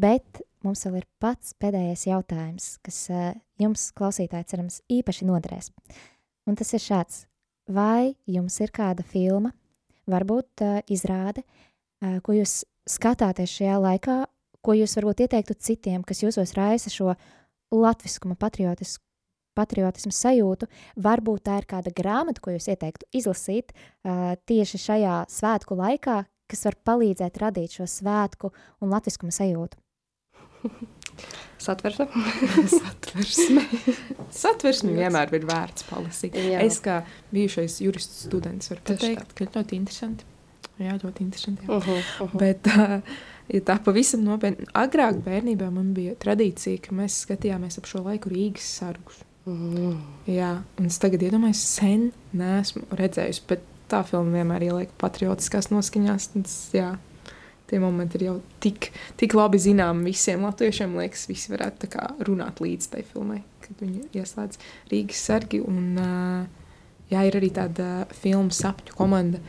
Bet 0.00 0.40
mums 0.64 0.86
vēl 0.86 1.00
ir 1.02 1.08
pats 1.20 1.52
pēdējais 1.60 2.06
jautājums, 2.06 2.68
kas 2.86 3.02
uh, 3.12 3.32
jums, 3.60 3.90
klausītāji, 3.98 4.48
cerams, 4.54 4.78
īpaši 4.88 5.28
noderēs. 5.28 5.68
Un 6.48 6.56
tas 6.56 6.72
ir 6.72 6.80
šāds: 6.80 7.24
vai 7.68 8.14
jums 8.30 8.56
ir 8.64 8.72
kāda 8.72 9.04
filma, 9.04 9.52
varbūt 10.08 10.64
uh, 10.64 10.78
izrāde, 10.88 11.44
uh, 11.44 12.16
ko 12.24 12.38
jūs 12.38 12.62
skatāties 12.88 13.58
šajā 13.58 13.76
laikā, 13.82 14.16
ko 14.64 14.78
jūs 14.78 14.96
varbūt 14.96 15.26
ieteiktu 15.26 15.58
citiem, 15.58 16.06
kas 16.06 16.22
jūsos 16.24 16.54
raisa 16.56 16.94
šo 16.94 17.12
latviskuma 17.74 18.36
patriotisku? 18.40 19.04
Patriotismu 19.58 20.12
sajūtu, 20.14 20.68
varbūt 21.02 21.42
tā 21.48 21.56
ir 21.58 21.66
kāda 21.68 21.90
grāmata, 21.92 22.40
ko 22.40 22.54
jūs 22.54 22.68
ieteiktu 22.70 23.08
izlasīt 23.18 23.74
uh, 23.74 24.38
tieši 24.46 24.78
šajā 24.78 25.16
svētku 25.28 25.74
laikā, 25.76 26.22
kas 26.50 26.64
var 26.68 26.78
palīdzēt 26.86 27.42
radīt 27.42 27.74
šo 27.80 27.88
svētku 27.90 28.52
un 28.80 28.94
latviskuma 28.94 29.34
sajūtu. 29.34 29.76
Satversme. 31.60 32.06
Satversme. 32.70 33.64
Satversmi 34.32 34.94
vienmēr 34.96 35.32
ir 35.36 35.46
vērts 35.48 35.86
palasīt. 35.90 36.36
Jā. 36.40 36.62
Es 36.64 36.80
kā 36.84 37.02
bijušais 37.34 37.80
jurists 37.84 38.24
students 38.26 38.72
varu 38.72 38.84
pateikt, 38.92 39.34
ka 39.36 39.48
ļoti 39.48 39.80
interesanti. 39.80 40.28
Jā, 40.80 40.96
ļoti 40.96 41.26
interesanti. 41.26 41.66
Jā. 41.66 41.76
Uh 41.76 41.88
-huh, 41.88 41.98
uh 42.24 42.30
-huh. 42.32 42.38
Bet, 42.38 42.66
uh, 42.66 43.00
ja 43.50 43.62
tā 43.66 43.76
pavisam 43.84 44.22
nopietni, 44.26 44.68
agrāk 44.78 45.20
bērnībā 45.26 45.70
man 45.74 45.92
bija 45.96 46.14
tradīcija, 46.20 46.84
ka 46.86 46.94
mēs 46.96 47.22
skatījāmies 47.26 47.80
ap 47.80 47.90
šo 47.90 48.04
laiku 48.06 48.32
Rīgas 48.32 48.70
sargus. 48.80 49.20
Mm. 49.48 49.98
Jā, 50.28 50.54
un 50.78 50.88
es 50.90 50.98
tagad 51.00 51.22
iedomājos, 51.26 51.62
sen 51.78 52.10
neesmu 52.36 52.86
redzējusi, 52.98 53.44
bet 53.50 53.64
tā 53.90 54.02
filma 54.06 54.38
vienmēr 54.38 54.66
ieliek 54.68 54.92
patriotiskās 55.00 55.70
noskaņās. 55.72 56.28
Tas, 56.36 56.56
jā, 56.76 56.90
tie 57.70 57.80
momenti 57.82 58.18
ir 58.20 58.26
jau 58.28 58.36
tik, 58.62 58.90
tik 59.20 59.34
labi 59.38 59.60
zinām 59.62 60.04
visiem 60.06 60.44
latviešiem. 60.46 60.96
Liekas, 61.00 61.26
visi 61.30 61.52
varētu 61.54 61.90
runāt 62.28 62.62
līdz 62.62 62.92
tai 62.94 63.04
filmai, 63.06 63.40
kad 63.64 63.82
viņi 63.82 64.10
ieslēdz 64.20 64.60
Rīgas 64.92 65.24
sargi. 65.30 65.62
Un, 65.64 65.96
jā, 67.10 67.24
ir 67.26 67.40
arī 67.40 67.52
tāda 67.54 68.06
filma 68.22 68.54
Sapņu 68.54 68.96
komanda. 68.98 69.42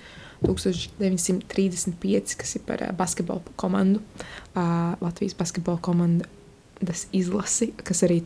1935, 0.44 2.38
kas 2.42 2.56
ir 2.58 2.66
par 2.68 2.84
uh, 2.86 2.94
basketbola 2.98 3.56
komandu, 3.56 4.02
Latvijas 4.52 5.38
basketbola 5.40 5.80
komandu 5.80 6.28
tas 6.86 7.06
izlasi, 7.14 7.72
kas 7.86 8.04
arī 8.06 8.22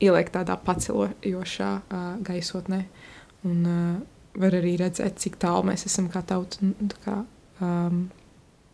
ieliek 0.00 0.30
tādā 0.32 0.56
pacelojošā 0.64 1.70
uh, 1.80 2.06
gaisotnē. 2.24 2.80
Un 3.48 3.66
uh, 3.68 3.98
var 4.40 4.56
arī 4.56 4.76
redzēt, 4.80 5.18
cik 5.20 5.38
tālu 5.42 5.68
mēs 5.70 5.86
esam 5.88 6.08
kā 6.12 6.22
tauta 6.26 6.70
kā, 7.04 7.20
um, 7.64 8.06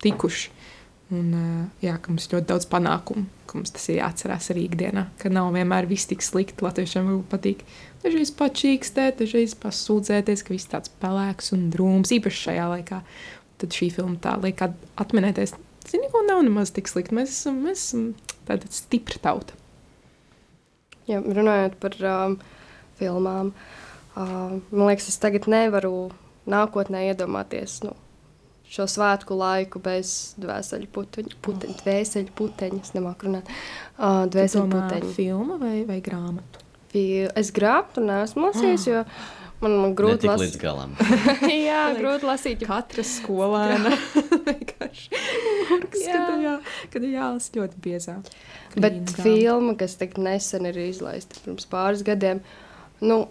tikuši. 0.05 0.53
Un, 1.15 1.31
uh, 1.35 1.65
jā, 1.85 1.97
ka 2.03 2.13
mums 2.13 2.27
ir 2.27 2.37
ļoti 2.37 2.51
daudz 2.51 2.69
panākumu, 2.71 3.27
ka 3.49 3.59
mums 3.59 3.73
tas 3.75 3.87
ir 3.91 4.01
jāatcerās 4.01 4.51
arī 4.53 4.67
ikdienā, 4.69 5.07
ka 5.21 5.31
nav 5.33 5.53
vienmēr 5.55 5.89
viss 5.91 6.09
tik 6.11 6.25
slikti. 6.25 6.65
Latviešiem 6.65 7.09
varbūt 7.09 7.29
patīk 7.33 7.63
dažreiz 8.05 8.33
pačīkstēt, 8.39 9.21
dažreiz 9.23 9.57
pasūdzēties, 9.63 10.45
ka 10.47 10.55
viss 10.55 10.71
tāds 10.73 10.93
pelēks 11.03 11.53
un 11.57 11.69
drūms, 11.75 12.15
īpaši 12.19 12.43
šajā 12.49 12.67
laikā. 12.75 13.01
Tad 13.63 13.79
šī 13.79 13.91
filma 13.95 14.19
tā 14.23 14.37
liek 14.43 14.61
at- 14.67 14.87
atminēties, 15.01 15.55
zini, 15.89 16.11
ko 16.13 16.23
nav 16.27 16.43
nemaz 16.45 16.75
tik 16.77 16.91
slikti. 16.91 17.17
Mēs 17.17 17.33
esam, 17.33 17.63
mēs 17.65 17.87
esam 17.89 18.11
tāda 18.49 18.69
stipra 18.71 19.23
tauta. 19.23 19.57
Jā, 21.07 21.21
runājot 21.23 21.77
par 21.81 21.95
um, 22.11 22.39
filmām, 22.99 23.53
uh, 24.17 24.57
man 24.59 24.89
liekas, 24.91 25.07
es 25.13 25.21
tagad 25.23 25.47
nevaru 25.51 26.11
nākotnē 26.51 27.05
iedomāties 27.13 27.79
nu, 27.87 27.95
šo 28.71 28.87
svētku 28.91 29.37
laiku 29.39 29.79
bez 29.83 30.35
dvēseli 30.43 30.89
puteņa. 30.93 31.37
Puteņa, 31.47 31.77
dvēseli 31.85 32.33
puteņa, 32.37 32.83
es 32.83 32.93
nemāku 32.97 33.29
runāt. 33.31 33.49
Uh, 33.97 34.25
Tu 34.27 34.37
dvēseli 34.37 34.69
puteņa. 34.75 35.13
filma 35.17 35.57
vai, 35.63 35.85
vai 35.89 36.01
grāmatu? 36.05 36.63
Fi- 36.93 37.29
Es 37.37 37.51
grāmatu 37.55 38.03
neesmu 38.05 38.49
lasījis, 38.49 38.87
jo 38.91 39.05
man, 39.63 39.77
man 39.85 39.95
grūti 39.99 40.27
lasīt. 40.29 40.43
līdz 40.49 40.59
galam. 40.63 40.97
Jā, 41.69 41.85
grūti 41.99 42.27
lasīt. 42.29 42.67
Katra 42.67 43.05
skolēna 43.07 43.95
vienkārši 44.51 45.09
Jā. 45.97 46.13
kad, 46.27 46.43
jā, 46.45 46.55
kad 46.93 47.03
ir 47.07 47.15
jālasa 47.17 47.57
ļoti 47.57 47.81
biezā. 47.83 48.19
Bet 48.77 48.99
grāmata. 48.99 49.23
filma, 49.25 49.75
kas 49.81 49.95
tik 50.01 50.19
nesen 50.21 50.67
ir 50.69 50.77
izlaista 50.89 51.39
pirms 51.45 51.67
pāris 51.71 52.03
gadiem, 52.07 52.43
nu, 53.01 53.23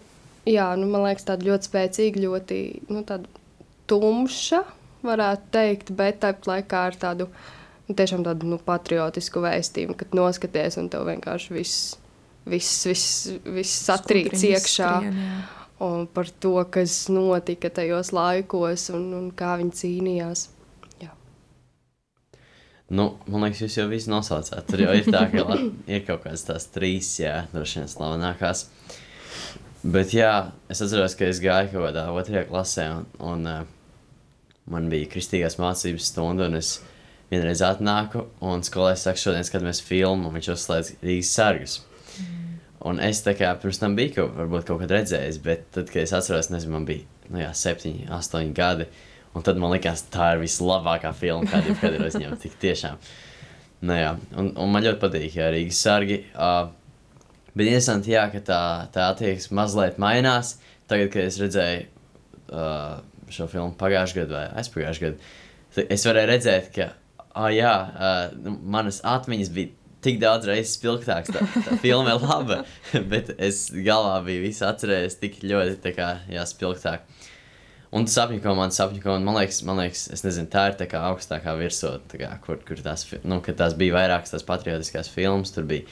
jā, 0.49 0.71
nu, 0.79 0.87
man 0.91 1.05
liekas, 1.05 1.27
tāda 1.27 1.45
ļoti 1.47 1.69
spēcīga, 1.69 2.23
ļoti 2.25 2.59
nu, 2.89 3.03
tāda 3.07 3.29
tumša, 3.91 4.63
varētu 5.07 5.51
teikt, 5.55 5.91
bet 5.97 6.21
tāpat 6.23 6.49
laikā 6.51 6.85
ar 6.91 6.97
tādu 7.01 7.29
nu, 7.87 7.95
tiešām 7.97 8.25
tādu 8.25 8.49
nu, 8.49 8.59
patriotisku 8.61 9.43
vēstījumu, 9.45 9.97
kad 9.99 10.17
noskaties 10.17 10.79
un 10.81 10.89
tev 10.93 11.07
vienkārši 11.11 11.55
viss. 11.57 11.85
Viss, 12.45 12.83
viss, 12.85 13.13
viss 13.49 13.85
satrīc 13.87 14.35
iekšā 14.37 14.89
skrien, 14.99 15.15
jā. 15.17 15.37
un 15.81 16.03
par 16.05 16.29
to, 16.29 16.59
kas 16.69 17.07
notika 17.09 17.71
tajos 17.73 18.11
laikos 18.13 18.91
un, 18.93 19.07
un 19.17 19.31
kā 19.33 19.55
viņi 19.57 19.73
cīnījās. 19.79 20.43
Nu, 22.93 23.15
man 23.25 23.47
liekas, 23.47 23.63
jūs 23.63 23.79
jau 23.79 23.87
visu 23.89 24.11
nosaucāt. 24.11 24.61
Tur 24.69 24.83
jau 24.83 24.93
ir 24.93 25.07
tā, 25.09 25.23
ka 25.31 25.41
la- 25.47 25.61
ir 25.95 26.03
kaut 26.05 26.21
kādas 26.25 26.45
tās 26.45 26.67
trīs, 26.69 27.09
jā, 27.17 27.39
droši 27.53 27.81
vien 27.81 27.89
slavenākās. 27.89 28.67
Bet 29.85 30.13
jā, 30.13 30.51
es 30.69 30.81
atceros, 30.81 31.15
ka 31.17 31.25
es 31.29 31.41
gāju 31.41 31.71
kaut 31.73 31.87
kādā 31.87 32.05
otrajā 32.13 32.45
klasē, 32.49 32.85
un, 32.99 33.07
un 33.25 33.49
uh, 33.49 33.63
man 34.71 34.89
bija 34.91 35.09
kristīgās 35.11 35.59
mācības 35.61 36.11
stunda, 36.11 36.49
un 36.49 36.59
es 36.59 36.77
vienreiz 37.31 37.61
atnāku, 37.65 38.27
un 38.45 38.63
skolēns 38.65 39.05
saka, 39.05 39.21
šodien 39.21 39.45
skatāmies 39.45 39.81
filmu, 39.85 40.29
un 40.29 40.37
viņš 40.37 40.51
uzslēdz 40.55 40.95
Rīgas 41.05 41.33
sargus. 41.37 41.81
Un 42.85 42.99
es 43.01 43.23
tā 43.25 43.33
kā 43.33 43.49
pirms 43.57 43.79
tam 43.81 43.95
biju 43.97 44.13
kaut, 44.13 44.33
varbūt 44.37 44.67
kaut 44.67 44.83
kad 44.83 44.91
redzējis, 44.93 45.39
bet 45.41 45.63
tad, 45.73 45.89
kad 45.89 46.03
es 46.03 46.13
atceros, 46.13 46.51
nezinu, 46.53 46.75
man 46.75 46.85
bija 46.85 47.31
nu 47.33 47.41
jā, 47.41 47.49
septiņi, 47.57 48.09
astoņi 48.13 48.53
gadi. 48.57 48.85
Un 49.35 49.43
tad 49.43 49.57
man 49.59 49.73
likās, 49.73 50.05
tā 50.13 50.35
ir 50.35 50.43
vislabākā 50.43 51.11
filma, 51.17 51.49
kāda 51.49 51.71
jebkad 51.71 51.97
ir 51.97 52.05
uzņemta. 52.05 52.37
Tik 52.43 52.59
tiešām. 52.61 53.01
Nu, 53.85 53.97
jā, 53.97 54.13
un, 54.37 54.51
un 54.61 54.69
man 54.71 54.85
ļoti 54.85 55.01
patīk, 55.01 55.39
ja 55.39 55.49
Rīgas 55.51 55.81
sargi. 55.81 56.21
Uh, 56.37 56.69
bet 57.55 57.65
interesanti, 57.65 58.13
jā, 58.13 58.27
ka 58.31 58.43
tā, 58.45 58.61
tā 58.93 59.09
attieksme 59.09 59.57
mazliet 59.59 59.99
mainās. 60.01 60.55
Tagad, 60.85 61.09
kad 61.15 61.25
es 61.25 61.41
redzēju 61.41 61.81
uh, 62.53 63.01
šo 63.33 63.47
filmu 63.51 63.73
pagājušajā 63.79 64.21
gadā 64.23 64.43
vai 64.43 64.61
aizpagājušajā 64.61 65.09
gadā, 65.09 65.87
es 65.95 66.05
varēju 66.07 66.31
redzēt, 66.31 66.69
ka 66.75 66.91
oh, 67.35 67.49
jā, 67.53 67.73
uh, 67.95 68.53
manas 68.63 69.01
atmiņas 69.05 69.51
bija 69.55 69.73
tik 70.05 70.19
daudz 70.21 70.47
reizes 70.49 70.75
spilgtākas. 70.77 71.33
Tā, 71.33 71.63
tā 71.65 71.77
filma 71.81 72.15
ir 72.15 72.25
laba, 72.25 72.61
bet 73.11 73.33
es 73.41 73.67
galvā 73.73 74.19
biju 74.27 74.45
visu 74.45 74.67
atcerējies 74.67 75.21
tik 75.21 75.39
ļoti 75.45 75.95
kā, 75.97 76.11
jā, 76.31 76.45
spilgtāk. 76.49 77.07
Un 77.95 78.09
sapņu 78.11 78.41
komanda, 78.43 78.75
sapņu 78.75 78.99
komanda, 79.03 79.23
man 79.23 79.37
liekas, 79.39 79.61
man 79.67 79.79
liekas, 79.79 80.07
es 80.11 80.25
nezinu, 80.25 80.49
tā 80.51 80.65
ir 80.71 80.75
tā 80.81 80.87
kā 80.91 80.99
augstākā 81.11 81.53
virsotne, 81.55 82.27
kur, 82.43 82.59
kur 82.67 82.81
tās, 82.83 83.05
nu, 83.23 83.39
tās 83.45 83.77
bija 83.79 83.95
vairākas 83.95 84.33
tās 84.33 84.43
patriotiskās 84.47 85.11
filmas, 85.13 85.53
tur 85.55 85.67
bija, 85.69 85.87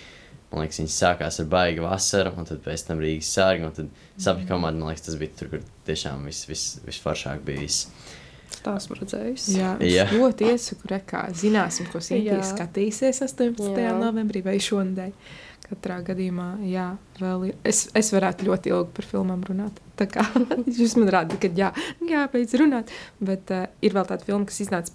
man 0.53 0.63
liekas, 0.63 0.79
viņas 0.83 0.97
sākās 1.01 1.39
ar 1.41 1.47
baigu 1.49 1.85
vasaru, 1.87 2.33
un 2.37 2.49
tad 2.49 2.61
pēc 2.65 2.85
tam 2.87 3.01
Rīgas 3.03 3.31
sārgi, 3.35 3.67
un 3.67 3.77
tad 3.77 4.03
sapņu 4.21 4.49
komanda, 4.49 4.79
man 4.79 4.91
liekas, 4.91 5.07
tas 5.07 5.17
bija 5.19 5.37
tur, 5.39 5.49
kur 5.55 5.63
tiešām 5.87 6.27
viss, 6.29 6.45
viss, 6.49 6.75
visforšāk 6.85 7.41
bija 7.47 7.63
viss. 7.65 7.87
Tās 8.63 8.85
redzējis. 8.87 9.47
Jā, 9.57 9.71
Jā. 9.81 10.05
ļoti 10.13 10.51
iesaku, 10.53 10.87
rekā, 10.91 11.23
zināsim, 11.35 11.87
ko 11.91 11.99
Jā. 12.13 12.37
skatīsies 12.45 13.23
18. 13.25 13.81
Jā. 13.81 13.95
novembrī 13.99 14.43
vai 14.45 14.59
šonadēļ. 14.61 15.11
Katrā 15.63 16.01
gadījumā, 16.05 16.47
jā, 16.67 16.89
vēl 17.17 17.47
ir. 17.49 17.57
Es, 17.65 17.85
es 17.97 18.11
varētu 18.13 18.45
ļoti 18.49 18.71
ilgi 18.73 18.91
par 18.97 19.07
filmām 19.09 19.45
runāt. 19.47 19.79
Tā 19.97 20.05
kā 20.11 20.25
jūs 20.79 20.97
man 20.99 21.11
rādat, 21.15 21.39
ka 21.41 21.49
jā, 21.55 21.71
jā 22.07 22.25
beidz 22.31 22.55
runāt. 22.59 22.91
Bet 23.23 23.51
uh, 23.55 23.65
ir 23.81 23.95
vēl 23.95 24.09
tāda 24.09 24.27
filma, 24.27 24.45
kas 24.49 24.59
iznāca, 24.65 24.93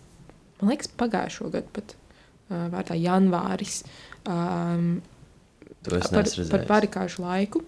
man 0.61 0.75
liekas, 0.75 0.93
pagājušo 1.01 1.51
gadu 1.57 1.73
pat 1.81 1.97
uh, 1.97 2.69
vārdā 2.75 2.99
janvāris. 3.01 3.81
Um, 4.29 5.01
par, 5.87 6.29
par 6.51 6.67
barikāžu 6.69 7.23
laiku. 7.25 7.63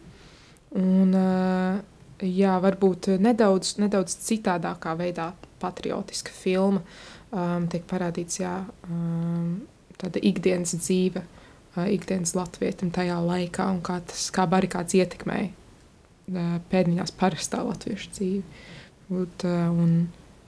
Un, 0.78 1.14
uh, 1.14 1.80
jā, 2.22 2.56
varbūt 2.62 3.14
nedaudz, 3.22 3.76
nedaudz 3.80 4.14
citādākā 4.26 4.94
veidā 4.98 5.32
patriotiska 5.62 6.34
filma. 6.34 6.82
Um, 7.30 7.68
tiek 7.70 7.84
parādīts 7.86 8.40
jā, 8.40 8.56
um, 8.90 9.60
tāda 10.00 10.18
ikdienas 10.26 10.74
dzīve, 10.74 11.22
uh, 11.22 11.84
ikdienas 11.86 12.34
latvietim 12.34 12.90
tajā 12.94 13.20
laikā 13.22 13.68
un 13.70 13.78
kā 13.86 14.00
tas 14.02 14.24
kā 14.34 14.48
barikāds 14.50 14.96
ietekmēja 14.98 15.52
uh, 15.52 16.56
pēdiņās 16.72 17.14
parastā 17.20 17.62
latviešu 17.66 18.10
dzīvi. 18.16 18.64
Būt, 19.10 19.46
uh, 19.46 19.68
un, 19.70 19.94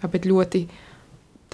jā, 0.02 0.10
bet 0.10 0.26
ļoti 0.26 0.64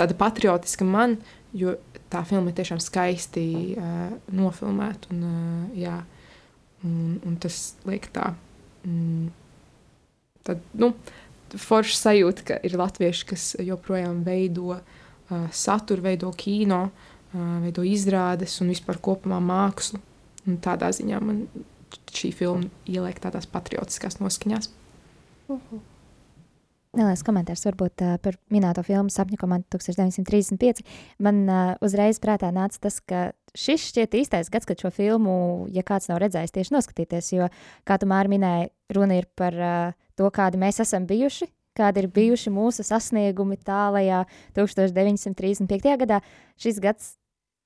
tāda 0.00 0.16
patriotiska 0.16 0.86
man, 0.88 1.18
jo 1.56 1.76
tā 2.12 2.22
filma 2.28 2.50
ir 2.50 2.58
tiešām 2.58 2.80
skaisti 2.82 3.48
uh, 3.74 4.14
nofilmēta. 4.34 5.12
Un, 5.14 5.24
uh, 5.24 5.78
jā, 5.78 5.98
Un, 6.86 7.18
un 7.26 7.36
tas 7.42 7.56
liek 7.88 8.06
tā. 8.14 8.32
Mm, 8.86 9.30
tad, 10.46 10.62
nu, 10.78 10.92
forši 11.50 11.96
sajūta, 11.98 12.44
ka 12.46 12.58
ir 12.66 12.76
latvieši, 12.78 13.26
kas 13.32 13.46
joprojām 13.64 14.22
veido 14.26 14.76
uh, 14.76 14.82
saturu, 15.50 16.04
veido 16.06 16.30
kino, 16.38 16.84
uh, 16.92 17.56
veido 17.64 17.82
izrādes 17.86 18.60
un 18.62 18.70
vispār 18.70 19.00
kopumā 19.02 19.40
mākslu. 19.42 20.00
Un 20.46 20.60
tādā 20.64 20.92
ziņā 20.94 21.18
man 21.24 21.44
šī 22.14 22.30
filma 22.36 22.70
ieliek 22.88 23.18
tādās 23.20 23.48
patriotiskās 23.50 24.20
noskaņās. 24.22 24.70
Neliels 26.96 27.20
komentārs 27.26 27.66
varbūt 27.68 28.02
uh, 28.04 28.14
par 28.22 28.38
minēto 28.52 28.80
filmu 28.86 29.12
Sapņu 29.12 29.36
komandu 29.40 29.76
1935. 29.76 30.80
Man 31.20 31.42
uh, 31.44 31.74
uzreiz 31.84 32.20
prātā 32.22 32.48
nāca 32.54 32.80
tas, 32.86 32.96
ka 33.04 33.28
šis 33.58 33.90
šķiet 33.90 34.16
īstais 34.22 34.48
gads, 34.52 34.68
kad 34.68 34.80
šo 34.80 34.90
filmu, 34.94 35.68
ja 35.74 35.84
kāds 35.86 36.08
nav 36.08 36.22
redzējis, 36.22 36.54
tieši 36.54 36.74
noskatīties. 36.74 37.30
Jo, 37.34 37.50
kā 37.88 37.98
tu 38.00 38.08
māri 38.08 38.32
minēji, 38.32 38.70
runa 38.96 39.18
ir 39.20 39.28
par 39.36 39.58
uh, 39.60 39.96
to, 40.16 40.30
kādi 40.32 40.60
mēs 40.60 40.80
esam 40.84 41.04
bijuši, 41.08 41.50
kādi 41.78 42.04
ir 42.04 42.08
bijuši 42.14 42.52
mūsu 42.54 42.86
sasniegumi 42.86 43.60
tālajā 43.68 44.24
1935. 44.56 45.92
gadā. 46.04 46.22
Šis 46.56 46.80
gads, 46.82 47.12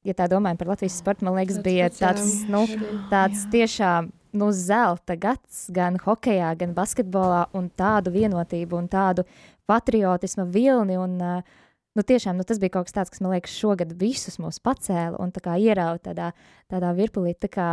ja 0.03 0.17
tā 0.19 0.27
domājam 0.33 0.59
par 0.61 0.75
Latvijas 0.75 0.99
sportu, 0.99 1.29
man 1.29 1.39
liekas, 1.39 1.63
bija 1.63 1.93
tāds, 1.95 2.43
nu, 2.51 2.67
tāds 3.13 3.47
tiešām 3.55 4.11
nu, 4.37 4.51
zelta 4.57 5.17
gads 5.21 5.67
gan 5.75 5.99
hokeja, 6.03 6.53
gan 6.59 6.75
basketbolā, 6.77 7.47
un 7.59 7.69
tādu 7.79 8.13
vienotību 8.15 8.79
un 8.79 8.89
tādu 8.93 9.27
patriotismu 9.71 10.47
vilni. 10.53 10.99
Un, 11.01 11.19
uh, 11.21 11.61
nu, 11.99 12.05
tiešām 12.09 12.39
nu, 12.39 12.47
tas 12.49 12.61
bija 12.63 12.77
kaut 12.79 12.89
kas 12.89 12.97
tāds, 12.97 13.13
kas 13.13 13.23
man 13.25 13.35
liekas, 13.35 13.55
šogad 13.57 13.95
visus 14.01 14.39
mūs 14.43 14.61
pacēla 14.65 15.21
un 15.23 15.35
tā 15.35 15.57
ierauga 15.61 16.01
tādā, 16.11 16.31
tādā 16.73 16.93
virpulī. 16.97 17.35
Tā 17.37 17.51
kā 17.53 17.69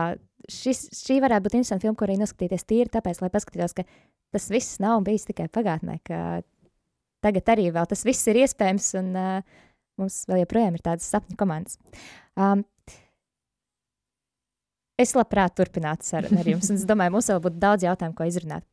šis, 0.52 0.88
šī 1.00 1.20
varētu 1.24 1.48
būt 1.48 1.60
interesanta 1.60 1.88
filma, 1.88 2.00
ko 2.00 2.08
arī 2.08 2.20
noskatīties 2.20 2.68
tīri, 2.68 2.92
tāpēc, 2.94 3.22
lai 3.24 3.32
paskatītos, 3.34 3.76
ka 3.78 3.88
tas 4.36 4.50
viss 4.52 4.80
nav 4.84 5.02
bijis 5.08 5.28
tikai 5.30 5.48
pagātnē, 5.52 6.00
ka 6.06 6.42
tagad 7.24 7.52
arī 7.56 7.70
vēl 7.76 7.88
tas 7.90 8.06
viss 8.08 8.28
ir 8.32 8.44
iespējams, 8.44 8.92
un 9.00 9.12
uh, 9.20 9.62
mums 10.00 10.24
vēl 10.30 10.44
joprojām 10.44 10.78
ir 10.78 10.86
tādas 10.86 11.10
sapņu 11.12 11.40
komandas. 11.40 11.80
Um, 12.40 12.64
Es 15.00 15.14
labprāt 15.16 15.54
turpinātu 15.56 16.04
sarunu 16.04 16.42
ar 16.42 16.48
jums, 16.52 16.68
un 16.72 16.76
es 16.76 16.84
domāju, 16.88 17.14
mums 17.16 17.30
vēl 17.32 17.40
būtu 17.46 17.62
daudz 17.62 17.86
jautājumu, 17.88 18.18
ko 18.18 18.26
izrunāt. 18.28 18.66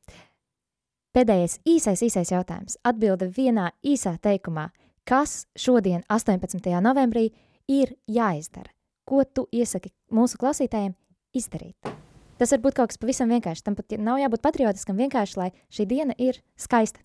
Pēdējais 1.15 1.61
īsais, 1.65 2.03
īsais 2.03 2.33
jautājums. 2.35 2.75
Atbilde 2.85 3.29
vienā 3.33 3.71
īsā 3.87 4.17
teikumā. 4.21 4.67
Kas 5.07 5.45
šodien, 5.55 6.03
18. 6.11 6.67
novembrī, 6.83 7.29
ir 7.71 7.95
jāizdara? 8.11 8.73
Ko 9.07 9.23
tu 9.23 9.47
iesaki 9.55 9.93
mūsu 10.11 10.41
klausītājiem 10.43 10.97
izdarīt? 11.39 11.95
Tas 12.37 12.53
var 12.53 12.61
būt 12.67 12.77
kaut 12.77 12.91
kas 12.91 13.01
pavisam 13.01 13.31
vienkāršs. 13.31 13.63
Tam 13.65 13.79
pat 13.79 13.95
nav 14.03 14.19
jābūt 14.21 14.43
patriotiskam, 14.45 14.99
vienkārši 14.99 15.39
lai 15.39 15.51
šī 15.73 15.87
diena 15.89 16.17
ir 16.19 16.43
skaista. 16.59 17.01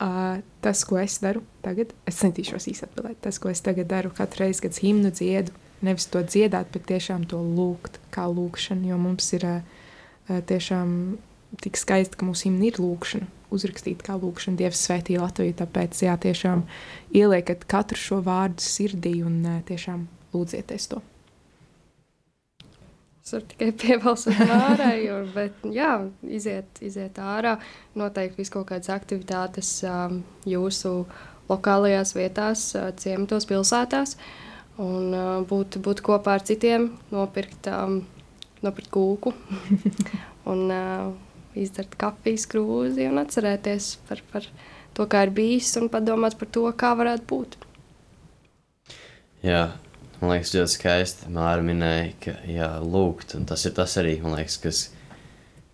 Uh, 0.00 0.40
tas, 0.64 0.82
ko 0.88 0.98
es 0.98 1.18
daru 1.22 1.44
tagad, 1.62 1.94
es 2.08 2.18
centīšos 2.18 2.66
īsi 2.72 2.86
atbildēt. 2.88 3.20
Tas, 3.24 3.38
ko 3.38 3.52
es 3.52 3.62
tagad 3.62 3.88
daru, 3.88 4.10
katru 4.16 4.46
reizi, 4.46 4.64
kad 4.64 4.74
es 4.74 4.82
himnu 4.82 5.12
dziedu, 5.12 5.54
nevis 5.86 6.08
to 6.12 6.22
dziedāt, 6.26 6.70
bet 6.74 6.86
tiešām 6.90 7.26
to 7.30 7.40
lūgt, 7.40 8.00
kā 8.14 8.26
lūkšana. 8.30 8.88
Jo 8.90 8.98
mums 9.00 9.32
ir 9.36 9.46
uh, 9.48 9.60
tiešām 10.28 10.96
tik 11.64 11.78
skaisti, 11.80 12.18
ka 12.18 12.28
mūsu 12.28 12.48
himna 12.48 12.68
ir 12.70 12.80
lūkšana, 12.82 13.28
uzrakstīta 13.54 14.10
kā 14.10 14.18
lūkšana. 14.20 14.60
Dievs 14.60 14.82
svētī 14.86 15.18
Latviju, 15.20 15.56
tāpēc 15.62 16.04
jā, 16.06 16.16
tiešām 16.20 16.66
ieliekat 17.16 17.66
katru 17.70 17.98
šo 18.00 18.20
vārdu 18.26 18.64
sirdī 18.64 19.20
un 19.26 19.40
uh, 19.44 19.62
tiešām 19.68 20.06
lūdzieties 20.34 20.92
to. 20.92 21.02
Es 23.20 23.34
varu 23.34 23.46
tikai 23.52 23.70
piebalsot 23.78 24.38
ārai, 24.42 25.04
un, 25.14 25.26
bet, 25.34 25.58
jā, 25.70 25.92
iziet, 26.26 26.80
iziet 26.82 27.18
ārā. 27.22 27.58
Noteikti 27.98 28.40
vis 28.42 28.50
kaut 28.52 28.70
kādas 28.70 28.90
aktivitātes 28.90 29.70
um, 29.86 30.22
jūsu 30.48 31.04
lokālajās 31.50 32.14
vietās, 32.16 32.64
uh, 32.78 32.88
ciematos, 32.98 33.46
pilsētās. 33.50 34.16
Un 34.80 35.12
uh, 35.12 35.40
būt, 35.44 35.76
būt 35.84 36.00
kopā 36.04 36.38
ar 36.38 36.44
citiem, 36.46 36.86
nopirkt, 37.12 37.68
um, 37.68 37.98
nopirkt 38.64 38.88
kūku 38.94 39.34
un 40.50 40.62
uh, 40.72 41.10
izdzert 41.58 41.98
kafijas 42.00 42.46
krūzi 42.48 43.08
un 43.10 43.20
atcerēties 43.20 43.90
par, 44.08 44.22
par 44.32 44.48
to, 44.96 45.04
kā 45.04 45.26
ir 45.26 45.34
bijis 45.36 45.74
un 45.80 45.90
padomāt 45.92 46.38
par 46.40 46.48
to, 46.54 46.64
kā 46.80 46.94
varētu 46.96 47.28
būt. 47.28 47.58
Jā, 49.44 49.62
man 50.22 50.34
liekas, 50.34 50.54
ļoti 50.56 50.76
skaisti. 50.78 51.28
Māra 51.36 51.60
minēja, 51.64 52.10
ka 52.24 52.38
jā, 52.48 52.72
lūgt, 52.80 53.36
un 53.36 53.44
tas 53.48 53.68
ir 53.68 53.76
tas 53.76 54.00
arī, 54.00 54.16
man 54.24 54.38
liekas, 54.38 54.60
kas, 54.64 54.84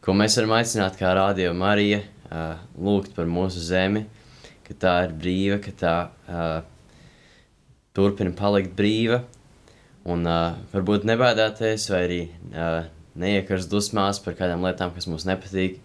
ko 0.03 0.19
mēs 0.19 0.39
varam 0.41 0.59
aicināt 0.59 0.99
kā 0.99 1.15
rādio 1.15 1.55
Marija, 1.55 2.03
uh, 2.27 2.57
lūgt 2.75 3.15
par 3.15 3.31
mūsu 3.31 3.63
zemi, 3.71 4.09
ka 4.67 4.75
tā 4.83 5.03
ir 5.07 5.15
brīva, 5.15 5.63
ka 5.63 5.79
tā 5.79 5.99
uh, 6.27 6.57
turpina 7.97 8.35
palikt 8.37 8.77
brīva, 8.77 9.23
un 10.07 10.27
uh, 10.29 10.55
varbūt 10.75 11.07
nebēdāties 11.09 11.89
vai 11.93 12.03
arī 12.07 12.21
uh, 12.53 12.85
neiekarst 13.19 13.73
dusmās 13.73 14.21
par 14.23 14.37
kādām 14.39 14.65
lietām, 14.67 14.93
kas 14.95 15.09
mums 15.11 15.27
nepatīk, 15.29 15.81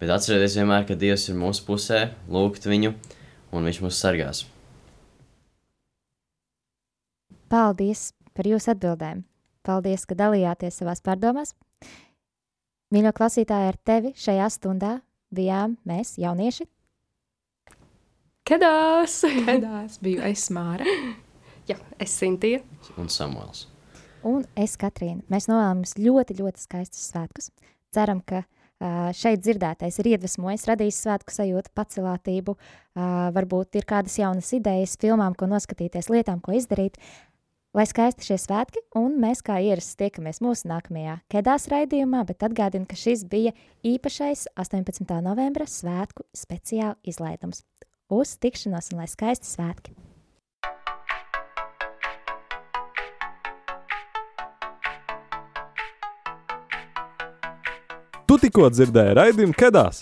bet 0.00 0.14
atcerieties 0.14 0.56
vienmēr, 0.60 0.86
ka 0.88 0.96
Dievs 0.98 1.28
ir 1.28 1.38
mūsu 1.38 1.66
pusē, 1.66 2.06
lūgt 2.30 2.68
viņu, 2.70 2.94
un 3.54 3.70
viņš 3.70 3.82
mūs 3.84 4.00
sargās. 4.00 4.44
Paldies 7.50 8.12
par 8.34 8.48
jūsu 8.50 8.72
atbildēm. 8.72 9.22
Paldies, 9.64 10.04
ka 10.08 10.16
dalījāties 10.18 10.80
savās 10.80 11.00
pārdomās. 11.04 11.54
Mīļo 12.94 13.14
klausītāji, 13.16 13.70
ar 13.72 13.78
tevi 13.86 14.12
šajā 14.18 14.48
stundā 14.52 14.98
bijām 15.34 15.78
mēs, 15.88 16.16
jaunieši. 16.20 16.66
Kadās! 18.44 19.22
Pēdējais 19.24 20.00
biju 20.04 20.26
es 20.28 20.48
Māra. 20.52 20.84
Jā, 21.68 21.78
es 22.02 22.12
Sintīju. 22.20 22.60
Un 23.00 23.08
Samuels. 23.12 23.68
Un 24.24 24.44
es, 24.56 24.78
Katrīna, 24.80 25.24
mēs 25.32 25.48
novēlam 25.50 25.82
jums 25.82 25.98
ļoti, 26.00 26.36
ļoti 26.40 26.62
skaistus 26.64 27.08
svētkus. 27.10 27.50
Ceram, 27.92 28.22
ka 28.24 28.42
uh, 28.44 29.10
šeit 29.16 29.42
dzirdētais 29.44 29.98
ir 30.00 30.10
iedvesmojis, 30.14 30.64
radījis 30.70 31.02
svētku 31.04 31.34
sajūtu, 31.34 31.72
pacelātību. 31.76 32.56
Uh, 32.56 33.28
varbūt 33.36 33.78
ir 33.80 33.88
kādas 33.88 34.16
jaunas 34.20 34.48
idejas, 34.56 34.96
filmām, 35.00 35.36
ko 35.36 35.48
noskatīties, 35.50 36.10
lietām, 36.12 36.40
ko 36.44 36.56
izdarīt. 36.56 37.00
Lai 37.74 37.88
skaisti 37.90 38.28
šie 38.28 38.38
svētki, 38.38 38.84
un 39.00 39.16
mēs 39.20 39.42
kā 39.42 39.56
ierasts 39.64 39.98
tiekamies 39.98 40.38
mūsu 40.44 40.68
nākamajā 40.70 41.16
kedās 41.32 41.66
raidījumā, 41.72 42.22
bet 42.28 42.46
atgādinu, 42.46 42.86
ka 42.86 42.96
šis 42.98 43.26
bija 43.26 43.50
īpašais 43.82 44.46
18. 44.54 45.10
novembra 45.26 45.66
svētku 45.66 46.28
speciāla 46.38 46.94
izlaidums. 47.02 47.64
Uz 48.14 48.38
tikšanos 48.38 48.92
un 48.94 49.02
lai 49.02 49.10
skaisti 49.10 49.50
svētki! 49.50 50.03
Tu 58.34 58.48
tikko 58.48 58.66
dzirdēji 58.66 59.12
raidījumu 59.14 59.54
Kedās. 59.54 60.00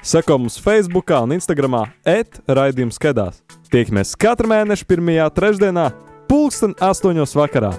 Seko 0.00 0.38
mums 0.40 0.54
Facebook 0.56 1.12
un 1.18 1.34
Instagram 1.36 1.82
et 2.08 2.38
raidījums 2.48 2.96
Kedās. 2.96 3.42
Tiekamies 3.68 4.14
katru 4.16 4.48
mēnešu 4.48 4.88
pirmajā 4.88 5.26
trešdienā, 5.36 5.90
pulksten 6.24 6.72
astoņos 6.80 7.36
vakarā. 7.36 7.74